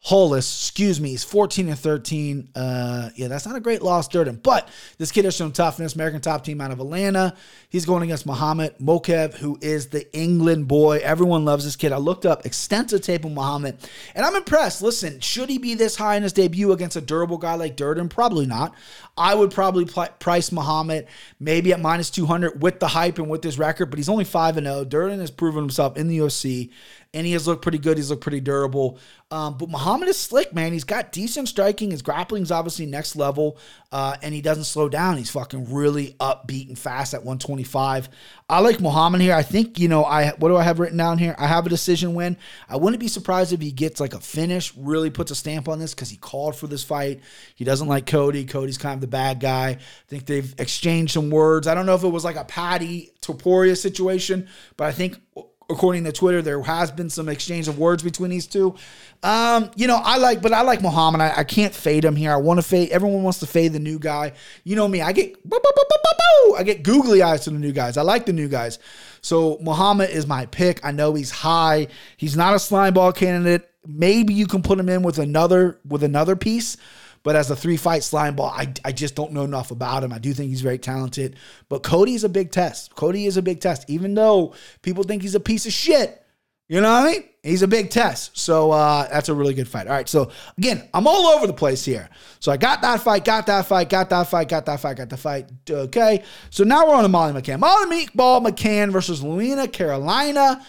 Hollis, 0.06 0.46
excuse 0.46 1.00
me, 1.00 1.08
he's 1.10 1.24
14 1.24 1.68
and 1.68 1.76
13. 1.76 2.50
Uh, 2.54 3.10
yeah, 3.16 3.26
that's 3.26 3.44
not 3.44 3.56
a 3.56 3.60
great 3.60 3.82
loss, 3.82 4.06
Durden. 4.06 4.36
But 4.36 4.68
this 4.98 5.10
kid 5.10 5.24
has 5.24 5.34
shown 5.34 5.50
toughness. 5.50 5.96
American 5.96 6.20
top 6.20 6.44
team 6.44 6.60
out 6.60 6.70
of 6.70 6.78
Atlanta. 6.78 7.34
He's 7.70 7.84
going 7.84 8.04
against 8.04 8.24
Muhammad 8.24 8.78
Mokaev, 8.78 9.34
who 9.34 9.58
is 9.60 9.88
the 9.88 10.16
England 10.16 10.68
boy. 10.68 10.98
Everyone 10.98 11.44
loves 11.44 11.64
this 11.64 11.74
kid. 11.74 11.90
I 11.90 11.96
looked 11.96 12.24
up 12.24 12.46
extensive 12.46 13.00
tape 13.00 13.24
of 13.24 13.32
Muhammad, 13.32 13.78
and 14.14 14.24
I'm 14.24 14.36
impressed. 14.36 14.80
Listen, 14.80 15.18
should 15.18 15.48
he 15.48 15.58
be 15.58 15.74
this 15.74 15.96
high 15.96 16.14
in 16.14 16.22
his 16.22 16.32
debut 16.32 16.70
against 16.70 16.94
a 16.94 17.00
durable 17.00 17.38
guy 17.38 17.56
like 17.56 17.74
Durden? 17.74 18.08
Probably 18.08 18.46
not. 18.46 18.76
I 19.18 19.34
would 19.34 19.50
probably 19.50 19.86
pl- 19.86 20.06
price 20.20 20.52
Muhammad 20.52 21.08
maybe 21.40 21.72
at 21.72 21.80
minus 21.80 22.10
200 22.10 22.62
with 22.62 22.78
the 22.78 22.86
hype 22.86 23.18
and 23.18 23.28
with 23.28 23.42
his 23.42 23.58
record, 23.58 23.86
but 23.86 23.98
he's 23.98 24.08
only 24.08 24.24
5 24.24 24.56
and 24.56 24.68
0. 24.68 24.84
Durden 24.84 25.18
has 25.18 25.32
proven 25.32 25.62
himself 25.62 25.96
in 25.96 26.06
the 26.06 26.18
UFC 26.18 26.70
and 27.16 27.26
he 27.26 27.32
has 27.32 27.46
looked 27.46 27.62
pretty 27.62 27.78
good. 27.78 27.96
He's 27.96 28.10
looked 28.10 28.20
pretty 28.20 28.40
durable. 28.40 28.98
Um, 29.30 29.56
but 29.56 29.70
Muhammad 29.70 30.08
is 30.08 30.18
slick, 30.18 30.52
man. 30.54 30.74
He's 30.74 30.84
got 30.84 31.12
decent 31.12 31.48
striking. 31.48 31.90
His 31.90 32.02
grappling's 32.02 32.50
obviously 32.50 32.84
next 32.84 33.16
level, 33.16 33.56
uh, 33.90 34.16
and 34.22 34.34
he 34.34 34.42
doesn't 34.42 34.64
slow 34.64 34.90
down. 34.90 35.16
He's 35.16 35.30
fucking 35.30 35.72
really 35.72 36.14
upbeat 36.20 36.68
and 36.68 36.78
fast 36.78 37.14
at 37.14 37.20
125. 37.20 38.10
I 38.50 38.60
like 38.60 38.80
Muhammad 38.80 39.22
here. 39.22 39.34
I 39.34 39.42
think 39.42 39.78
you 39.80 39.88
know 39.88 40.04
I 40.04 40.32
what 40.32 40.50
do 40.50 40.56
I 40.56 40.62
have 40.62 40.78
written 40.78 40.98
down 40.98 41.16
here? 41.16 41.34
I 41.38 41.46
have 41.46 41.64
a 41.64 41.70
decision 41.70 42.14
win. 42.14 42.36
I 42.68 42.76
wouldn't 42.76 43.00
be 43.00 43.08
surprised 43.08 43.54
if 43.54 43.62
he 43.62 43.72
gets 43.72 43.98
like 43.98 44.12
a 44.12 44.20
finish. 44.20 44.76
Really 44.76 45.08
puts 45.08 45.30
a 45.30 45.34
stamp 45.34 45.68
on 45.68 45.78
this 45.78 45.94
because 45.94 46.10
he 46.10 46.18
called 46.18 46.54
for 46.54 46.66
this 46.66 46.84
fight. 46.84 47.20
He 47.54 47.64
doesn't 47.64 47.88
like 47.88 48.06
Cody. 48.06 48.44
Cody's 48.44 48.78
kind 48.78 48.94
of 48.94 49.00
the 49.00 49.06
bad 49.06 49.40
guy. 49.40 49.70
I 49.70 49.78
think 50.06 50.26
they've 50.26 50.54
exchanged 50.58 51.14
some 51.14 51.30
words. 51.30 51.66
I 51.66 51.74
don't 51.74 51.86
know 51.86 51.94
if 51.94 52.04
it 52.04 52.08
was 52.08 52.24
like 52.24 52.36
a 52.36 52.44
Paddy 52.44 53.10
Topuria 53.22 53.76
situation, 53.76 54.48
but 54.76 54.86
I 54.86 54.92
think 54.92 55.18
according 55.68 56.04
to 56.04 56.12
Twitter, 56.12 56.42
there 56.42 56.62
has 56.62 56.90
been 56.90 57.10
some 57.10 57.28
exchange 57.28 57.68
of 57.68 57.78
words 57.78 58.02
between 58.02 58.30
these 58.30 58.46
two. 58.46 58.74
Um, 59.22 59.70
you 59.74 59.86
know, 59.86 60.00
I 60.02 60.18
like, 60.18 60.42
but 60.42 60.52
I 60.52 60.62
like 60.62 60.80
Muhammad. 60.80 61.20
I, 61.20 61.38
I 61.38 61.44
can't 61.44 61.74
fade 61.74 62.04
him 62.04 62.16
here. 62.16 62.32
I 62.32 62.36
want 62.36 62.58
to 62.58 62.62
fade. 62.62 62.90
Everyone 62.90 63.22
wants 63.22 63.40
to 63.40 63.46
fade 63.46 63.72
the 63.72 63.80
new 63.80 63.98
guy. 63.98 64.32
You 64.64 64.76
know 64.76 64.86
me. 64.86 65.02
I 65.02 65.12
get, 65.12 65.36
I 66.56 66.62
get 66.62 66.82
googly 66.82 67.22
eyes 67.22 67.42
to 67.42 67.50
the 67.50 67.58
new 67.58 67.72
guys. 67.72 67.96
I 67.96 68.02
like 68.02 68.26
the 68.26 68.32
new 68.32 68.48
guys. 68.48 68.78
So 69.20 69.58
Muhammad 69.60 70.10
is 70.10 70.26
my 70.26 70.46
pick. 70.46 70.84
I 70.84 70.92
know 70.92 71.14
he's 71.14 71.30
high. 71.30 71.88
He's 72.16 72.36
not 72.36 72.54
a 72.54 72.58
slime 72.58 72.94
ball 72.94 73.12
candidate. 73.12 73.68
Maybe 73.86 74.34
you 74.34 74.46
can 74.46 74.62
put 74.62 74.78
him 74.78 74.88
in 74.88 75.02
with 75.02 75.18
another 75.18 75.80
with 75.86 76.02
another 76.02 76.36
piece. 76.36 76.76
But 77.26 77.34
as 77.34 77.50
a 77.50 77.56
three 77.56 77.76
fight 77.76 78.04
slime 78.04 78.36
ball, 78.36 78.52
I, 78.54 78.72
I 78.84 78.92
just 78.92 79.16
don't 79.16 79.32
know 79.32 79.42
enough 79.42 79.72
about 79.72 80.04
him. 80.04 80.12
I 80.12 80.20
do 80.20 80.32
think 80.32 80.50
he's 80.50 80.60
very 80.60 80.78
talented. 80.78 81.34
But 81.68 81.82
Cody's 81.82 82.22
a 82.22 82.28
big 82.28 82.52
test. 82.52 82.94
Cody 82.94 83.26
is 83.26 83.36
a 83.36 83.42
big 83.42 83.58
test, 83.58 83.84
even 83.90 84.14
though 84.14 84.54
people 84.82 85.02
think 85.02 85.22
he's 85.22 85.34
a 85.34 85.40
piece 85.40 85.66
of 85.66 85.72
shit. 85.72 86.22
You 86.68 86.80
know 86.80 86.88
what 86.88 87.02
I 87.02 87.10
mean? 87.10 87.24
He's 87.42 87.62
a 87.62 87.66
big 87.66 87.90
test. 87.90 88.38
So 88.38 88.70
uh, 88.70 89.08
that's 89.08 89.28
a 89.28 89.34
really 89.34 89.54
good 89.54 89.66
fight. 89.66 89.88
All 89.88 89.92
right. 89.92 90.08
So 90.08 90.30
again, 90.56 90.88
I'm 90.94 91.08
all 91.08 91.26
over 91.26 91.48
the 91.48 91.52
place 91.52 91.84
here. 91.84 92.08
So 92.38 92.52
I 92.52 92.58
got 92.58 92.80
that 92.82 93.00
fight, 93.00 93.24
got 93.24 93.46
that 93.46 93.66
fight, 93.66 93.88
got 93.88 94.08
that 94.10 94.28
fight, 94.28 94.48
got 94.48 94.64
that 94.66 94.78
fight, 94.78 94.96
got 94.96 95.08
the 95.08 95.16
fight. 95.16 95.50
Okay. 95.68 96.22
So 96.50 96.62
now 96.62 96.86
we're 96.86 96.94
on 96.94 97.02
to 97.02 97.08
Molly 97.08 97.32
McCann. 97.32 97.58
Molly 97.58 98.06
Meatball 98.06 98.46
McCann 98.46 98.92
versus 98.92 99.20
Luana 99.20 99.72
Carolina. 99.72 100.64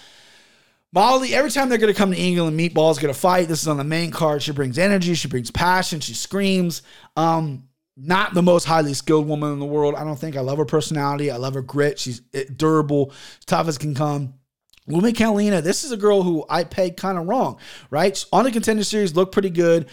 Molly, 0.93 1.33
every 1.35 1.51
time 1.51 1.69
they're 1.69 1.77
going 1.77 1.93
to 1.93 1.97
come 1.97 2.11
to 2.11 2.17
England, 2.17 2.57
Meatball's 2.57 2.97
going 2.97 3.13
to 3.13 3.19
fight. 3.19 3.47
This 3.47 3.61
is 3.61 3.67
on 3.67 3.77
the 3.77 3.83
main 3.83 4.09
card. 4.09 4.41
She 4.41 4.51
brings 4.51 4.77
energy. 4.77 5.13
She 5.15 5.27
brings 5.27 5.51
passion. 5.51 5.99
She 5.99 6.13
screams. 6.13 6.81
Um, 7.15 7.67
not 7.97 8.33
the 8.33 8.43
most 8.43 8.63
highly 8.63 8.93
skilled 8.93 9.27
woman 9.27 9.51
in 9.53 9.59
the 9.59 9.65
world. 9.65 9.95
I 9.95 10.03
don't 10.03 10.17
think. 10.17 10.37
I 10.37 10.41
love 10.41 10.59
her 10.59 10.65
personality. 10.65 11.31
I 11.31 11.37
love 11.37 11.55
her 11.55 11.61
grit. 11.61 11.99
She's 11.99 12.21
eh, 12.33 12.45
durable, 12.55 13.11
tough 13.45 13.67
as 13.67 13.77
can 13.77 13.95
come. 13.95 14.35
Lumi 14.87 15.13
Carolina, 15.13 15.61
this 15.61 15.83
is 15.83 15.91
a 15.91 15.97
girl 15.97 16.23
who 16.23 16.45
I 16.49 16.63
pegged 16.63 16.97
kind 16.97 17.17
of 17.17 17.27
wrong, 17.27 17.59
right? 17.89 18.23
On 18.31 18.45
the 18.45 18.51
contender 18.51 18.83
series, 18.83 19.15
looked 19.15 19.33
pretty 19.33 19.49
good. 19.49 19.87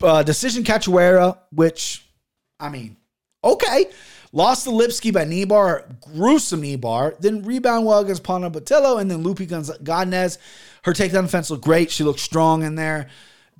Uh, 0.00 0.22
decision 0.22 0.62
Cachuera, 0.62 1.38
which, 1.50 2.06
I 2.60 2.68
mean, 2.68 2.96
okay. 3.42 3.86
Lost 4.32 4.64
to 4.64 4.70
Lipski 4.70 5.12
by 5.12 5.24
knee 5.24 5.44
bar, 5.44 5.86
gruesome 6.00 6.60
knee 6.60 6.76
bar. 6.76 7.16
Then 7.18 7.42
rebound 7.42 7.84
well 7.84 7.98
against 7.98 8.22
Poliana 8.22 8.52
Botelho, 8.52 9.00
and 9.00 9.10
then 9.10 9.24
Loopy 9.24 9.46
Godinez. 9.46 10.38
Her 10.82 10.92
takedown 10.92 11.22
defense 11.22 11.50
looked 11.50 11.64
great. 11.64 11.90
She 11.90 12.04
looked 12.04 12.20
strong 12.20 12.62
in 12.62 12.76
there. 12.76 13.08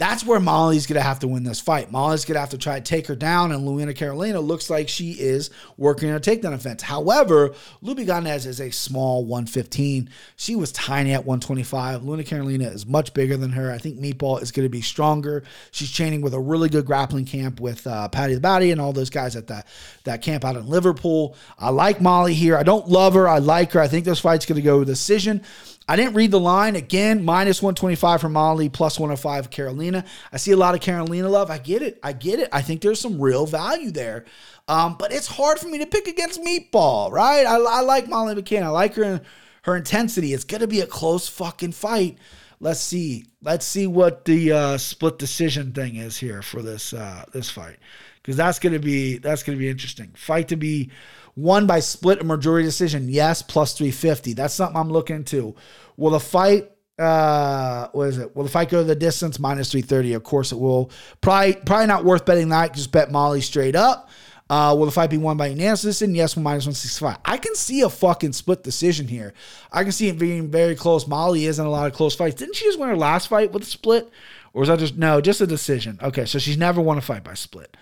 That's 0.01 0.25
where 0.25 0.41
Molly's 0.41 0.87
going 0.87 0.99
to 0.99 1.03
have 1.03 1.19
to 1.19 1.29
win 1.29 1.45
this 1.45 1.61
fight. 1.61 1.93
Molly's 1.93 2.25
going 2.25 2.37
to 2.37 2.41
have 2.41 2.49
to 2.49 2.59
try 2.59 2.81
to 2.81 2.83
take 2.83 3.07
her 3.09 3.15
down, 3.15 3.53
and 3.53 3.69
Luana 3.69 3.95
Carolina 3.95 4.41
looks 4.41 4.71
like 4.71 4.89
she 4.89 5.11
is 5.11 5.51
working 5.77 6.09
on 6.09 6.17
a 6.17 6.21
takedown 6.21 6.55
offense. 6.55 6.81
However, 6.81 7.55
Loopy 7.83 8.07
Godinez 8.07 8.47
is 8.47 8.63
a 8.63 8.71
small 8.71 9.27
115. 9.27 10.09
She 10.37 10.57
was 10.57 10.73
tiny 10.73 11.13
at 11.13 11.27
125. 11.27 12.01
Luana 12.01 12.25
Carolina 12.25 12.65
is 12.69 12.87
much 12.87 13.13
bigger 13.13 13.37
than 13.37 13.51
her. 13.51 13.71
I 13.71 13.77
think 13.77 14.01
Meatball 14.01 14.41
is 14.41 14.53
going 14.53 14.65
to 14.65 14.71
be 14.71 14.81
stronger. 14.81 15.43
She's 15.71 15.93
training 15.93 16.23
with 16.23 16.33
a 16.33 16.41
really 16.41 16.71
good 16.71 16.87
grappling 16.87 17.27
camp 17.27 17.61
with 17.61 17.87
uh, 17.87 18.09
Paddy 18.09 18.33
the 18.33 18.41
Baddy 18.41 18.73
and 18.73 18.81
all 18.81 18.95
those 18.95 19.11
guys 19.11 19.37
at 19.37 19.49
that, 19.49 19.67
that 20.05 20.23
camp 20.23 20.47
out 20.47 20.57
in 20.57 20.67
Liverpool. 20.67 21.37
I 21.59 21.69
like 21.69 22.01
Molly 22.01 22.33
here. 22.33 22.57
I 22.57 22.63
don't 22.63 22.89
love 22.89 23.13
her. 23.13 23.29
I 23.29 23.37
like 23.37 23.73
her. 23.73 23.81
I 23.81 23.89
think 23.89 24.07
this 24.07 24.21
fight's 24.21 24.47
going 24.47 24.57
to 24.57 24.63
go 24.63 24.83
decision. 24.83 25.43
I 25.91 25.97
didn't 25.97 26.15
read 26.15 26.31
the 26.31 26.39
line. 26.39 26.77
Again, 26.77 27.25
minus 27.25 27.61
125 27.61 28.21
for 28.21 28.29
Molly, 28.29 28.69
plus 28.69 29.01
105 29.01 29.51
Carolina. 29.51 30.05
I 30.33 30.37
see 30.37 30.53
a 30.53 30.57
lot 30.57 30.77
of 30.77 30.81
Carolina 30.81 31.29
love. 31.29 31.51
I 31.51 31.59
get 31.59 31.83
it. 31.83 31.99
I 32.01 32.13
get 32.13 32.39
it. 32.39 32.49
I 32.53 32.63
think 32.63 32.81
there's 32.81 33.01
some 33.01 33.21
real 33.21 33.45
value 33.45 33.91
there. 33.91 34.25
Um, 34.69 34.95
but 34.97 35.13
it's 35.13 35.27
hard 35.27 35.59
for 35.59 35.67
me 35.67 35.79
to 35.79 35.87
pick 35.87 36.07
against 36.07 36.41
Meatball, 36.45 37.11
right? 37.11 37.45
I, 37.45 37.57
I 37.57 37.81
like 37.81 38.07
Molly 38.07 38.41
McCann. 38.41 38.63
I 38.63 38.69
like 38.69 38.95
her 38.95 39.21
her 39.63 39.77
intensity. 39.77 40.33
It's 40.33 40.45
going 40.45 40.61
to 40.61 40.69
be 40.69 40.81
a 40.81 40.87
close 40.87 41.27
fucking 41.27 41.73
fight. 41.73 42.19
Let's 42.61 42.79
see. 42.79 43.25
Let's 43.43 43.67
see 43.67 43.89
what 43.89 44.25
the 44.27 44.53
uh, 44.53 44.79
split 44.79 45.19
decision 45.19 45.73
thing 45.73 45.97
is 45.97 46.17
here 46.17 46.41
for 46.41 46.63
this 46.63 46.93
uh, 46.93 47.25
this 47.33 47.51
fight, 47.51 47.79
because 48.23 48.37
that's 48.37 48.61
going 48.61 48.75
to 48.75 48.79
be 48.79 49.19
that's 49.19 49.43
going 49.43 49.59
to 49.59 49.61
be 49.61 49.69
interesting. 49.69 50.13
Fight 50.15 50.47
to 50.49 50.57
be 50.57 50.93
won 51.37 51.67
by 51.67 51.81
split 51.81 52.21
or 52.21 52.25
majority 52.25 52.67
decision. 52.67 53.09
Yes, 53.09 53.43
plus 53.43 53.75
350. 53.75 54.35
That's 54.35 54.55
something 54.55 54.77
I'm 54.77 54.91
looking 54.91 55.17
into. 55.17 55.55
Will 55.97 56.11
the 56.11 56.21
fight 56.21 56.71
uh 57.01 57.89
what 57.93 58.09
is 58.09 58.19
it? 58.19 58.37
Will 58.37 58.45
the 58.45 58.51
fight 58.51 58.69
go 58.69 58.85
the 58.85 58.95
distance? 58.95 59.39
Minus 59.39 59.71
330 59.73 60.15
of 60.15 60.23
course 60.23 60.53
it 60.53 60.57
will. 60.57 60.91
Probably 61.21 61.55
probably 61.55 61.87
not 61.87 62.05
worth 62.05 62.27
betting 62.27 62.51
that. 62.51 62.75
Just 62.75 62.93
bet 62.93 63.11
molly 63.11 63.41
straight 63.41 63.75
up. 63.75 64.11
Uh 64.51 64.75
will 64.77 64.85
the 64.85 64.93
fight 64.93 65.09
be 65.09 65.17
won 65.17 65.39
by 65.39 65.47
unanimous 65.47 65.81
decision? 65.81 66.15
Yes 66.15 66.37
minus 66.37 66.67
165 66.67 67.17
i 67.25 67.39
can 67.39 67.55
see 67.55 67.81
a 67.81 67.89
fucking 67.89 68.35
split 68.35 68.63
decision 68.63 69.09
here. 69.09 69.33
I 69.73 69.83
can 69.83 69.93
see 69.93 70.09
it 70.09 70.19
being 70.19 70.51
very 70.51 70.75
close. 70.75 71.07
Molly 71.07 71.47
is 71.47 71.59
in 71.59 71.65
a 71.65 71.71
lot 71.71 71.87
of 71.87 71.95
close 71.95 72.15
fights. 72.15 72.37
Didn't 72.37 72.57
she 72.57 72.67
just 72.67 72.79
win 72.79 72.91
her 72.91 72.97
last 72.97 73.29
fight 73.29 73.53
with 73.53 73.63
a 73.63 73.67
split? 73.67 74.11
Or 74.53 74.61
was 74.61 74.69
that 74.69 74.79
just 74.79 74.99
no 74.99 75.23
just 75.23 75.41
a 75.41 75.47
decision. 75.47 75.99
Okay 76.03 76.27
so 76.27 76.39
she's 76.39 76.59
never 76.59 76.83
won 76.83 76.99
a 76.99 77.03
fight 77.03 77.25
by 77.25 77.33
split 77.35 77.75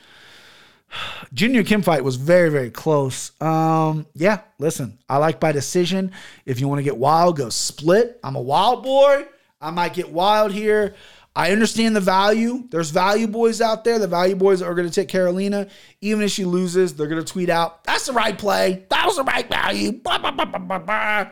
Ji 1.32 1.48
Yeon 1.48 1.66
Kim 1.66 1.82
fight 1.82 2.02
was 2.02 2.16
very, 2.16 2.48
very 2.50 2.70
close. 2.70 3.32
Um, 3.40 4.06
yeah, 4.14 4.40
listen, 4.58 4.98
I 5.08 5.18
like 5.18 5.40
by 5.40 5.52
decision. 5.52 6.12
If 6.46 6.60
you 6.60 6.68
want 6.68 6.78
to 6.78 6.82
get 6.82 6.96
wild, 6.96 7.36
go 7.36 7.48
split. 7.50 8.18
I'm 8.24 8.36
a 8.36 8.40
wild 8.40 8.82
boy. 8.82 9.26
I 9.60 9.70
might 9.70 9.94
get 9.94 10.10
wild 10.10 10.52
here. 10.52 10.94
I 11.36 11.52
understand 11.52 11.94
the 11.94 12.00
value. 12.00 12.64
There's 12.70 12.90
value 12.90 13.28
boys 13.28 13.60
out 13.60 13.84
there. 13.84 13.98
The 13.98 14.08
value 14.08 14.34
boys 14.34 14.60
are 14.60 14.74
going 14.74 14.88
to 14.88 14.94
take 14.94 15.08
Carolina. 15.08 15.68
Even 16.00 16.22
if 16.22 16.30
she 16.30 16.44
loses, 16.44 16.94
they're 16.94 17.06
going 17.06 17.24
to 17.24 17.32
tweet 17.32 17.48
out, 17.48 17.84
that's 17.84 18.06
the 18.06 18.12
right 18.12 18.36
play. 18.36 18.86
That 18.90 19.06
was 19.06 19.16
the 19.16 19.24
right 19.24 19.48
value. 19.48 19.92
Blah, 19.92 20.18
blah, 20.18 20.44
blah, 20.44 21.28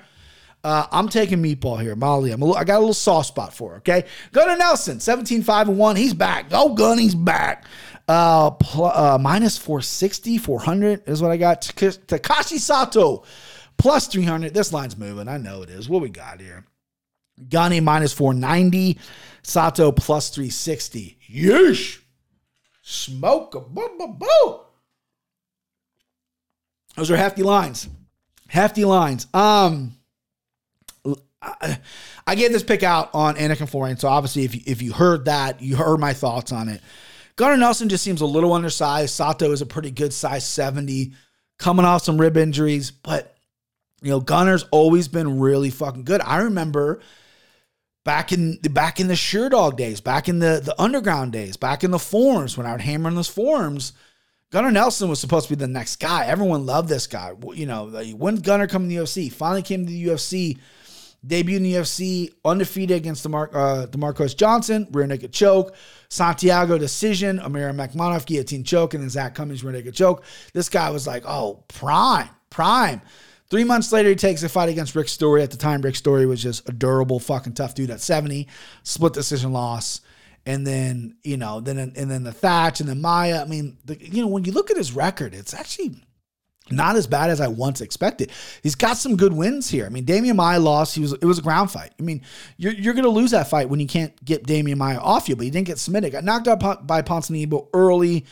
uh, 0.66 0.86
I'm 0.90 1.08
taking 1.08 1.40
Meatball 1.40 1.80
here. 1.80 1.94
Molly, 1.94 2.32
I'm 2.32 2.42
a 2.42 2.44
little, 2.44 2.60
I 2.60 2.64
got 2.64 2.78
a 2.78 2.80
little 2.80 2.94
soft 2.94 3.28
spot 3.28 3.54
for 3.54 3.70
her, 3.70 3.76
okay? 3.76 4.04
Gunnar 4.32 4.56
Nelson, 4.56 4.98
17 4.98 5.42
5 5.42 5.68
and 5.68 5.78
1. 5.78 5.96
He's 5.96 6.12
back. 6.12 6.50
Go, 6.50 6.74
Gun. 6.74 6.98
He's 6.98 7.14
back. 7.14 7.64
Uh, 8.08 8.50
pl- 8.50 8.84
uh, 8.84 9.18
minus 9.20 9.58
460, 9.58 10.38
400 10.38 11.08
is 11.08 11.20
what 11.20 11.30
I 11.32 11.36
got. 11.36 11.62
Takashi 11.62 12.58
Sato 12.58 13.24
plus 13.78 14.06
300. 14.06 14.54
This 14.54 14.72
line's 14.72 14.96
moving. 14.96 15.28
I 15.28 15.38
know 15.38 15.62
it 15.62 15.70
is. 15.70 15.88
What 15.88 16.02
we 16.02 16.08
got 16.08 16.40
here? 16.40 16.64
Gani 17.48 17.80
minus 17.80 18.12
490. 18.12 18.98
Sato 19.42 19.92
plus 19.92 20.30
360. 20.30 21.18
Yeesh. 21.30 22.00
Smoke 22.82 23.54
a 23.56 23.60
boo 23.60 23.96
boo 23.98 24.08
boo. 24.08 24.60
Those 26.94 27.10
are 27.10 27.16
hefty 27.16 27.42
lines. 27.42 27.88
Hefty 28.48 28.84
lines. 28.84 29.26
Um, 29.34 29.96
I, 31.42 31.78
I 32.26 32.34
gave 32.34 32.52
this 32.52 32.62
pick 32.62 32.82
out 32.82 33.10
on 33.12 33.36
Anik 33.36 33.60
and 33.60 33.68
Florian. 33.68 33.96
So 33.98 34.08
obviously, 34.08 34.44
if 34.44 34.54
you, 34.54 34.60
if 34.66 34.82
you 34.82 34.92
heard 34.92 35.26
that, 35.26 35.60
you 35.60 35.76
heard 35.76 35.98
my 35.98 36.14
thoughts 36.14 36.52
on 36.52 36.68
it. 36.68 36.80
Gunnar 37.36 37.58
Nelson 37.58 37.88
just 37.88 38.02
seems 38.02 38.22
a 38.22 38.26
little 38.26 38.52
undersized. 38.52 39.14
Sato 39.14 39.52
is 39.52 39.60
a 39.60 39.66
pretty 39.66 39.90
good 39.90 40.12
size 40.12 40.46
70, 40.46 41.12
coming 41.58 41.84
off 41.84 42.02
some 42.02 42.18
rib 42.20 42.36
injuries, 42.36 42.90
but 42.90 43.36
you 44.02 44.10
know, 44.10 44.20
Gunnar's 44.20 44.64
always 44.70 45.08
been 45.08 45.38
really 45.38 45.70
fucking 45.70 46.04
good. 46.04 46.20
I 46.20 46.38
remember 46.38 47.00
back 48.04 48.32
in 48.32 48.58
back 48.62 49.00
in 49.00 49.08
the 49.08 49.14
Sherdog 49.14 49.76
days, 49.76 50.00
back 50.00 50.28
in 50.28 50.38
the 50.38 50.60
the 50.64 50.80
underground 50.80 51.32
days, 51.32 51.56
back 51.56 51.84
in 51.84 51.90
the 51.90 51.98
forums 51.98 52.56
when 52.56 52.66
I 52.66 52.72
would 52.72 52.80
hammer 52.80 53.08
in 53.08 53.14
those 53.14 53.28
forums. 53.28 53.92
Gunnar 54.52 54.70
Nelson 54.70 55.08
was 55.08 55.18
supposed 55.18 55.48
to 55.48 55.56
be 55.56 55.58
the 55.58 55.66
next 55.66 55.96
guy. 55.96 56.26
Everyone 56.26 56.66
loved 56.66 56.88
this 56.88 57.06
guy. 57.06 57.32
You 57.52 57.66
know, 57.66 57.88
when 58.16 58.36
Gunnar 58.36 58.68
come 58.68 58.84
to 58.84 58.88
the 58.88 58.96
UFC, 58.96 59.30
finally 59.30 59.62
came 59.62 59.84
to 59.84 59.92
the 59.92 60.06
UFC 60.06 60.58
Debuted 61.26 61.56
in 61.56 61.62
the 61.64 61.74
UFC, 61.74 62.32
undefeated 62.44 62.96
against 62.96 63.22
DeMar- 63.24 63.50
uh, 63.52 64.26
Johnson, 64.34 64.86
rear 64.92 65.06
naked 65.06 65.32
choke. 65.32 65.74
Santiago 66.08 66.78
decision, 66.78 67.40
Omari 67.40 67.72
Akhmedov 67.72 68.26
guillotine 68.26 68.62
choke, 68.64 68.94
and 68.94 69.02
then 69.02 69.10
Zak 69.10 69.34
Cummings 69.34 69.64
rear 69.64 69.72
naked 69.72 69.94
choke. 69.94 70.22
This 70.52 70.68
guy 70.68 70.90
was 70.90 71.06
like, 71.06 71.24
oh, 71.26 71.64
prime, 71.68 72.28
prime. 72.50 73.00
Three 73.48 73.64
months 73.64 73.92
later, 73.92 74.08
he 74.08 74.16
takes 74.16 74.42
a 74.42 74.48
fight 74.48 74.68
against 74.68 74.94
Rick 74.94 75.08
Story. 75.08 75.42
At 75.42 75.50
the 75.50 75.56
time, 75.56 75.80
Rick 75.80 75.96
Story 75.96 76.26
was 76.26 76.42
just 76.42 76.68
a 76.68 76.72
durable, 76.72 77.20
fucking 77.20 77.54
tough 77.54 77.74
dude 77.74 77.90
at 77.90 78.00
70, 78.00 78.48
split 78.82 79.12
decision 79.12 79.52
loss. 79.52 80.00
And 80.44 80.66
then, 80.66 81.16
you 81.24 81.36
know, 81.36 81.60
then 81.60 81.78
and 81.78 82.10
then 82.10 82.22
the 82.22 82.32
Thatch 82.32 82.78
and 82.80 82.88
then 82.88 83.00
Maia. 83.00 83.42
I 83.42 83.46
mean, 83.46 83.78
the, 83.84 84.00
you 84.00 84.22
know, 84.22 84.28
when 84.28 84.44
you 84.44 84.52
look 84.52 84.70
at 84.70 84.76
his 84.76 84.92
record, 84.92 85.34
it's 85.34 85.52
actually 85.52 86.00
not 86.70 86.96
as 86.96 87.06
bad 87.06 87.30
as 87.30 87.40
I 87.40 87.48
once 87.48 87.80
expected. 87.80 88.30
He's 88.62 88.74
got 88.74 88.96
some 88.96 89.16
good 89.16 89.32
wins 89.32 89.70
here. 89.70 89.86
I 89.86 89.88
mean, 89.88 90.04
Demian 90.04 90.36
Maia 90.36 90.58
lost. 90.58 90.94
He 90.94 91.00
was 91.00 91.12
it 91.12 91.24
was 91.24 91.38
a 91.38 91.42
ground 91.42 91.70
fight. 91.70 91.92
I 91.98 92.02
mean, 92.02 92.22
you're, 92.56 92.72
you're 92.72 92.94
going 92.94 93.04
to 93.04 93.10
lose 93.10 93.30
that 93.30 93.48
fight 93.48 93.68
when 93.68 93.80
you 93.80 93.86
can't 93.86 94.24
get 94.24 94.46
Demian 94.46 94.76
Maia 94.76 94.98
off 94.98 95.28
you, 95.28 95.36
but 95.36 95.44
he 95.44 95.50
didn't 95.50 95.66
get 95.66 95.78
submitted. 95.78 96.12
Got 96.12 96.24
knocked 96.24 96.48
out 96.48 96.86
by 96.86 97.02
Ponzinibbio 97.02 97.68
early. 97.72 98.26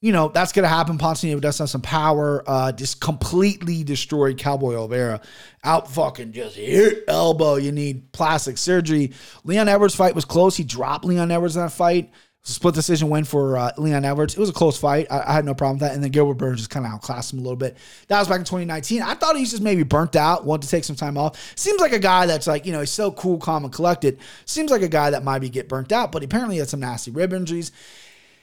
You 0.00 0.12
know, 0.12 0.28
that's 0.28 0.52
going 0.52 0.64
to 0.64 0.68
happen. 0.68 0.98
Ponzinibbio 0.98 1.40
does 1.40 1.56
have 1.58 1.70
some 1.70 1.80
power. 1.80 2.44
Uh, 2.46 2.72
just 2.72 3.00
completely 3.00 3.82
destroyed 3.82 4.36
Cowboy 4.36 4.74
Oliveira. 4.74 5.22
Out 5.62 5.90
fucking 5.90 6.32
just 6.32 6.56
hit 6.56 7.04
elbow. 7.08 7.54
You 7.56 7.72
need 7.72 8.12
plastic 8.12 8.58
surgery. 8.58 9.12
Leon 9.44 9.68
Edwards 9.68 9.94
fight 9.94 10.14
was 10.14 10.26
close. 10.26 10.56
He 10.58 10.64
dropped 10.64 11.06
Leon 11.06 11.30
Edwards 11.30 11.56
in 11.56 11.62
that 11.62 11.72
fight 11.72 12.12
split 12.44 12.74
decision 12.74 13.08
win 13.08 13.24
for 13.24 13.56
uh, 13.56 13.72
Leon 13.78 14.04
Edwards. 14.04 14.34
It 14.34 14.40
was 14.40 14.50
a 14.50 14.52
close 14.52 14.76
fight. 14.76 15.06
I, 15.10 15.30
I, 15.30 15.32
had 15.32 15.46
no 15.46 15.54
problem 15.54 15.76
with 15.76 15.88
that. 15.88 15.94
And 15.94 16.04
then 16.04 16.10
Gilbert 16.10 16.34
Burns 16.34 16.58
just 16.58 16.68
kind 16.68 16.84
of 16.84 16.92
outclassed 16.92 17.32
him 17.32 17.38
a 17.38 17.42
little 17.42 17.56
bit. 17.56 17.78
That 18.08 18.18
was 18.18 18.28
back 18.28 18.38
in 18.38 18.44
2019. 18.44 19.00
I 19.00 19.14
thought 19.14 19.36
he's 19.36 19.50
just 19.50 19.62
maybe 19.62 19.82
burnt 19.82 20.14
out, 20.14 20.44
wanted 20.44 20.64
to 20.64 20.68
take 20.68 20.84
some 20.84 20.94
time 20.94 21.16
off. 21.16 21.40
Seems 21.56 21.80
like 21.80 21.92
a 21.92 21.98
guy 21.98 22.26
that's 22.26 22.46
like, 22.46 22.66
you 22.66 22.72
know, 22.72 22.80
he's 22.80 22.90
so 22.90 23.10
cool, 23.12 23.38
calm, 23.38 23.64
and 23.64 23.72
collected. 23.72 24.18
Seems 24.44 24.70
like 24.70 24.82
a 24.82 24.88
guy 24.88 25.08
that 25.10 25.24
might 25.24 25.38
be 25.38 25.48
get 25.48 25.70
burnt 25.70 25.90
out, 25.90 26.12
but 26.12 26.22
apparently 26.22 26.58
had 26.58 26.68
some 26.68 26.80
nasty 26.80 27.10
rib 27.10 27.32
injuries. 27.32 27.72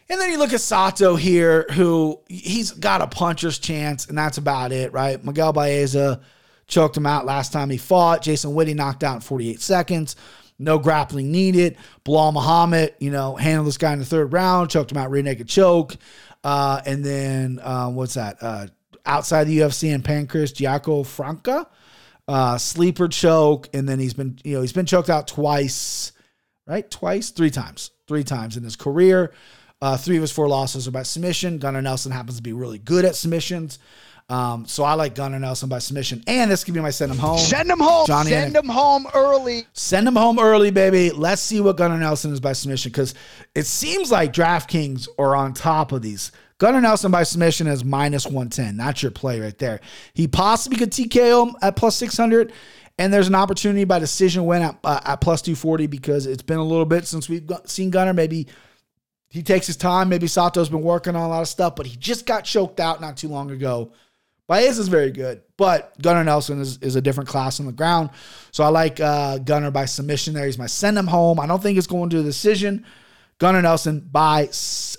And 0.09 0.19
then 0.19 0.31
you 0.31 0.39
look 0.39 0.51
at 0.51 0.61
Sato 0.61 1.15
here, 1.15 1.67
who 1.71 2.19
he's 2.27 2.71
got 2.71 3.01
a 3.01 3.07
puncher's 3.07 3.59
chance, 3.59 4.07
and 4.07 4.17
that's 4.17 4.39
about 4.39 4.71
it, 4.71 4.91
right? 4.93 5.23
Miguel 5.23 5.53
Baeza 5.53 6.21
choked 6.67 6.97
him 6.97 7.05
out 7.05 7.25
last 7.25 7.53
time 7.53 7.69
he 7.69 7.77
fought. 7.77 8.23
Jason 8.23 8.55
Witty 8.55 8.73
knocked 8.73 9.03
out 9.03 9.15
in 9.15 9.21
48 9.21 9.61
seconds 9.61 10.15
no 10.61 10.79
grappling 10.79 11.31
needed. 11.31 11.77
Belal 12.05 12.33
Muhammad, 12.33 12.93
you 12.99 13.11
know, 13.11 13.35
handled 13.35 13.67
this 13.67 13.77
guy 13.77 13.93
in 13.93 13.99
the 13.99 14.05
third 14.05 14.31
round, 14.31 14.69
choked 14.69 14.91
him 14.91 14.97
out 14.97 15.11
rear 15.11 15.23
naked 15.23 15.47
choke. 15.47 15.95
Uh, 16.43 16.81
and 16.85 17.03
then 17.03 17.59
um, 17.63 17.95
what's 17.95 18.13
that? 18.13 18.37
Uh, 18.41 18.67
outside 19.05 19.45
the 19.45 19.59
UFC 19.59 19.93
and 19.93 20.03
Pancrase 20.03 20.53
Giaco 20.53 21.05
Franca, 21.05 21.67
uh, 22.27 22.57
sleeper 22.57 23.07
choke, 23.07 23.69
and 23.73 23.87
then 23.87 23.99
he's 23.99 24.13
been, 24.13 24.37
you 24.43 24.55
know, 24.55 24.61
he's 24.61 24.73
been 24.73 24.85
choked 24.85 25.09
out 25.09 25.27
twice, 25.27 26.11
right? 26.65 26.89
Twice, 26.89 27.31
three 27.31 27.49
times, 27.49 27.91
three 28.07 28.23
times 28.23 28.57
in 28.57 28.63
his 28.63 28.75
career. 28.75 29.33
Uh, 29.81 29.97
three 29.97 30.15
of 30.15 30.21
his 30.21 30.31
four 30.31 30.47
losses 30.47 30.87
are 30.87 30.91
by 30.91 31.01
submission. 31.03 31.57
Gunnar 31.57 31.81
Nelson 31.81 32.11
happens 32.11 32.37
to 32.37 32.43
be 32.43 32.53
really 32.53 32.77
good 32.77 33.03
at 33.03 33.15
submissions. 33.15 33.79
Um, 34.29 34.65
so 34.65 34.83
I 34.83 34.93
like 34.93 35.15
Gunnar 35.15 35.39
Nelson 35.39 35.67
by 35.67 35.79
submission. 35.79 36.23
And 36.25 36.49
this 36.49 36.63
could 36.63 36.73
be 36.73 36.79
my 36.79 36.89
send 36.89 37.11
him 37.11 37.17
home. 37.17 37.37
Send 37.37 37.69
him 37.69 37.79
home. 37.79 38.07
Johnny 38.07 38.29
send 38.29 38.55
him 38.55 38.69
home 38.69 39.05
early. 39.13 39.67
Send 39.73 40.07
him 40.07 40.15
home 40.15 40.39
early, 40.39 40.71
baby. 40.71 41.11
Let's 41.11 41.41
see 41.41 41.59
what 41.59 41.77
Gunnar 41.77 41.97
Nelson 41.97 42.31
is 42.31 42.39
by 42.39 42.53
submission 42.53 42.91
because 42.91 43.13
it 43.55 43.65
seems 43.65 44.11
like 44.11 44.31
DraftKings 44.31 45.07
are 45.19 45.35
on 45.35 45.53
top 45.53 45.91
of 45.91 46.01
these. 46.01 46.31
Gunnar 46.59 46.79
Nelson 46.79 47.11
by 47.11 47.23
submission 47.23 47.67
is 47.67 47.83
minus 47.83 48.25
110. 48.25 48.77
That's 48.77 49.01
your 49.01 49.11
play 49.11 49.39
right 49.39 49.57
there. 49.57 49.81
He 50.13 50.27
possibly 50.27 50.77
could 50.77 50.91
TKO 50.91 51.49
him 51.49 51.55
at 51.61 51.75
plus 51.75 51.95
600. 51.95 52.53
And 52.99 53.11
there's 53.11 53.27
an 53.27 53.35
opportunity 53.35 53.83
by 53.83 53.97
decision 53.97 54.45
win 54.45 54.61
at, 54.61 54.77
uh, 54.83 55.01
at 55.03 55.21
plus 55.21 55.41
240 55.41 55.87
because 55.87 56.27
it's 56.27 56.43
been 56.43 56.59
a 56.59 56.63
little 56.63 56.85
bit 56.85 57.07
since 57.07 57.27
we've 57.27 57.49
seen 57.65 57.89
Gunnar. 57.89 58.13
Maybe 58.13 58.47
he 59.27 59.41
takes 59.41 59.65
his 59.65 59.75
time. 59.75 60.07
Maybe 60.09 60.27
Sato's 60.27 60.69
been 60.69 60.83
working 60.83 61.15
on 61.15 61.23
a 61.23 61.27
lot 61.29 61.41
of 61.41 61.47
stuff, 61.47 61.75
but 61.75 61.87
he 61.87 61.95
just 61.95 62.27
got 62.27 62.43
choked 62.43 62.79
out 62.79 63.01
not 63.01 63.17
too 63.17 63.29
long 63.29 63.49
ago. 63.49 63.91
Baez 64.51 64.77
is 64.77 64.89
very 64.89 65.11
good, 65.11 65.43
but 65.55 65.93
Gunnar 66.01 66.25
Nelson 66.25 66.59
is, 66.59 66.77
is 66.79 66.97
a 66.97 67.01
different 67.01 67.29
class 67.29 67.61
on 67.61 67.67
the 67.67 67.71
ground. 67.71 68.09
So 68.51 68.65
I 68.65 68.67
like 68.67 68.99
uh, 68.99 69.37
Gunnar 69.37 69.71
by 69.71 69.85
submission 69.85 70.33
there. 70.33 70.45
He's 70.45 70.57
my 70.57 70.65
send 70.65 70.97
him 70.97 71.07
home. 71.07 71.39
I 71.39 71.47
don't 71.47 71.63
think 71.63 71.77
it's 71.77 71.87
going 71.87 72.09
to 72.09 72.19
a 72.19 72.23
decision. 72.23 72.85
Gunnar 73.37 73.61
Nelson 73.61 74.01
by 74.11 74.49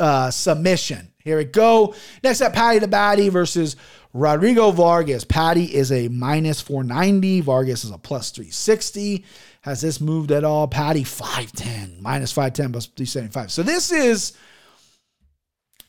uh, 0.01 0.31
submission. 0.31 1.13
Here 1.23 1.37
we 1.37 1.45
go. 1.45 1.95
Next 2.25 2.41
up, 2.41 2.55
Paddy 2.55 2.79
the 2.79 2.89
Baddy 2.89 3.29
versus 3.29 3.77
Rodrigo 4.15 4.71
Vargas. 4.71 5.23
Paddy 5.23 5.75
is 5.75 5.93
a 5.93 6.09
minus 6.09 6.63
490. 6.63 7.43
Vargas 7.43 7.85
is 7.85 7.91
a 7.91 7.99
plus 7.99 8.31
360. 8.31 9.23
Has 9.61 9.83
this 9.83 10.01
moved 10.01 10.33
at 10.33 10.45
all? 10.45 10.67
Paddy 10.67 11.05
510, 11.05 12.01
minus 12.01 12.33
510 12.33 12.73
plus 12.73 12.87
375. 12.87 13.53
So 13.53 13.63
this 13.63 13.93
is 13.93 14.33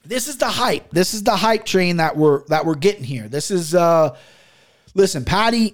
this 0.04 0.28
is 0.28 0.38
the 0.38 0.48
hype. 0.48 0.90
This 0.92 1.14
is 1.14 1.24
the 1.24 1.36
hype 1.36 1.66
train 1.66 1.98
that 1.98 2.16
we're 2.18 2.46
that 2.48 2.66
we're 2.66 2.76
getting 2.76 3.04
here. 3.04 3.28
This 3.28 3.52
is 3.52 3.74
uh 3.74 4.16
listen, 4.94 5.26
Paddy. 5.26 5.74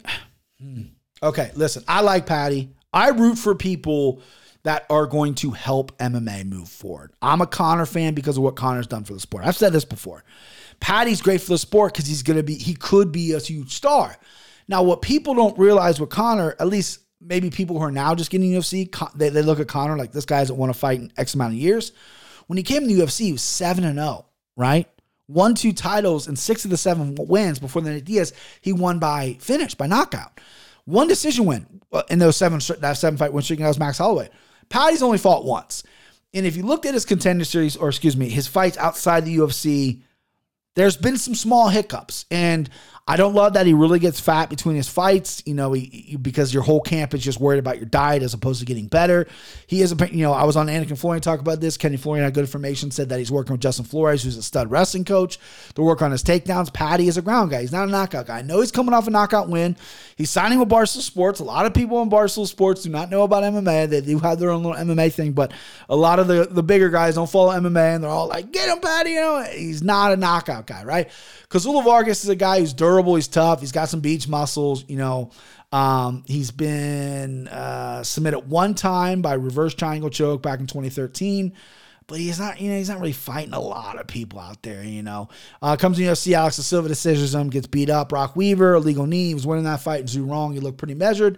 Hmm, 0.61 0.83
okay, 1.21 1.51
listen, 1.55 1.83
I 1.87 2.01
like 2.01 2.25
Paddy. 2.25 2.69
I 2.93 3.09
root 3.09 3.37
for 3.37 3.55
people 3.55 4.21
that 4.63 4.85
are 4.89 5.05
going 5.05 5.35
to 5.35 5.51
help 5.51 5.97
MMA 5.99 6.45
move 6.45 6.67
forward. 6.67 7.13
I'm 7.21 7.41
a 7.41 7.47
Conor 7.47 7.85
fan 7.85 8.13
because 8.13 8.37
of 8.37 8.43
what 8.43 8.55
Conor's 8.55 8.87
done 8.87 9.03
for 9.03 9.13
the 9.13 9.19
sport. 9.19 9.45
I've 9.45 9.55
said 9.55 9.73
this 9.73 9.85
before. 9.85 10.23
Paddy's 10.79 11.21
great 11.21 11.41
for 11.41 11.49
the 11.49 11.57
sport 11.57 11.93
because 11.93 12.07
he's 12.07 12.23
gonna 12.23 12.43
be 12.43 12.55
he 12.55 12.73
could 12.73 13.11
be 13.11 13.33
a 13.33 13.39
huge 13.39 13.73
star. 13.73 14.15
Now, 14.67 14.83
what 14.83 15.01
people 15.01 15.33
don't 15.33 15.57
realize 15.57 15.99
with 15.99 16.09
Conor, 16.09 16.55
at 16.59 16.67
least 16.67 16.99
maybe 17.19 17.49
people 17.49 17.77
who 17.77 17.83
are 17.83 17.91
now 17.91 18.13
just 18.15 18.29
getting 18.29 18.51
UFC, 18.51 18.93
they, 19.15 19.29
they 19.29 19.41
look 19.41 19.59
at 19.59 19.67
Conor 19.67 19.97
like 19.97 20.11
this 20.11 20.25
guy 20.25 20.37
hasn't 20.37 20.59
won 20.59 20.69
a 20.69 20.73
fight 20.73 20.99
in 20.99 21.11
X 21.17 21.33
amount 21.33 21.53
of 21.53 21.59
years. 21.59 21.91
When 22.49 22.57
he 22.57 22.63
came 22.63 22.81
to 22.81 22.87
the 22.87 23.03
UFC, 23.03 23.25
he 23.25 23.31
was 23.31 23.43
7 23.43 23.83
and 23.83 23.99
0, 23.99 24.25
right? 24.57 24.87
Won 25.27 25.53
two 25.53 25.71
titles 25.71 26.27
and 26.27 26.37
six 26.37 26.65
of 26.65 26.71
the 26.71 26.77
seven 26.77 27.13
wins 27.13 27.59
before 27.59 27.83
the 27.83 28.01
Diaz, 28.01 28.33
he 28.61 28.73
won 28.73 28.97
by 28.97 29.37
finish, 29.39 29.75
by 29.75 29.85
knockout. 29.85 30.41
One 30.85 31.07
decision 31.07 31.45
win 31.45 31.67
uh, 31.93 32.01
in 32.09 32.17
those 32.17 32.35
seven 32.35 32.59
that 32.79 32.93
seven 32.93 33.17
fight 33.19 33.33
win 33.33 33.43
streak, 33.43 33.59
and 33.59 33.65
that 33.65 33.69
was 33.69 33.77
Max 33.77 33.99
Holloway. 33.99 34.31
Paddy's 34.67 35.03
only 35.03 35.19
fought 35.19 35.45
once. 35.45 35.83
And 36.33 36.47
if 36.47 36.57
you 36.57 36.63
looked 36.63 36.87
at 36.87 36.95
his 36.95 37.05
contender 37.05 37.45
series, 37.45 37.77
or 37.77 37.87
excuse 37.87 38.17
me, 38.17 38.29
his 38.29 38.47
fights 38.47 38.77
outside 38.77 39.25
the 39.25 39.37
UFC, 39.37 40.01
there's 40.73 40.97
been 40.97 41.17
some 41.17 41.35
small 41.35 41.69
hiccups. 41.69 42.25
And 42.31 42.67
I 43.09 43.15
don't 43.15 43.33
love 43.33 43.53
that 43.53 43.65
he 43.65 43.73
really 43.73 43.97
gets 43.97 44.19
fat 44.19 44.51
between 44.51 44.75
his 44.75 44.87
fights, 44.87 45.41
you 45.47 45.55
know, 45.55 45.73
he, 45.73 45.85
he, 45.85 46.15
because 46.15 46.53
your 46.53 46.61
whole 46.61 46.79
camp 46.79 47.15
is 47.15 47.23
just 47.23 47.39
worried 47.39 47.57
about 47.57 47.77
your 47.77 47.87
diet 47.87 48.21
as 48.21 48.35
opposed 48.35 48.59
to 48.59 48.67
getting 48.67 48.85
better. 48.85 49.25
He 49.65 49.81
is, 49.81 49.91
a, 49.91 50.15
you 50.15 50.21
know, 50.21 50.31
I 50.31 50.43
was 50.43 50.55
on 50.55 50.67
Anik 50.67 50.89
and 50.89 50.99
Florian 50.99 51.19
talk 51.19 51.39
about 51.39 51.59
this. 51.59 51.75
Kenny 51.75 51.97
Florian 51.97 52.23
had 52.23 52.35
good 52.35 52.41
information, 52.41 52.91
said 52.91 53.09
that 53.09 53.17
he's 53.17 53.31
working 53.31 53.53
with 53.53 53.61
Justin 53.61 53.85
Flores, 53.85 54.21
who's 54.21 54.37
a 54.37 54.43
stud 54.43 54.69
wrestling 54.69 55.05
coach, 55.05 55.39
to 55.73 55.81
work 55.81 56.03
on 56.03 56.11
his 56.11 56.21
takedowns. 56.21 56.71
Paddy 56.71 57.07
is 57.07 57.17
a 57.17 57.23
ground 57.23 57.49
guy. 57.49 57.61
He's 57.61 57.71
not 57.71 57.87
a 57.87 57.91
knockout 57.91 58.27
guy. 58.27 58.37
I 58.37 58.41
know 58.43 58.59
he's 58.59 58.71
coming 58.71 58.93
off 58.93 59.07
a 59.07 59.09
knockout 59.09 59.49
win. 59.49 59.75
He's 60.15 60.29
signing 60.29 60.59
with 60.59 60.69
Barstool 60.69 61.01
Sports. 61.01 61.39
A 61.39 61.43
lot 61.43 61.65
of 61.65 61.73
people 61.73 62.03
in 62.03 62.11
Barstool 62.11 62.45
Sports 62.45 62.83
do 62.83 62.91
not 62.91 63.09
know 63.09 63.23
about 63.23 63.41
MMA. 63.41 63.89
They 63.89 64.01
do 64.01 64.19
have 64.19 64.37
their 64.37 64.51
own 64.51 64.61
little 64.61 64.77
MMA 64.77 65.11
thing, 65.11 65.31
but 65.31 65.51
a 65.89 65.95
lot 65.95 66.19
of 66.19 66.27
the, 66.27 66.47
the 66.47 66.61
bigger 66.61 66.89
guys 66.89 67.15
don't 67.15 67.29
follow 67.29 67.53
MMA 67.53 67.95
and 67.95 68.03
they're 68.03 68.11
all 68.11 68.27
like, 68.27 68.51
get 68.51 68.69
him, 68.69 68.81
Paddy. 68.81 69.11
You 69.11 69.21
know, 69.21 69.41
he's 69.51 69.81
not 69.81 70.11
a 70.11 70.15
knockout 70.15 70.67
guy, 70.67 70.83
right? 70.83 71.09
Kazula 71.49 71.83
Vargas 71.83 72.23
is 72.23 72.29
a 72.29 72.35
guy 72.35 72.59
who's 72.59 72.73
durable. 72.73 72.98
He's 73.15 73.27
tough. 73.27 73.59
He's 73.61 73.71
got 73.71 73.89
some 73.89 73.99
beach 73.99 74.27
muscles. 74.27 74.85
You 74.87 74.97
know, 74.97 75.31
um, 75.71 76.23
he's 76.27 76.51
been 76.51 77.47
uh, 77.47 78.03
submitted 78.03 78.39
one 78.39 78.75
time 78.75 79.21
by 79.21 79.33
reverse 79.33 79.73
triangle 79.73 80.09
choke 80.09 80.41
back 80.41 80.59
in 80.59 80.67
2013 80.67 81.53
but 82.09 82.17
he's 82.17 82.39
not, 82.39 82.59
you 82.59 82.71
know, 82.71 82.77
he's 82.77 82.89
not 82.89 82.99
really 82.99 83.13
fighting 83.13 83.53
a 83.53 83.59
lot 83.59 83.99
of 83.99 84.07
people 84.07 84.39
out 84.39 84.61
there, 84.63 84.83
you 84.83 85.03
know. 85.03 85.29
Uh, 85.61 85.75
comes 85.77 85.97
to 85.97 86.03
UFC, 86.03 86.33
Alex 86.33 86.57
da 86.57 86.63
Silva 86.63 86.87
decisions 86.87 87.35
him, 87.35 87.51
gets 87.51 87.67
beat 87.67 87.89
up. 87.89 88.09
Brock 88.09 88.35
Weaver, 88.35 88.73
illegal 88.73 89.05
knee, 89.05 89.27
he 89.27 89.33
was 89.35 89.45
winning 89.45 89.65
that 89.65 89.79
fight 89.79 89.99
and 89.99 90.09
Zhu 90.09 90.27
Rong. 90.27 90.53
He 90.53 90.59
looked 90.59 90.79
pretty 90.79 90.95
measured. 90.95 91.37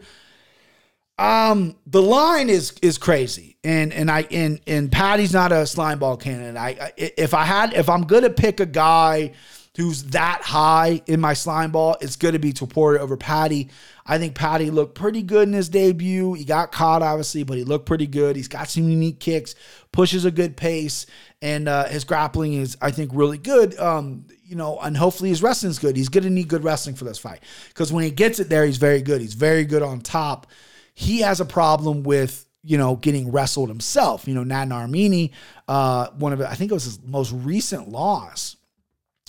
Um, 1.20 1.76
the 1.86 2.02
line 2.02 2.50
is 2.50 2.74
is 2.82 2.98
crazy, 2.98 3.58
and 3.64 3.94
and 3.94 4.10
I 4.10 4.22
and 4.32 4.60
and 4.66 4.92
Paddy's 4.92 5.34
not 5.34 5.52
a 5.52 5.68
slime 5.68 6.00
ball 6.00 6.18
candidate. 6.18 6.58
I, 6.58 6.70
I 6.70 6.92
if 6.98 7.36
I 7.36 7.44
had 7.44 7.74
if 7.74 7.90
I'm 7.90 8.04
gonna 8.04 8.32
pick 8.32 8.60
a 8.60 8.66
guy 8.66 9.34
who's 9.78 10.04
that 10.06 10.42
high 10.42 11.02
in 11.08 11.22
my 11.22 11.34
slime 11.34 11.72
ball, 11.72 11.96
it's 12.02 12.18
going 12.18 12.34
to 12.34 12.40
be 12.40 12.52
Topuria 12.52 13.00
over 13.00 13.16
Paddy. 13.16 13.70
I 14.06 14.18
think 14.18 14.36
Paddy 14.36 14.70
looked 14.70 14.96
pretty 14.96 15.22
good 15.22 15.48
in 15.48 15.54
his 15.54 15.70
debut. 15.70 16.34
He 16.34 16.44
got 16.44 16.72
caught, 16.72 17.02
obviously, 17.02 17.44
but 17.44 17.58
he 17.58 17.64
looked 17.64 17.86
pretty 17.86 18.08
good. 18.08 18.36
He's 18.36 18.50
got 18.50 18.70
some 18.70 18.90
unique 18.90 19.20
kicks, 19.20 19.56
pushes 19.94 20.26
a 20.26 20.32
good 20.32 20.58
pace, 20.58 21.06
and 21.42 21.70
uh, 21.70 21.86
his 21.86 22.04
grappling 22.04 22.54
is, 22.54 22.78
I 22.82 22.92
think, 22.92 23.12
really 23.14 23.38
good. 23.38 23.80
Um, 23.80 24.26
you 24.44 24.58
know, 24.58 24.78
and 24.80 24.98
hopefully 24.98 25.30
his 25.30 25.42
wrestling's 25.42 25.80
good. 25.80 25.96
He's 25.96 26.10
going 26.10 26.26
to 26.26 26.30
need 26.30 26.50
good 26.50 26.66
wrestling 26.66 26.96
for 26.96 27.06
this 27.06 27.18
fight 27.18 27.42
because 27.70 27.94
when 27.94 28.04
he 28.04 28.12
gets 28.12 28.40
it 28.40 28.50
there, 28.50 28.66
he's 28.66 28.78
very 28.78 29.02
good. 29.02 29.22
He's 29.22 29.36
very 29.36 29.64
good 29.64 29.82
on 29.82 30.02
top. 30.02 30.48
He 30.94 31.22
has 31.22 31.40
a 31.40 31.46
problem 31.46 32.04
with 32.04 32.46
you 32.64 32.78
know, 32.78 32.96
getting 32.96 33.32
wrestled 33.32 33.70
himself. 33.70 34.28
You 34.28 34.36
know, 34.36 34.44
Nad 34.44 34.70
Narimani, 34.70 35.32
uh, 35.68 36.10
one 36.12 36.32
of 36.32 36.42
I 36.42 36.54
think 36.54 36.70
it 36.70 36.74
was 36.76 36.84
his 36.84 37.02
most 37.02 37.32
recent 37.32 37.90
loss 37.90 38.56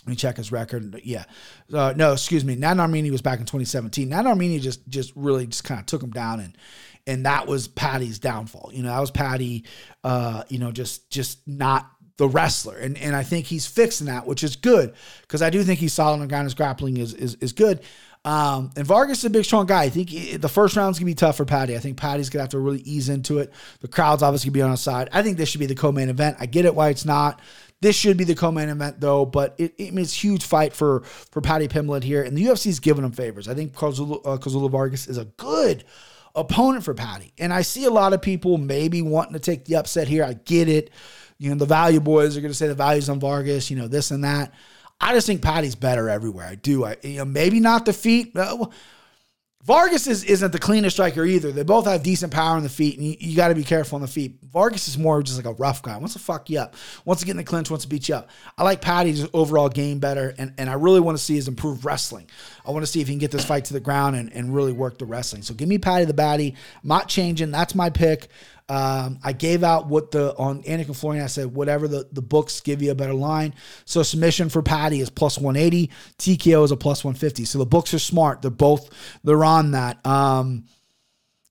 let 0.05 0.11
me 0.11 0.17
check 0.17 0.37
his 0.37 0.51
record. 0.51 1.01
Yeah, 1.05 1.25
uh, 1.73 1.95
no, 1.97 2.13
excuse 2.13 2.45
me. 2.45 2.57
Nad 2.57 2.77
Narimani 2.77 3.11
was 3.11 3.23
back 3.23 3.39
in 3.39 3.47
2017. 3.47 4.09
Nad 4.09 4.25
Narimani 4.25 4.61
just 4.61 4.87
just 4.89 5.13
really 5.15 5.47
just 5.47 5.65
kind 5.65 5.79
of 5.79 5.87
took 5.87 6.03
him 6.03 6.11
down, 6.11 6.41
and 6.41 6.59
and 7.07 7.27
that 7.27 7.47
was 7.47 7.69
Paddy's 7.69 8.19
downfall. 8.19 8.71
You 8.73 8.83
know, 8.83 8.89
that 8.89 9.01
was 9.01 9.11
Paddy. 9.11 9.65
Uh, 10.03 10.43
you 10.49 10.59
know, 10.59 10.73
just 10.73 11.09
just 11.11 11.47
not 11.47 11.89
the 12.17 12.29
wrestler, 12.29 12.77
and 12.77 12.99
and 12.99 13.15
I 13.15 13.23
think 13.23 13.47
he's 13.47 13.67
fixing 13.67 14.09
that, 14.09 14.27
which 14.27 14.43
is 14.43 14.57
good 14.57 14.95
because 15.23 15.41
I 15.41 15.51
do 15.51 15.63
think 15.63 15.79
he's 15.79 15.93
solid 15.93 16.21
on 16.21 16.29
ground. 16.29 16.55
Grappling 16.57 16.97
is 16.97 17.15
is 17.15 17.37
is 17.37 17.53
good. 17.53 17.81
Um, 18.25 18.71
and 18.77 18.87
Vargas 18.87 19.19
is 19.19 19.25
a 19.25 19.31
big, 19.31 19.45
strong 19.45 19.67
guy. 19.67 19.83
I 19.83 19.89
think 19.89 20.41
the 20.41 20.49
first 20.49 20.77
round's 20.77 20.99
gonna 20.99 21.07
be 21.07 21.15
tough 21.15 21.37
for 21.37 21.45
Paddy. 21.45 21.75
I 21.75 21.81
think 21.81 21.97
Paddy's 21.97 22.31
gonna 22.31 22.45
have 22.45 22.51
to 22.51 22.61
really 22.61 22.81
ease 22.81 23.09
into 23.09 23.39
it. 23.39 23.53
The 23.81 23.89
crowd's 23.89 24.23
obviously 24.23 24.51
gonna 24.51 24.55
be 24.55 24.63
on 24.63 24.71
his 24.71 24.81
side. 24.81 25.09
I 25.13 25.23
think 25.23 25.39
this 25.39 25.49
should 25.49 25.59
be 25.59 25.67
the 25.67 25.75
co-main 25.75 26.09
event. 26.09 26.37
I 26.39 26.47
get 26.47 26.65
it 26.65 26.75
why 26.75 26.91
it's 26.91 27.05
not. 27.05 27.41
This 27.83 27.97
should 27.97 28.16
be 28.16 28.22
the 28.22 28.37
co-main 28.37 28.68
event 28.68 29.01
though, 29.01 29.26
but 29.26 29.57
it, 29.59 29.74
it 29.76 29.99
it's 29.99 30.14
huge 30.14 30.45
fight 30.45 30.72
for 30.72 31.03
for 31.03 31.41
Paddy 31.41 31.66
Pimblett 31.66 32.05
here, 32.05 32.22
and 32.22 32.37
the 32.37 32.45
UFC's 32.45 32.78
giving 32.78 33.05
him 33.05 33.11
favors. 33.11 33.49
I 33.49 33.55
think 33.55 33.74
Kazula, 33.74 34.24
uh, 34.24 34.68
Vargas 34.68 35.09
is 35.09 35.18
a 35.18 35.24
good 35.24 35.83
opponent 36.37 36.85
for 36.85 36.95
Paddy, 36.95 37.33
and 37.39 37.53
I 37.53 37.62
see 37.62 37.85
a 37.85 37.91
lot 37.91 38.12
of 38.12 38.22
people 38.22 38.57
maybe 38.57 39.03
wanting 39.03 39.33
to 39.33 39.41
take 39.41 39.64
the 39.64 39.74
upset 39.74 40.07
here. 40.07 40.22
I 40.22 40.35
get 40.35 40.68
it. 40.68 40.91
You 41.39 41.51
know, 41.51 41.57
the 41.57 41.66
value 41.66 41.99
boys 41.99 42.37
are 42.37 42.41
going 42.41 42.53
to 42.53 42.57
say 42.57 42.68
the 42.68 42.76
values 42.76 43.09
on 43.09 43.18
Vargas. 43.18 43.68
You 43.68 43.76
know, 43.78 43.89
this 43.89 44.12
and 44.12 44.22
that. 44.22 44.55
I 45.01 45.12
just 45.12 45.26
think 45.26 45.43
Paddy's 45.43 45.74
better 45.74 46.09
everywhere. 46.09 46.47
I 46.47 46.55
do. 46.55 46.85
I 46.85 46.99
you 47.03 47.18
know 47.18 47.24
maybe 47.24 47.59
not 47.59 47.85
the 47.85 47.93
feet. 47.93 48.37
Uh, 48.37 48.66
Vargas 49.65 50.09
is, 50.09 50.25
isn't 50.25 50.51
the 50.51 50.59
cleanest 50.59 50.97
striker 50.97 51.25
either. 51.25 51.53
They 51.53 51.63
both 51.63 51.87
have 51.87 52.03
decent 52.03 52.33
power 52.33 52.57
on 52.57 52.65
the 52.65 52.69
feet, 52.69 52.99
and 52.99 53.07
you, 53.07 53.17
you 53.21 53.37
got 53.37 53.49
to 53.49 53.55
be 53.55 53.63
careful 53.63 53.95
on 53.95 54.03
the 54.03 54.09
feet. 54.09 54.39
Vargas 54.53 54.89
is 54.89 54.99
more 54.99 55.23
just 55.23 55.37
like 55.37 55.47
a 55.47 55.53
rough 55.53 55.83
guy. 55.83 55.97
Wants 55.97 56.15
to 56.15 56.19
fuck 56.19 56.51
you 56.51 56.59
up. 56.59 56.75
Wants 57.05 57.23
to 57.23 57.27
get 57.27 57.33
in 57.33 57.37
the 57.37 57.45
clinch. 57.45 57.71
Wants 57.71 57.85
to 57.85 57.89
beat 57.89 58.09
you 58.09 58.17
up. 58.17 58.29
I 58.59 58.65
like 58.65 58.81
Paddy's 58.81 59.25
overall 59.33 59.69
game 59.69 60.01
better, 60.01 60.35
and, 60.37 60.53
and 60.59 60.69
I 60.69 60.75
really 60.75 60.99
want 60.99 61.17
to 61.17 61.23
see 61.23 61.37
his 61.37 61.47
improved 61.47 61.85
wrestling. 61.85 62.29
I 62.67 62.73
want 62.73 62.85
to 62.85 62.91
see 62.91 63.01
if 63.01 63.07
he 63.07 63.13
can 63.13 63.21
get 63.21 63.31
this 63.31 63.45
fight 63.45 63.67
to 63.67 63.73
the 63.73 63.81
ground 63.81 64.17
and, 64.17 64.33
and 64.33 64.53
really 64.53 64.73
work 64.73 64.99
the 64.99 65.07
wrestling. 65.07 65.43
So 65.43 65.55
give 65.55 65.69
me 65.69 65.79
Paddy 65.79 66.07
the. 66.07 66.23
I'm 66.23 66.55
not 66.83 67.09
changing. 67.09 67.53
That's 67.53 67.77
my 67.77 67.91
pick. 67.91 68.29
Um, 68.69 69.19
I 69.23 69.33
gave 69.33 69.65
out 69.65 69.89
what 69.89 70.11
the 70.11 70.35
on 70.37 70.63
Anik 70.63 70.87
and 70.87 70.97
Florian. 70.97 71.25
I 71.25 71.27
said 71.27 71.55
whatever 71.55 71.89
the, 71.89 72.09
the 72.13 72.23
books 72.23 72.61
give 72.61 72.83
you 72.83 72.91
a 72.91 72.95
better 72.95 73.15
line. 73.15 73.55
So 73.85 74.03
submission 74.03 74.49
for 74.49 74.63
Paddy 74.63 75.01
is 75.01 75.11
plus 75.11 75.39
180. 75.39 75.91
TKO 76.19 76.65
is 76.65 76.71
a 76.71 76.77
plus 76.77 77.05
150. 77.05 77.45
So 77.45 77.59
the 77.59 77.67
books 77.67 77.93
are 77.93 77.99
smart. 77.99 78.43
They're 78.43 78.51
both 78.51 78.91
they're 79.25 79.45
on 79.45 79.73
that. 79.73 80.05
Um, 80.07 80.65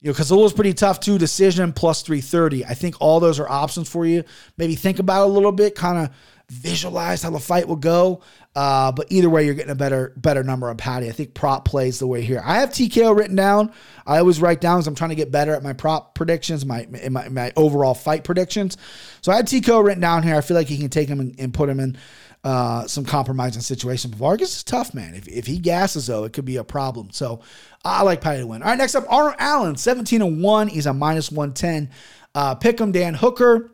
you 0.02 0.10
know, 0.10 0.16
Kazula's 0.16 0.54
pretty 0.54 0.74
tough 0.74 1.00
too. 1.00 1.18
Decision 1.18 1.74
plus 1.74 2.02
330. 2.02 2.66
I 2.66 2.74
think 2.74 2.96
all 3.00 3.20
those 3.20 3.40
are 3.40 3.48
options 3.48 3.88
for 3.88 4.06
you. 4.06 4.24
Maybe 4.58 4.76
think 4.76 4.98
about 5.00 5.26
a 5.26 5.32
little 5.32 5.52
bit, 5.52 5.76
kind 5.76 6.00
of 6.00 6.10
visualize 6.52 7.24
how 7.24 7.30
the 7.30 7.40
fight 7.40 7.66
will 7.66 7.78
go. 7.78 8.22
Uh, 8.54 8.92
but 8.92 9.08
either 9.10 9.30
way, 9.30 9.46
you're 9.46 9.54
getting 9.54 9.72
a 9.72 9.76
better 9.76 10.12
better 10.18 10.44
number 10.44 10.70
on 10.70 10.76
Paddy. 10.76 11.08
I 11.08 11.14
think 11.14 11.34
prop 11.34 11.64
plays 11.64 12.00
the 12.00 12.08
way 12.08 12.22
here. 12.22 12.42
I 12.44 12.60
have 12.60 12.72
TKO 12.72 13.16
written 13.16 13.38
down. 13.38 13.72
I 14.06 14.18
always 14.18 14.42
write 14.42 14.60
down 14.60 14.80
because 14.80 14.88
I'm 14.88 14.96
trying 14.96 15.12
to 15.12 15.16
get 15.16 15.32
better 15.32 15.54
at 15.54 15.64
my 15.64 15.72
prop 15.72 16.14
predictions, 16.14 16.66
my, 16.66 16.86
my 17.10 17.30
my 17.30 17.54
overall 17.56 17.94
fight 17.94 18.26
predictions. 18.26 18.76
So 19.22 19.32
I 19.32 19.38
had 19.38 19.48
TKO 19.48 19.82
written 19.84 20.02
down 20.02 20.24
here. 20.24 20.36
I 20.36 20.42
feel 20.42 20.58
like 20.58 20.68
he 20.68 20.78
can 20.78 20.90
take 20.90 21.08
him 21.08 21.22
and, 21.22 21.40
and 21.40 21.54
put 21.54 21.70
him 21.70 21.80
in 21.80 21.98
uh, 22.44 22.86
some 22.88 23.06
compromising 23.06 23.62
situation. 23.62 24.12
But 24.12 24.20
Vargas 24.20 24.58
is 24.58 24.64
tough, 24.64 24.94
man. 24.94 25.16
If, 25.16 25.30
if 25.30 25.46
he 25.46 25.58
gasses, 25.58 26.08
though, 26.08 26.26
it 26.26 26.34
could 26.34 26.46
be 26.46 26.58
a 26.58 26.64
problem. 26.66 27.12
So 27.12 27.42
I 27.86 28.04
like 28.04 28.20
Paddy 28.20 28.40
to 28.40 28.48
win. 28.48 28.62
All 28.62 28.70
right, 28.70 28.78
next 28.78 28.96
up, 28.96 29.06
Arnold 29.08 29.36
Allen, 29.40 29.78
17 29.78 30.22
and 30.22 30.44
1. 30.44 30.68
He's 30.68 30.86
a 30.86 30.94
minus 30.94 31.32
110. 31.32 31.90
Uh, 32.36 32.56
pick 32.56 32.80
him, 32.80 32.92
Dan 32.92 33.14
Hooker. 33.14 33.72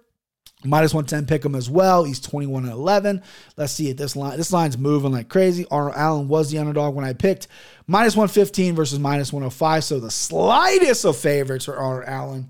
Minus 0.66 0.94
110 0.94 1.28
pick 1.28 1.46
him 1.46 1.54
as 1.54 1.70
well. 1.70 2.04
He's 2.04 2.20
21 2.20 2.64
and 2.64 2.74
11. 2.74 3.22
Let's 3.58 3.74
see 3.74 3.90
it. 3.90 3.98
This 3.98 4.16
line, 4.16 4.38
this 4.38 4.52
line's 4.52 4.78
moving 4.78 5.12
like 5.12 5.30
crazy. 5.30 5.68
Arnold 5.70 5.96
Allen 5.96 6.28
was 6.28 6.50
the 6.50 6.58
underdog 6.58 6.96
when 6.96 7.06
I 7.06 7.14
picked. 7.14 7.48
Minus 7.86 8.16
115 8.16 8.74
versus 8.74 8.98
minus 8.98 9.32
105. 9.32 9.84
So 9.84 10.00
the 10.00 10.10
slightest 10.10 11.06
of 11.06 11.16
favorites 11.16 11.66
for 11.66 11.78
Arnold 11.78 12.06
Allen. 12.08 12.50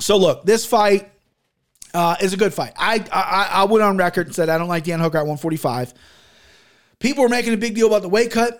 So 0.00 0.16
look, 0.16 0.44
this 0.46 0.64
fight 0.64 1.10
uh, 1.92 2.16
is 2.20 2.32
a 2.32 2.38
good 2.38 2.54
fight. 2.54 2.72
I, 2.76 3.04
I 3.12 3.50
I 3.52 3.64
went 3.64 3.82
on 3.82 3.98
record 3.98 4.26
and 4.26 4.34
said 4.34 4.48
I 4.48 4.56
don't 4.56 4.68
like 4.68 4.84
Dan 4.84 5.00
Hooker 5.00 5.18
at 5.18 5.26
145. 5.26 5.92
People 6.98 7.24
were 7.24 7.28
making 7.28 7.52
a 7.52 7.58
big 7.58 7.74
deal 7.74 7.88
about 7.88 8.02
the 8.02 8.08
weight 8.08 8.30
cut. 8.30 8.58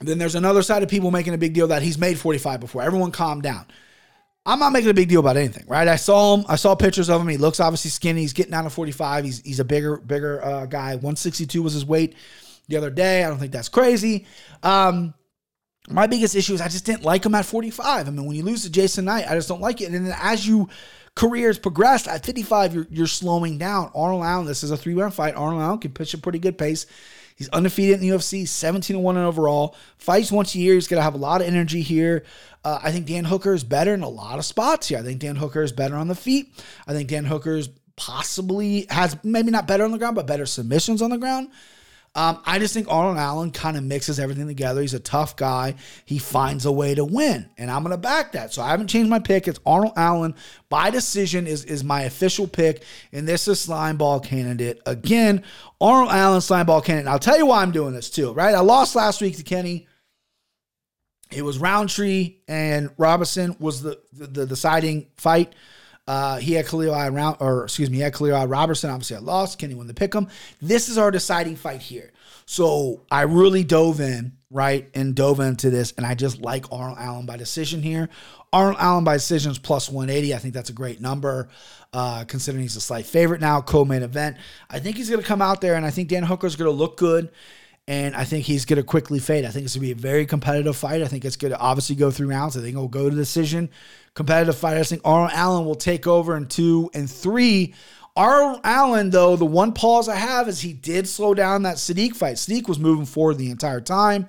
Then 0.00 0.18
there's 0.18 0.34
another 0.34 0.62
side 0.62 0.82
of 0.82 0.88
people 0.88 1.10
making 1.10 1.34
a 1.34 1.38
big 1.38 1.52
deal 1.52 1.68
that 1.68 1.82
he's 1.82 1.98
made 1.98 2.18
45 2.18 2.60
before. 2.60 2.82
Everyone 2.82 3.10
calm 3.10 3.40
down. 3.40 3.66
I'm 4.44 4.58
not 4.58 4.72
making 4.72 4.90
a 4.90 4.94
big 4.94 5.08
deal 5.08 5.20
about 5.20 5.36
anything, 5.36 5.64
right? 5.68 5.86
I 5.86 5.96
saw 5.96 6.36
him. 6.36 6.44
I 6.48 6.56
saw 6.56 6.74
pictures 6.74 7.08
of 7.08 7.20
him. 7.20 7.28
He 7.28 7.36
looks 7.36 7.60
obviously 7.60 7.90
skinny. 7.90 8.22
He's 8.22 8.32
getting 8.32 8.50
down 8.50 8.64
to 8.64 8.70
45. 8.70 9.24
He's 9.24 9.40
he's 9.40 9.60
a 9.60 9.64
bigger 9.64 9.98
bigger 9.98 10.44
uh, 10.44 10.66
guy. 10.66 10.94
162 10.94 11.62
was 11.62 11.74
his 11.74 11.86
weight 11.86 12.16
the 12.68 12.76
other 12.76 12.90
day. 12.90 13.22
I 13.22 13.28
don't 13.28 13.38
think 13.38 13.52
that's 13.52 13.68
crazy. 13.68 14.26
Um, 14.62 15.14
my 15.88 16.06
biggest 16.06 16.34
issue 16.34 16.54
is 16.54 16.60
I 16.60 16.68
just 16.68 16.86
didn't 16.86 17.04
like 17.04 17.24
him 17.24 17.34
at 17.34 17.44
45. 17.44 18.06
I 18.06 18.10
mean, 18.10 18.26
when 18.26 18.36
you 18.36 18.42
lose 18.42 18.62
to 18.62 18.70
Jason 18.70 19.04
Knight, 19.04 19.26
I 19.28 19.34
just 19.34 19.48
don't 19.48 19.60
like 19.60 19.80
it. 19.80 19.92
And 19.92 20.06
then 20.06 20.16
as 20.20 20.46
you 20.46 20.68
careers 21.14 21.58
progressed 21.58 22.08
at 22.08 22.24
55, 22.24 22.74
you're, 22.74 22.86
you're 22.90 23.06
slowing 23.06 23.58
down. 23.58 23.90
Arnold 23.94 24.24
Allen, 24.24 24.46
this 24.46 24.62
is 24.62 24.70
a 24.70 24.76
three 24.76 24.94
round 24.94 25.14
fight. 25.14 25.34
Arnold 25.34 25.62
Allen 25.62 25.78
can 25.78 25.92
pitch 25.92 26.14
a 26.14 26.18
pretty 26.18 26.38
good 26.38 26.56
pace. 26.56 26.86
He's 27.36 27.48
undefeated 27.50 27.94
in 27.96 28.00
the 28.00 28.08
UFC, 28.08 28.46
17 28.46 29.02
1 29.02 29.16
in 29.16 29.22
overall. 29.22 29.76
Fights 29.98 30.32
once 30.32 30.54
a 30.54 30.58
year. 30.58 30.74
He's 30.74 30.88
going 30.88 30.98
to 30.98 31.04
have 31.04 31.14
a 31.14 31.18
lot 31.18 31.40
of 31.40 31.46
energy 31.46 31.82
here. 31.82 32.24
Uh, 32.64 32.80
I 32.82 32.92
think 32.92 33.06
Dan 33.06 33.24
Hooker 33.24 33.52
is 33.52 33.64
better 33.64 33.94
in 33.94 34.02
a 34.02 34.08
lot 34.08 34.38
of 34.38 34.44
spots 34.44 34.88
here. 34.88 34.98
I 34.98 35.02
think 35.02 35.20
Dan 35.20 35.36
Hooker 35.36 35.62
is 35.62 35.72
better 35.72 35.96
on 35.96 36.08
the 36.08 36.14
feet. 36.14 36.52
I 36.86 36.92
think 36.92 37.08
Dan 37.08 37.24
Hooker 37.24 37.56
is 37.56 37.68
possibly 37.96 38.86
has 38.90 39.16
maybe 39.22 39.50
not 39.50 39.66
better 39.66 39.84
on 39.84 39.92
the 39.92 39.98
ground, 39.98 40.16
but 40.16 40.26
better 40.26 40.46
submissions 40.46 41.02
on 41.02 41.10
the 41.10 41.18
ground. 41.18 41.48
Um, 42.14 42.42
I 42.44 42.58
just 42.58 42.74
think 42.74 42.88
Arnold 42.90 43.16
Allen 43.16 43.52
kind 43.52 43.74
of 43.74 43.84
mixes 43.84 44.20
everything 44.20 44.46
together. 44.46 44.82
He's 44.82 44.92
a 44.92 45.00
tough 45.00 45.34
guy. 45.34 45.76
He 46.04 46.18
finds 46.18 46.66
a 46.66 46.72
way 46.72 46.94
to 46.94 47.06
win, 47.06 47.48
and 47.56 47.70
I'm 47.70 47.82
going 47.82 47.92
to 47.92 47.96
back 47.96 48.32
that. 48.32 48.52
So 48.52 48.60
I 48.60 48.68
haven't 48.68 48.88
changed 48.88 49.08
my 49.08 49.18
pick. 49.18 49.48
It's 49.48 49.60
Arnold 49.64 49.94
Allen 49.96 50.34
by 50.68 50.90
decision 50.90 51.46
is 51.46 51.64
is 51.64 51.82
my 51.82 52.02
official 52.02 52.46
pick, 52.46 52.82
and 53.12 53.26
this 53.26 53.48
is 53.48 53.60
slime 53.60 53.96
ball 53.96 54.20
candidate 54.20 54.82
again. 54.84 55.42
Arnold 55.80 56.12
Allen 56.12 56.42
slime 56.42 56.66
ball 56.66 56.82
candidate. 56.82 57.06
And 57.06 57.08
I'll 57.08 57.18
tell 57.18 57.38
you 57.38 57.46
why 57.46 57.62
I'm 57.62 57.72
doing 57.72 57.94
this 57.94 58.10
too. 58.10 58.32
Right? 58.34 58.54
I 58.54 58.60
lost 58.60 58.94
last 58.94 59.22
week 59.22 59.38
to 59.38 59.42
Kenny. 59.42 59.86
It 61.30 61.42
was 61.42 61.58
Rountree 61.58 62.40
and 62.46 62.90
Robinson 62.98 63.56
was 63.58 63.80
the 63.80 63.98
the, 64.12 64.26
the 64.26 64.46
deciding 64.46 65.06
fight. 65.16 65.54
Uh, 66.06 66.38
he 66.38 66.54
had 66.54 66.66
Khalil 66.66 66.94
I 66.94 67.08
round, 67.10 67.36
or 67.40 67.64
excuse 67.64 67.88
me, 67.88 67.98
he 67.98 68.02
had 68.02 68.14
Khalil 68.14 68.34
I 68.34 68.44
Robertson. 68.44 68.90
Obviously, 68.90 69.16
I 69.16 69.20
lost. 69.20 69.58
Kenny 69.58 69.74
won 69.74 69.86
the 69.86 69.94
pick 69.94 70.14
'em. 70.14 70.28
This 70.60 70.88
is 70.88 70.98
our 70.98 71.10
deciding 71.10 71.56
fight 71.56 71.80
here. 71.80 72.12
So 72.44 73.02
I 73.10 73.22
really 73.22 73.62
dove 73.62 74.00
in, 74.00 74.32
right, 74.50 74.90
and 74.94 75.14
dove 75.14 75.38
into 75.38 75.70
this, 75.70 75.92
and 75.96 76.04
I 76.04 76.14
just 76.14 76.40
like 76.40 76.70
Arnold 76.72 76.98
Allen 76.98 77.24
by 77.24 77.36
decision 77.36 77.82
here. 77.82 78.08
Arnold 78.52 78.78
Allen 78.80 79.04
by 79.04 79.14
decision 79.14 79.52
is 79.52 79.58
plus 79.58 79.88
180. 79.88 80.34
I 80.34 80.38
think 80.38 80.52
that's 80.52 80.70
a 80.70 80.74
great 80.74 81.00
number, 81.00 81.48
uh, 81.92 82.24
considering 82.26 82.62
he's 82.62 82.76
a 82.76 82.80
slight 82.80 83.06
favorite 83.06 83.40
now, 83.40 83.60
co-main 83.60 84.02
event. 84.02 84.36
I 84.68 84.80
think 84.80 84.96
he's 84.96 85.08
going 85.08 85.22
to 85.22 85.26
come 85.26 85.40
out 85.40 85.60
there, 85.60 85.76
and 85.76 85.86
I 85.86 85.90
think 85.90 86.08
Dan 86.08 86.24
Hooker's 86.24 86.56
going 86.56 86.70
to 86.70 86.76
look 86.76 86.96
good 86.96 87.30
and 87.88 88.14
I 88.14 88.24
think 88.24 88.46
he's 88.46 88.64
going 88.64 88.76
to 88.76 88.84
quickly 88.84 89.18
fade. 89.18 89.44
I 89.44 89.48
think 89.48 89.64
it's 89.64 89.74
going 89.74 89.88
to 89.88 89.94
be 89.94 89.98
a 89.98 90.02
very 90.02 90.24
competitive 90.24 90.76
fight. 90.76 91.02
I 91.02 91.08
think 91.08 91.24
it's 91.24 91.36
going 91.36 91.52
to 91.52 91.58
obviously 91.58 91.96
go 91.96 92.10
through 92.10 92.28
rounds. 92.28 92.56
I 92.56 92.60
think 92.60 92.74
it'll 92.74 92.88
go 92.88 93.10
to 93.10 93.16
decision. 93.16 93.70
Competitive 94.14 94.56
fight. 94.56 94.76
I 94.76 94.82
think 94.84 95.02
Arnold 95.04 95.32
Allen 95.34 95.64
will 95.64 95.74
take 95.74 96.06
over 96.06 96.36
in 96.36 96.46
two 96.46 96.90
and 96.94 97.10
three. 97.10 97.74
Arnold 98.14 98.60
Allen, 98.62 99.10
though, 99.10 99.36
the 99.36 99.46
one 99.46 99.72
pause 99.72 100.08
I 100.08 100.16
have 100.16 100.48
is 100.48 100.60
he 100.60 100.72
did 100.72 101.08
slow 101.08 101.34
down 101.34 101.62
that 101.62 101.76
Sodiq 101.76 102.14
fight. 102.14 102.36
Sodiq 102.36 102.68
was 102.68 102.78
moving 102.78 103.06
forward 103.06 103.38
the 103.38 103.50
entire 103.50 103.80
time. 103.80 104.28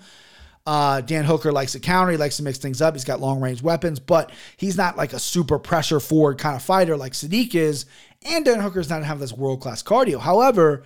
Uh, 0.66 1.02
Dan 1.02 1.26
Hooker 1.26 1.52
likes 1.52 1.74
to 1.74 1.80
counter. 1.80 2.12
He 2.12 2.18
likes 2.18 2.38
to 2.38 2.44
mix 2.44 2.58
things 2.58 2.82
up. 2.82 2.96
He's 2.96 3.04
got 3.04 3.20
long 3.20 3.42
range 3.42 3.62
weapons, 3.62 4.00
but 4.00 4.32
he's 4.56 4.78
not 4.78 4.96
like 4.96 5.12
a 5.12 5.20
super 5.20 5.60
pressure 5.60 6.00
forward 6.00 6.38
kind 6.38 6.56
of 6.56 6.64
fighter 6.64 6.96
like 6.96 7.12
Sodiq 7.12 7.54
is. 7.54 7.86
And 8.26 8.46
Dan 8.46 8.62
Hooker's 8.62 8.90
not 8.90 9.04
have 9.04 9.20
this 9.20 9.34
world 9.34 9.60
class 9.60 9.84
cardio. 9.84 10.20
However, 10.20 10.86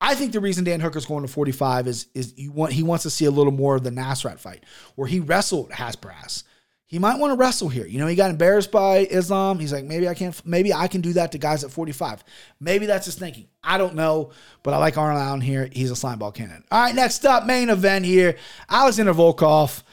I 0.00 0.14
think 0.14 0.32
the 0.32 0.40
reason 0.40 0.64
Dan 0.64 0.80
Hooker's 0.80 1.06
going 1.06 1.22
to 1.22 1.32
45 1.32 1.86
is 1.86 2.06
is 2.14 2.34
want, 2.48 2.72
he 2.72 2.82
wants 2.82 3.02
to 3.02 3.10
see 3.10 3.26
a 3.26 3.30
little 3.30 3.52
more 3.52 3.76
of 3.76 3.84
the 3.84 3.90
Nasrat 3.90 4.38
fight 4.38 4.64
where 4.94 5.08
he 5.08 5.20
wrestled 5.20 5.70
Haqparast. 5.70 6.44
He 6.86 6.98
might 6.98 7.20
want 7.20 7.30
to 7.30 7.36
wrestle 7.36 7.68
here. 7.68 7.86
You 7.86 8.00
know, 8.00 8.08
he 8.08 8.16
got 8.16 8.30
embarrassed 8.30 8.72
by 8.72 8.98
Islam. 8.98 9.60
He's 9.60 9.72
like, 9.72 9.84
maybe 9.84 10.08
I 10.08 10.14
can't, 10.14 10.44
maybe 10.44 10.74
I 10.74 10.88
can 10.88 11.02
do 11.02 11.12
that 11.12 11.30
to 11.32 11.38
guys 11.38 11.62
at 11.62 11.70
45. 11.70 12.24
Maybe 12.58 12.86
that's 12.86 13.06
his 13.06 13.14
thinking. 13.14 13.46
I 13.62 13.78
don't 13.78 13.94
know, 13.94 14.32
but 14.64 14.74
I 14.74 14.78
like 14.78 14.98
Arnold 14.98 15.22
Allen 15.22 15.40
here. 15.40 15.68
He's 15.70 15.92
a 15.92 15.96
slime 15.96 16.18
ball 16.18 16.32
cannon. 16.32 16.64
All 16.68 16.82
right, 16.82 16.94
next 16.94 17.24
up, 17.24 17.46
main 17.46 17.70
event 17.70 18.06
here. 18.06 18.36
Alexander 18.68 19.14
Volkov. 19.14 19.84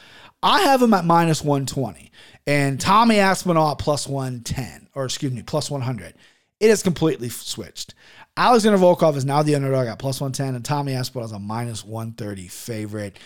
I 0.41 0.61
have 0.61 0.81
him 0.81 0.93
at 0.93 1.05
minus 1.05 1.43
120 1.43 2.11
and 2.47 2.79
Tommy 2.79 3.19
Aspinall 3.19 3.71
at 3.71 3.77
plus 3.77 4.07
110, 4.07 4.89
or 4.95 5.05
excuse 5.05 5.31
me, 5.31 5.43
plus 5.43 5.69
100. 5.69 6.15
It 6.59 6.69
is 6.71 6.81
completely 6.81 7.29
switched. 7.29 7.93
Alexander 8.37 8.77
Volkov 8.77 9.15
is 9.15 9.25
now 9.25 9.41
the 9.41 9.55
underdog 9.55 9.87
at 9.87 9.97
plus 9.97 10.21
110, 10.21 10.53
and 10.53 10.63
Tommy 10.63 10.93
Aspinall 10.93 11.25
is 11.25 11.31
a 11.31 11.39
minus 11.39 11.83
130 11.83 12.47
favorite. 12.47 13.17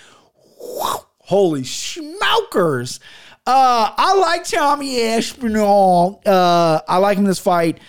Holy 0.57 1.63
schmaukers. 1.63 2.99
Uh, 3.45 3.91
I 3.97 4.15
like 4.15 4.45
Tommy 4.45 5.01
Aspinall. 5.01 6.21
Uh, 6.25 6.79
I 6.87 6.97
like 6.97 7.17
him 7.17 7.25
in 7.25 7.29
this 7.29 7.39
fight. 7.39 7.79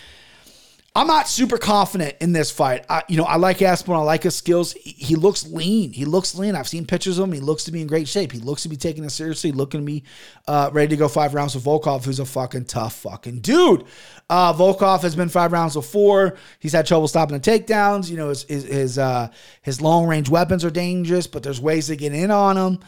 I'm 0.95 1.07
not 1.07 1.26
super 1.26 1.57
confident 1.57 2.16
in 2.20 2.32
this 2.32 2.51
fight. 2.51 2.84
I, 2.86 3.03
you 3.09 3.16
know, 3.16 3.24
I 3.24 3.36
like 3.36 3.62
Aspinall. 3.62 4.03
I 4.03 4.05
like 4.05 4.24
his 4.24 4.36
skills. 4.36 4.72
He, 4.74 4.90
he, 4.90 5.16
looks 5.16 5.47
lean. 5.47 5.90
He 5.90 6.05
looks 6.05 6.34
lean. 6.34 6.55
I've 6.55 6.68
seen 6.68 6.84
pictures 6.84 7.18
of 7.18 7.28
him. 7.28 7.32
He 7.32 7.40
looks 7.40 7.64
to 7.64 7.72
be 7.72 7.80
in 7.80 7.86
great 7.86 8.09
shape. 8.09 8.30
He 8.30 8.38
looks 8.38 8.62
to 8.64 8.68
be 8.68 8.76
taking 8.76 9.03
it 9.03 9.11
seriously, 9.11 9.53
looking 9.53 9.80
to 9.80 9.86
be 9.86 10.05
uh, 10.47 10.68
ready 10.70 10.88
to 10.88 10.97
go 10.97 11.09
five 11.09 11.32
rounds 11.32 11.55
with 11.55 11.64
Volkov, 11.64 12.05
who's 12.05 12.18
a 12.18 12.26
fucking 12.26 12.66
tough 12.66 12.95
fucking 12.95 13.40
dude. 13.40 13.84
Uh, 14.28 14.53
Volkov 14.53 15.01
has 15.01 15.16
been 15.16 15.30
five 15.30 15.53
rounds 15.53 15.72
before. 15.74 16.36
He's 16.59 16.72
had 16.72 16.86
trouble 16.86 17.09
stopping 17.09 17.38
the 17.38 17.51
takedowns. 17.51 18.11
You 18.11 18.18
know, 18.18 18.28
his 18.28 18.43
his 18.43 18.64
his, 18.64 18.99
uh, 18.99 19.28
his 19.62 19.80
long 19.80 20.07
range 20.07 20.28
weapons 20.28 20.62
are 20.62 20.70
dangerous, 20.70 21.26
but 21.26 21.43
there's 21.43 21.61
ways 21.61 21.86
to 21.86 21.97
get 21.97 22.12
in 22.12 22.30
on 22.30 22.59
him 22.59 22.80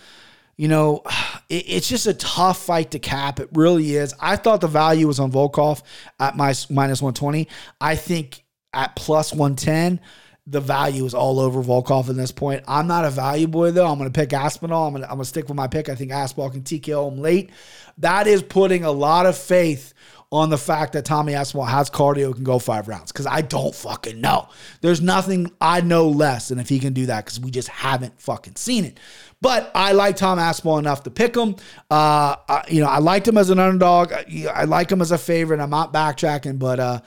you 0.56 0.68
know, 0.68 1.02
it, 1.48 1.64
it's 1.68 1.88
just 1.88 2.06
a 2.06 2.14
tough 2.14 2.62
fight 2.62 2.90
to 2.92 2.98
cap. 2.98 3.40
It 3.40 3.48
really 3.52 3.94
is. 3.96 4.14
I 4.20 4.36
thought 4.36 4.60
the 4.60 4.68
value 4.68 5.06
was 5.06 5.20
on 5.20 5.32
Volkov 5.32 5.82
at 6.20 6.36
my 6.36 6.54
minus 6.70 7.02
120. 7.02 7.48
I 7.80 7.96
think 7.96 8.44
at 8.72 8.96
plus 8.96 9.32
110, 9.32 10.00
the 10.46 10.60
value 10.60 11.04
is 11.06 11.14
all 11.14 11.40
over 11.40 11.62
Volkov 11.62 12.10
at 12.10 12.16
this 12.16 12.32
point. 12.32 12.64
I'm 12.68 12.86
not 12.86 13.04
a 13.04 13.10
value 13.10 13.46
boy 13.46 13.70
though. 13.70 13.86
I'm 13.86 13.98
going 13.98 14.10
to 14.10 14.18
pick 14.18 14.32
Aspinall. 14.32 14.86
I'm 14.86 14.92
going 14.92 15.02
to, 15.02 15.08
I'm 15.08 15.16
going 15.16 15.24
to 15.24 15.28
stick 15.28 15.48
with 15.48 15.56
my 15.56 15.68
pick. 15.68 15.88
I 15.88 15.94
think 15.94 16.12
Aspinall 16.12 16.50
can 16.50 16.62
TKO 16.62 17.10
him 17.10 17.18
late. 17.18 17.50
That 17.98 18.26
is 18.26 18.42
putting 18.42 18.84
a 18.84 18.90
lot 18.90 19.24
of 19.24 19.38
faith 19.38 19.94
on 20.30 20.50
the 20.50 20.58
fact 20.58 20.94
that 20.94 21.04
Tommy 21.04 21.32
Aspinall 21.32 21.66
has 21.66 21.88
cardio 21.88 22.34
can 22.34 22.44
go 22.44 22.58
five 22.58 22.88
rounds 22.88 23.12
because 23.12 23.26
I 23.26 23.40
don't 23.40 23.74
fucking 23.74 24.20
know. 24.20 24.48
There's 24.80 25.00
nothing 25.00 25.50
I 25.60 25.80
know 25.80 26.08
less 26.08 26.48
than 26.48 26.58
if 26.58 26.68
he 26.68 26.80
can 26.80 26.92
do 26.92 27.06
that 27.06 27.24
because 27.24 27.38
we 27.38 27.50
just 27.50 27.68
haven't 27.68 28.20
fucking 28.20 28.56
seen 28.56 28.84
it. 28.84 28.98
But 29.44 29.70
I 29.74 29.92
like 29.92 30.16
Tom 30.16 30.38
Aspinall 30.38 30.78
enough 30.78 31.02
to 31.02 31.10
pick 31.10 31.36
him. 31.36 31.56
Uh, 31.90 32.34
I, 32.48 32.64
you 32.70 32.80
know, 32.80 32.86
I 32.86 32.96
liked 32.96 33.28
him 33.28 33.36
as 33.36 33.50
an 33.50 33.58
underdog. 33.58 34.10
I, 34.10 34.46
I 34.50 34.64
like 34.64 34.90
him 34.90 35.02
as 35.02 35.12
a 35.12 35.18
favorite. 35.18 35.60
I'm 35.60 35.68
not 35.68 35.92
backtracking, 35.92 36.58
but 36.58 36.80
uh, 36.80 37.00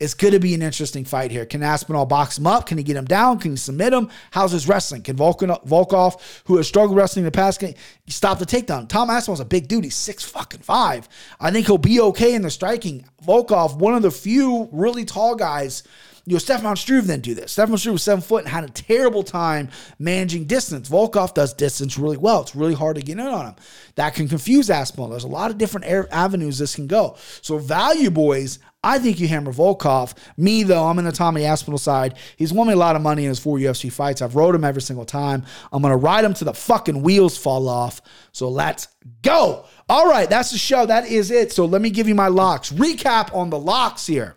it's 0.00 0.14
going 0.14 0.32
to 0.32 0.40
be 0.40 0.54
an 0.54 0.62
interesting 0.62 1.04
fight 1.04 1.30
here. 1.30 1.44
Can 1.44 1.62
Aspinall 1.62 2.06
box 2.06 2.38
him 2.38 2.46
up? 2.46 2.64
Can 2.64 2.78
he 2.78 2.82
get 2.82 2.96
him 2.96 3.04
down? 3.04 3.38
Can 3.40 3.50
he 3.50 3.56
submit 3.58 3.92
him? 3.92 4.08
How's 4.30 4.52
his 4.52 4.66
wrestling? 4.66 5.02
Can 5.02 5.16
Volkan, 5.16 5.62
Volkov, 5.66 6.18
who 6.46 6.56
has 6.56 6.66
struggled 6.66 6.96
wrestling 6.96 7.24
in 7.24 7.26
the 7.26 7.30
past, 7.30 7.60
can 7.60 7.74
stop 8.06 8.38
the 8.38 8.46
takedown? 8.46 8.88
Tom 8.88 9.10
Aspinall's 9.10 9.40
a 9.40 9.44
big 9.44 9.68
dude. 9.68 9.84
He's 9.84 9.94
six 9.94 10.24
fucking 10.24 10.60
five. 10.60 11.10
I 11.38 11.50
think 11.50 11.66
he'll 11.66 11.76
be 11.76 12.00
okay 12.00 12.34
in 12.34 12.40
the 12.40 12.50
striking. 12.50 13.04
Volkov, 13.22 13.76
one 13.76 13.92
of 13.92 14.00
the 14.00 14.10
few 14.10 14.70
really 14.72 15.04
tall 15.04 15.36
guys 15.36 15.82
you 16.24 16.34
know, 16.34 16.38
Stefan 16.38 16.76
Struve 16.76 17.06
then 17.06 17.20
do 17.20 17.34
this. 17.34 17.52
Stefan 17.52 17.76
Struve 17.76 17.94
was 17.94 18.02
seven 18.02 18.22
foot 18.22 18.44
and 18.44 18.48
had 18.48 18.64
a 18.64 18.68
terrible 18.68 19.24
time 19.24 19.70
managing 19.98 20.44
distance. 20.44 20.88
Volkov 20.88 21.34
does 21.34 21.52
distance 21.52 21.98
really 21.98 22.16
well. 22.16 22.42
It's 22.42 22.54
really 22.54 22.74
hard 22.74 22.96
to 22.96 23.02
get 23.02 23.18
in 23.18 23.26
on 23.26 23.46
him. 23.46 23.54
That 23.96 24.14
can 24.14 24.28
confuse 24.28 24.70
Aspinall. 24.70 25.08
There's 25.08 25.24
a 25.24 25.28
lot 25.28 25.50
of 25.50 25.58
different 25.58 25.86
avenues 26.12 26.58
this 26.58 26.76
can 26.76 26.86
go. 26.86 27.16
So 27.40 27.58
value 27.58 28.10
boys, 28.10 28.60
I 28.84 29.00
think 29.00 29.18
you 29.18 29.26
hammer 29.26 29.52
Volkov. 29.52 30.14
Me, 30.36 30.62
though, 30.62 30.84
I'm 30.84 30.98
in 31.00 31.04
the 31.04 31.12
Tommy 31.12 31.44
Aspinall 31.44 31.78
side. 31.78 32.16
He's 32.36 32.52
won 32.52 32.68
me 32.68 32.74
a 32.74 32.76
lot 32.76 32.94
of 32.94 33.02
money 33.02 33.24
in 33.24 33.28
his 33.28 33.40
four 33.40 33.58
UFC 33.58 33.90
fights. 33.92 34.22
I've 34.22 34.36
rode 34.36 34.54
him 34.54 34.64
every 34.64 34.82
single 34.82 35.04
time. 35.04 35.44
I'm 35.72 35.82
going 35.82 35.92
to 35.92 35.96
ride 35.96 36.24
him 36.24 36.34
to 36.34 36.44
the 36.44 36.54
fucking 36.54 37.02
wheels 37.02 37.36
fall 37.36 37.68
off. 37.68 38.00
So 38.30 38.48
let's 38.48 38.88
go. 39.22 39.64
All 39.88 40.08
right, 40.08 40.30
that's 40.30 40.52
the 40.52 40.58
show. 40.58 40.86
That 40.86 41.06
is 41.06 41.32
it. 41.32 41.52
So 41.52 41.64
let 41.66 41.82
me 41.82 41.90
give 41.90 42.06
you 42.06 42.14
my 42.14 42.28
locks. 42.28 42.70
Recap 42.72 43.34
on 43.34 43.50
the 43.50 43.58
locks 43.58 44.06
here. 44.06 44.36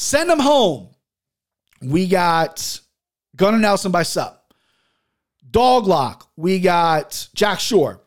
Send 0.00 0.30
them 0.30 0.38
home. 0.38 0.90
We 1.82 2.06
got 2.06 2.80
Gunnar 3.34 3.58
Nelson 3.58 3.90
by 3.90 4.04
sub. 4.04 4.38
Dog 5.50 5.88
lock. 5.88 6.30
We 6.36 6.60
got 6.60 7.28
Jack 7.34 7.58
Shore. 7.58 8.00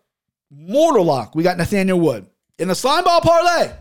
Mortal 0.50 1.04
lock. 1.04 1.36
We 1.36 1.44
got 1.44 1.58
Nathaniel 1.58 2.00
Wood. 2.00 2.28
In 2.58 2.70
the 2.70 2.76
slime 2.76 3.04
ball 3.04 3.20
parlay. 3.20 3.74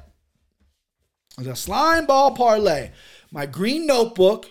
The 1.39 1.55
slime 1.55 2.07
ball 2.07 2.33
parlay. 2.33 2.91
My 3.31 3.47
green 3.47 3.87
notebook. 3.87 4.51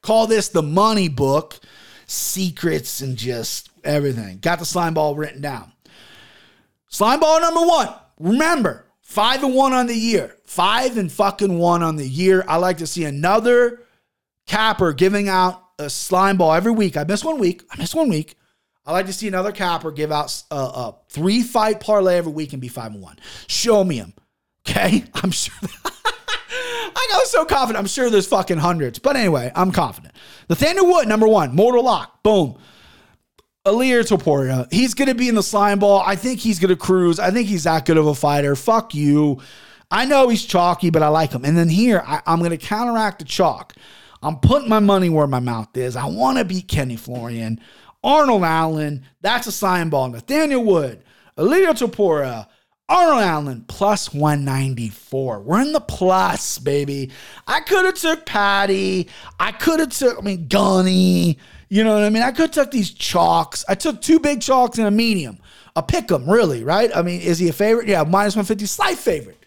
Call 0.00 0.26
this 0.26 0.48
the 0.48 0.62
money 0.62 1.10
book. 1.10 1.60
Secrets 2.06 3.02
and 3.02 3.18
just 3.18 3.68
everything. 3.84 4.38
Got 4.38 4.60
the 4.60 4.64
slime 4.64 4.94
ball 4.94 5.14
written 5.14 5.42
down. 5.42 5.72
Slime 6.88 7.20
ball 7.20 7.38
number 7.38 7.66
one. 7.66 7.92
Remember, 8.18 8.85
five 9.06 9.44
and 9.44 9.54
one 9.54 9.72
on 9.72 9.86
the 9.86 9.94
year. 9.94 10.36
Five 10.44 10.98
and 10.98 11.10
fucking 11.10 11.56
one 11.58 11.82
on 11.82 11.96
the 11.96 12.06
year. 12.06 12.44
I 12.48 12.56
like 12.56 12.78
to 12.78 12.86
see 12.86 13.04
another 13.04 13.80
capper 14.46 14.92
giving 14.92 15.28
out 15.28 15.62
a 15.78 15.88
slime 15.88 16.36
ball 16.36 16.52
every 16.52 16.72
week. 16.72 16.96
I 16.96 17.04
miss 17.04 17.24
one 17.24 17.38
week. 17.38 17.62
I 17.70 17.78
miss 17.78 17.94
one 17.94 18.08
week. 18.08 18.36
I 18.84 18.92
like 18.92 19.06
to 19.06 19.12
see 19.12 19.28
another 19.28 19.52
capper 19.52 19.92
give 19.92 20.10
out 20.10 20.42
a, 20.50 20.56
a 20.56 20.96
three 21.08 21.42
fight 21.42 21.80
parlay 21.80 22.16
every 22.16 22.32
week 22.32 22.52
and 22.52 22.60
be 22.60 22.68
five 22.68 22.92
and 22.92 23.02
one. 23.02 23.16
Show 23.46 23.84
me 23.84 24.00
them. 24.00 24.12
Okay. 24.68 25.04
I'm 25.14 25.30
sure. 25.30 25.54
I 27.16 27.18
was 27.20 27.30
so 27.30 27.44
confident. 27.44 27.78
I'm 27.78 27.86
sure 27.86 28.10
there's 28.10 28.26
fucking 28.26 28.58
hundreds. 28.58 28.98
But 28.98 29.16
anyway, 29.16 29.52
I'm 29.54 29.70
confident. 29.70 30.14
Nathaniel 30.50 30.86
Wood, 30.86 31.08
number 31.08 31.28
one, 31.28 31.54
Mortal 31.54 31.84
Lock. 31.84 32.22
Boom. 32.22 32.58
Ilia 33.66 34.04
Topuria, 34.04 34.72
he's 34.72 34.94
going 34.94 35.08
to 35.08 35.14
be 35.14 35.28
in 35.28 35.34
the 35.34 35.42
slime 35.42 35.80
ball. 35.80 36.02
I 36.06 36.14
think 36.14 36.38
he's 36.38 36.60
going 36.60 36.70
to 36.70 36.76
cruise. 36.76 37.18
I 37.18 37.30
think 37.30 37.48
he's 37.48 37.64
that 37.64 37.84
good 37.84 37.96
of 37.96 38.06
a 38.06 38.14
fighter. 38.14 38.54
Fuck 38.54 38.94
you. 38.94 39.40
I 39.90 40.04
know 40.04 40.28
he's 40.28 40.44
chalky, 40.44 40.90
but 40.90 41.02
I 41.02 41.08
like 41.08 41.32
him. 41.32 41.44
And 41.44 41.56
then 41.56 41.68
here, 41.68 42.02
I, 42.06 42.22
am 42.26 42.38
going 42.38 42.50
to 42.50 42.58
counteract 42.58 43.18
the 43.18 43.24
chalk. 43.24 43.74
I'm 44.22 44.38
putting 44.38 44.68
my 44.68 44.78
money 44.78 45.08
where 45.08 45.26
my 45.26 45.40
mouth 45.40 45.76
is. 45.76 45.96
I 45.96 46.06
want 46.06 46.38
to 46.38 46.44
beat 46.44 46.68
Kenny 46.68 46.96
Florian. 46.96 47.60
Arnold 48.02 48.44
Allen, 48.44 49.04
that's 49.20 49.46
a 49.46 49.52
slime 49.52 49.90
ball. 49.90 50.08
Nathaniel 50.10 50.64
Wood, 50.64 51.02
Ilia 51.36 51.74
Topuria, 51.74 52.46
Arnold 52.88 53.22
Allen 53.22 53.64
plus 53.66 54.14
194. 54.14 55.40
We're 55.40 55.60
in 55.60 55.72
the 55.72 55.80
plus, 55.80 56.58
baby. 56.60 57.10
I 57.48 57.60
could 57.60 57.84
have 57.84 57.94
took 57.94 58.26
Paddy. 58.26 59.08
I 59.40 59.50
could 59.50 59.80
have 59.80 59.90
took, 59.90 60.18
I 60.18 60.20
mean, 60.20 60.46
Gunny. 60.46 61.38
You 61.68 61.84
know 61.84 61.94
what 61.94 62.04
I 62.04 62.10
mean? 62.10 62.22
I 62.22 62.30
could 62.32 62.52
took 62.52 62.70
these 62.70 62.90
chalks. 62.90 63.64
I 63.68 63.74
took 63.74 64.00
two 64.00 64.20
big 64.20 64.40
chalks 64.40 64.78
and 64.78 64.86
a 64.86 64.90
medium. 64.90 65.38
A 65.74 65.82
pick 65.82 66.10
'em, 66.10 66.28
really, 66.28 66.64
right? 66.64 66.90
I 66.94 67.02
mean, 67.02 67.20
is 67.20 67.38
he 67.38 67.48
a 67.48 67.52
favorite? 67.52 67.88
Yeah, 67.88 68.02
minus 68.04 68.34
150, 68.34 68.66
slight 68.66 68.96
favorite. 68.98 69.44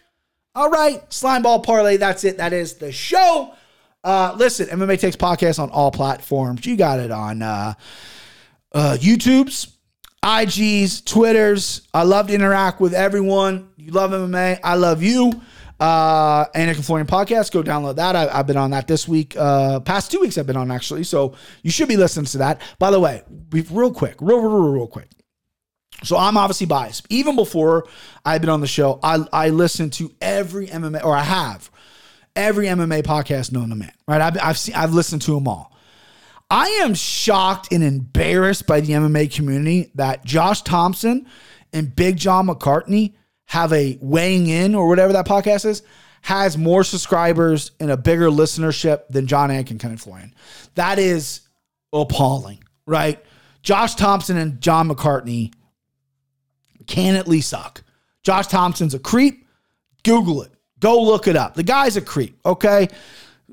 All 0.54 0.70
right, 0.70 1.02
slime 1.12 1.42
ball 1.42 1.60
parlay. 1.60 1.96
That's 1.96 2.24
it. 2.24 2.36
That 2.36 2.52
is 2.52 2.74
the 2.74 2.92
show. 2.92 3.52
Uh, 4.04 4.34
listen, 4.36 4.68
MMA 4.68 4.98
Takes 4.98 5.16
Podcast 5.16 5.58
on 5.58 5.70
all 5.70 5.90
platforms. 5.90 6.64
You 6.66 6.76
got 6.76 7.00
it 7.00 7.10
on 7.10 7.42
uh, 7.42 7.74
uh, 8.72 8.96
YouTube's, 9.00 9.76
IGs, 10.22 11.04
Twitters. 11.04 11.82
I 11.94 12.02
love 12.02 12.28
to 12.28 12.34
interact 12.34 12.80
with 12.80 12.94
everyone. 12.94 13.68
You 13.76 13.92
love 13.92 14.10
MMA. 14.12 14.58
I 14.62 14.74
love 14.74 15.02
you. 15.02 15.40
Uh, 15.80 16.44
Anik 16.54 16.84
Florian 16.84 17.06
podcast. 17.06 17.52
Go 17.52 17.62
download 17.62 17.96
that. 17.96 18.14
I, 18.14 18.36
have 18.36 18.46
been 18.46 18.58
on 18.58 18.70
that 18.72 18.86
this 18.86 19.08
week. 19.08 19.34
Uh, 19.36 19.80
past 19.80 20.10
two 20.10 20.20
weeks 20.20 20.36
I've 20.36 20.46
been 20.46 20.56
on 20.56 20.70
actually. 20.70 21.04
So 21.04 21.34
you 21.62 21.70
should 21.70 21.88
be 21.88 21.96
listening 21.96 22.26
to 22.26 22.38
that. 22.38 22.60
By 22.78 22.90
the 22.90 23.00
way, 23.00 23.22
real 23.50 23.92
quick, 23.92 24.16
real, 24.20 24.40
real, 24.40 24.50
real, 24.50 24.72
real 24.72 24.86
quick. 24.86 25.08
So 26.04 26.16
I'm 26.16 26.36
obviously 26.36 26.66
biased. 26.66 27.06
Even 27.08 27.34
before 27.34 27.86
I've 28.24 28.42
been 28.42 28.50
on 28.50 28.60
the 28.60 28.66
show, 28.66 29.00
I 29.02 29.24
I 29.32 29.48
listen 29.48 29.90
to 29.90 30.12
every 30.20 30.66
MMA 30.66 31.02
or 31.02 31.16
I 31.16 31.22
have 31.22 31.70
every 32.36 32.66
MMA 32.66 33.02
podcast 33.02 33.52
known 33.52 33.70
to 33.70 33.74
man. 33.74 33.92
Right? 34.06 34.20
I've 34.20 34.38
I've 34.40 34.58
seen 34.58 34.74
I've 34.74 34.92
listened 34.92 35.22
to 35.22 35.34
them 35.34 35.48
all. 35.48 35.76
I 36.50 36.66
am 36.82 36.94
shocked 36.94 37.72
and 37.72 37.82
embarrassed 37.84 38.66
by 38.66 38.80
the 38.80 38.92
MMA 38.92 39.32
community 39.32 39.92
that 39.94 40.24
Josh 40.24 40.62
Thomson 40.62 41.26
and 41.72 41.94
Big 41.94 42.16
John 42.16 42.46
McCarthy 42.46 43.16
have 43.50 43.72
a 43.72 43.98
weighing 44.00 44.46
in 44.46 44.76
or 44.76 44.86
whatever 44.86 45.12
that 45.12 45.26
podcast 45.26 45.64
is, 45.64 45.82
has 46.20 46.56
more 46.56 46.84
subscribers 46.84 47.72
and 47.80 47.90
a 47.90 47.96
bigger 47.96 48.28
listenership 48.28 49.08
than 49.08 49.26
John 49.26 49.50
Anik 49.50 49.72
and 49.72 49.80
Kenneth 49.80 50.02
Florian. 50.02 50.32
That 50.76 51.00
is 51.00 51.40
appalling, 51.92 52.62
right? 52.86 53.18
Josh 53.64 53.96
Thomson 53.96 54.36
and 54.36 54.60
John 54.60 54.86
McCarthy 54.86 55.52
can 56.86 57.16
at 57.16 57.26
least 57.26 57.48
suck. 57.48 57.82
Josh 58.22 58.46
Thomson's 58.46 58.94
a 58.94 59.00
creep. 59.00 59.48
Google 60.04 60.42
it. 60.42 60.52
Go 60.78 61.02
look 61.02 61.26
it 61.26 61.34
up. 61.34 61.54
The 61.54 61.64
guy's 61.64 61.96
a 61.96 62.00
creep, 62.00 62.38
okay? 62.46 62.88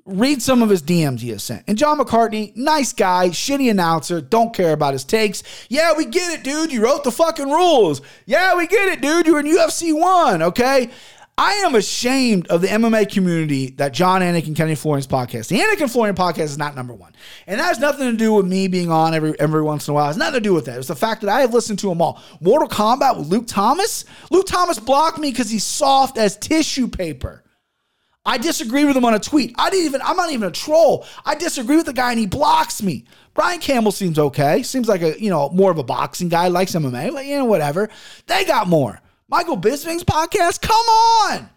Read 0.08 0.42
some 0.42 0.64
of 0.64 0.70
his 0.70 0.82
DMs 0.82 1.20
he 1.20 1.30
has 1.30 1.44
sent. 1.44 1.66
And 1.68 1.78
John 1.78 1.98
McCarthy, 1.98 2.54
nice 2.56 2.94
guy, 2.94 3.28
shitty 3.30 3.70
announcer, 3.70 4.22
don't 4.22 4.56
care 4.56 4.72
about 4.72 4.94
his 4.94 5.04
takes. 5.04 5.44
Yeah, 5.68 5.94
we 5.98 6.06
get 6.06 6.32
it, 6.32 6.44
dude. 6.44 6.72
You 6.72 6.84
wrote 6.84 7.04
the 7.04 7.12
fucking 7.12 7.50
rules. 7.50 8.02
Yeah, 8.26 8.56
we 8.56 8.68
get 8.68 8.88
it, 8.88 9.02
dude. 9.02 9.28
You're 9.28 9.42
in 9.42 9.46
UFC 9.46 9.94
1, 9.94 10.42
okay? 10.42 10.90
I 11.40 11.52
am 11.66 11.76
ashamed 11.76 12.48
of 12.48 12.62
the 12.62 12.68
MMA 12.68 13.12
community 13.12 13.70
that 13.72 13.94
John 13.94 14.22
Anik 14.22 14.48
and 14.48 14.56
Kenny 14.56 14.74
Florian's 14.74 15.06
podcast. 15.06 15.50
The 15.50 15.60
Anik 15.60 15.80
and 15.82 15.92
Florian 15.92 16.16
podcast 16.16 16.46
is 16.46 16.58
not 16.58 16.76
number 16.76 16.96
one. 16.96 17.14
And 17.46 17.60
that 17.60 17.66
has 17.66 17.78
nothing 17.78 18.10
to 18.10 18.18
do 18.18 18.34
with 18.34 18.48
me 18.48 18.68
being 18.68 18.90
on 18.90 19.14
every 19.14 19.40
every 19.40 19.62
once 19.62 19.88
in 19.88 19.92
a 19.92 19.96
while. 19.96 20.06
It 20.06 20.08
has 20.08 20.18
nothing 20.18 20.34
to 20.36 20.40
do 20.40 20.56
with 20.56 20.66
that. 20.66 20.80
It's 20.80 20.88
the 20.88 20.96
fact 20.96 21.22
that 21.22 21.30
I 21.30 21.42
have 21.42 21.54
listened 21.54 21.78
to 21.80 21.90
them 21.90 22.02
all. 22.02 22.24
Mortal 22.42 22.68
Kombat 22.68 23.20
with 23.20 23.28
Luke 23.28 23.46
Thomas. 23.46 24.06
Luke 24.32 24.48
Thomas 24.48 24.80
blocked 24.80 25.20
me 25.20 25.30
because 25.30 25.52
he's 25.52 25.64
soft 25.64 26.18
as 26.18 26.38
tissue 26.38 26.88
paper. 26.88 27.44
I 28.28 28.38
disagree 28.38 28.84
with 28.84 28.98
him 28.98 29.06
on 29.06 29.14
a 29.14 29.20
tweet. 29.20 29.56
I 29.58 29.70
didn't 29.70 29.86
even, 29.86 30.02
I'm 30.02 30.18
not 30.18 30.32
even 30.34 30.50
a 30.50 30.52
troll. 30.52 31.08
I 31.26 31.34
disagree 31.34 31.78
with 31.78 31.86
the 31.86 31.94
guy 31.94 32.12
and 32.12 32.20
he 32.20 32.28
blocks 32.28 32.84
me. 32.84 33.06
Brian 33.34 33.62
Campbell 33.62 33.94
seems 33.94 34.20
okay. 34.20 34.64
Seems 34.64 34.90
like 34.90 35.02
a, 35.02 35.20
you 35.20 35.30
know, 35.30 35.50
more 35.50 35.72
of 35.72 35.78
a 35.78 35.84
boxing 35.84 36.28
guy, 36.28 36.50
likes 36.50 36.74
MMA, 36.74 37.12
like, 37.12 37.26
you 37.26 37.38
know, 37.38 37.46
whatever. 37.46 37.90
They 38.26 38.44
got 38.44 38.68
more. 38.68 39.00
Michael 39.30 39.58
Bisping's 39.58 40.04
podcast, 40.04 40.60
come 40.62 40.76
on. 40.76 41.50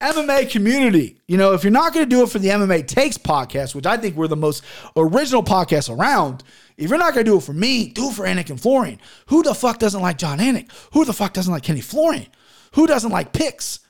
MMA 0.00 0.50
community. 0.50 1.20
You 1.26 1.36
know, 1.36 1.52
if 1.52 1.62
you're 1.62 1.70
not 1.72 1.92
going 1.92 2.08
to 2.08 2.10
do 2.10 2.22
it 2.22 2.30
for 2.30 2.38
the 2.38 2.48
MMA 2.48 2.86
Takes 2.86 3.18
podcast, 3.18 3.74
which 3.74 3.84
I 3.84 3.98
think 3.98 4.16
we're 4.16 4.28
the 4.28 4.36
most 4.36 4.64
original 4.96 5.42
podcast 5.42 5.94
around, 5.94 6.42
if 6.78 6.88
you're 6.88 6.98
not 6.98 7.12
going 7.12 7.26
to 7.26 7.30
do 7.32 7.36
it 7.36 7.42
for 7.42 7.52
me, 7.52 7.90
do 7.90 8.08
it 8.08 8.14
for 8.14 8.24
Anik 8.24 8.48
and 8.48 8.58
Florian. 8.58 8.98
Who 9.26 9.42
the 9.42 9.54
fuck 9.54 9.78
doesn't 9.78 10.00
like 10.00 10.16
John 10.16 10.38
Anik? 10.38 10.70
Who 10.92 11.04
the 11.04 11.12
fuck 11.12 11.34
doesn't 11.34 11.52
like 11.52 11.64
Kenny 11.64 11.82
Florian? 11.82 12.28
Who 12.74 12.86
doesn't 12.86 13.10
like 13.10 13.34
picks? 13.34 13.80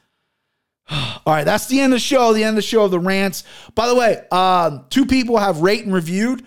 All 0.90 1.20
right, 1.26 1.44
that's 1.44 1.66
the 1.66 1.80
end 1.80 1.92
of 1.92 1.96
the 1.96 2.00
show. 2.00 2.32
The 2.32 2.44
end 2.44 2.50
of 2.50 2.56
the 2.56 2.62
show 2.62 2.84
of 2.84 2.90
the 2.90 3.00
rants. 3.00 3.44
By 3.74 3.86
the 3.88 3.94
way, 3.94 4.22
um, 4.30 4.86
two 4.90 5.06
people 5.06 5.36
have 5.36 5.60
rate 5.60 5.84
and 5.84 5.92
reviewed. 5.92 6.44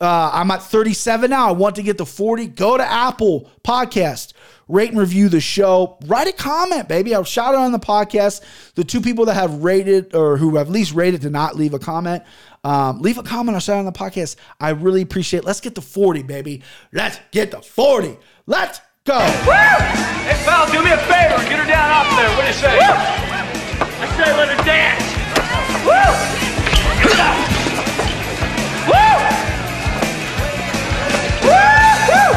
Uh, 0.00 0.30
I'm 0.32 0.50
at 0.50 0.62
37 0.62 1.30
now. 1.30 1.48
I 1.48 1.52
want 1.52 1.76
to 1.76 1.82
get 1.82 1.98
to 1.98 2.04
40. 2.04 2.48
Go 2.48 2.76
to 2.76 2.82
Apple 2.82 3.48
Podcast, 3.62 4.32
rate 4.66 4.90
and 4.90 4.98
review 4.98 5.28
the 5.28 5.40
show. 5.40 5.96
Write 6.06 6.26
a 6.26 6.32
comment, 6.32 6.88
baby. 6.88 7.14
I'll 7.14 7.22
shout 7.22 7.54
it 7.54 7.58
on 7.58 7.70
the 7.70 7.78
podcast. 7.78 8.40
The 8.74 8.82
two 8.82 9.00
people 9.00 9.26
that 9.26 9.34
have 9.34 9.62
rated 9.62 10.12
or 10.12 10.36
who 10.38 10.56
have 10.56 10.66
at 10.66 10.72
least 10.72 10.92
rated 10.92 11.20
to 11.20 11.30
not 11.30 11.54
leave 11.54 11.72
a 11.72 11.78
comment, 11.78 12.24
um, 12.64 13.00
leave 13.00 13.16
a 13.18 13.22
comment 13.22 13.56
or 13.56 13.60
shout 13.60 13.76
it 13.76 13.80
on 13.80 13.84
the 13.84 13.92
podcast. 13.92 14.34
I 14.58 14.70
really 14.70 15.02
appreciate. 15.02 15.40
it. 15.40 15.46
Let's 15.46 15.60
get 15.60 15.76
to 15.76 15.80
40, 15.80 16.24
baby. 16.24 16.62
Let's 16.92 17.20
get 17.30 17.52
to 17.52 17.60
40. 17.60 18.18
Let's 18.46 18.80
go. 19.04 19.18
Woo! 19.18 19.52
Hey, 19.52 20.42
pal, 20.44 20.66
do 20.72 20.82
me 20.82 20.90
a 20.90 20.96
favor. 20.96 21.48
Get 21.48 21.60
her 21.60 21.66
down 21.68 21.90
off 21.92 22.18
there. 22.18 22.28
What 22.30 22.40
do 22.40 22.46
you 22.48 22.54
say? 22.54 22.76
Woo! 22.78 23.21
Say 24.16 24.30
let 24.36 24.48
her 24.50 24.62
dance. 24.62 25.02
Woo! 25.86 25.96
Woo! 28.86 29.16
Woo! 31.42 31.56
Woo! 32.12 32.30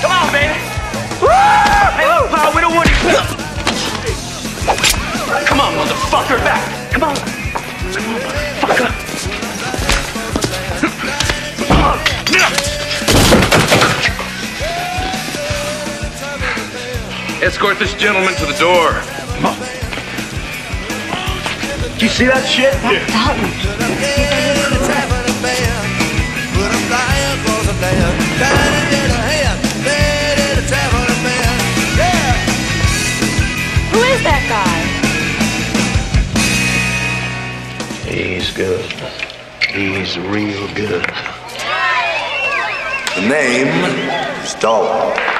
Come 0.00 0.12
on, 0.12 0.32
baby. 0.32 0.56
Woo! 1.20 1.28
Hey, 1.94 2.06
look, 2.08 2.30
pal, 2.30 2.48
we 2.54 2.60
don't 2.62 2.74
want 2.74 2.88
you. 2.88 2.96
Come 5.46 5.60
on, 5.60 5.74
motherfucker, 5.74 6.38
back. 6.38 6.64
Come 6.90 7.04
on. 7.04 7.14
Come 7.14 8.04
on, 8.06 8.20
motherfucker. 8.20 8.88
Come 11.68 11.82
on. 11.84 11.98
Escort 17.42 17.78
this 17.78 17.92
gentleman 17.94 18.34
to 18.36 18.46
the 18.46 18.56
door. 18.58 19.02
Come 22.00 22.06
on. 22.06 22.06
Do 22.06 22.06
you 22.06 22.12
see 22.12 22.24
that 22.28 22.48
shit? 22.48 22.72
That's 22.80 23.12
Dalton. 23.12 23.44
Who 33.92 34.00
is 34.00 34.22
that 34.24 34.42
guy? 34.48 34.80
He's 38.10 38.50
good. 38.52 38.90
He's 39.68 40.18
real 40.18 40.66
good. 40.74 41.04
The 43.14 43.28
name 43.28 43.68
is 44.42 44.54
Dalton. 44.54 45.39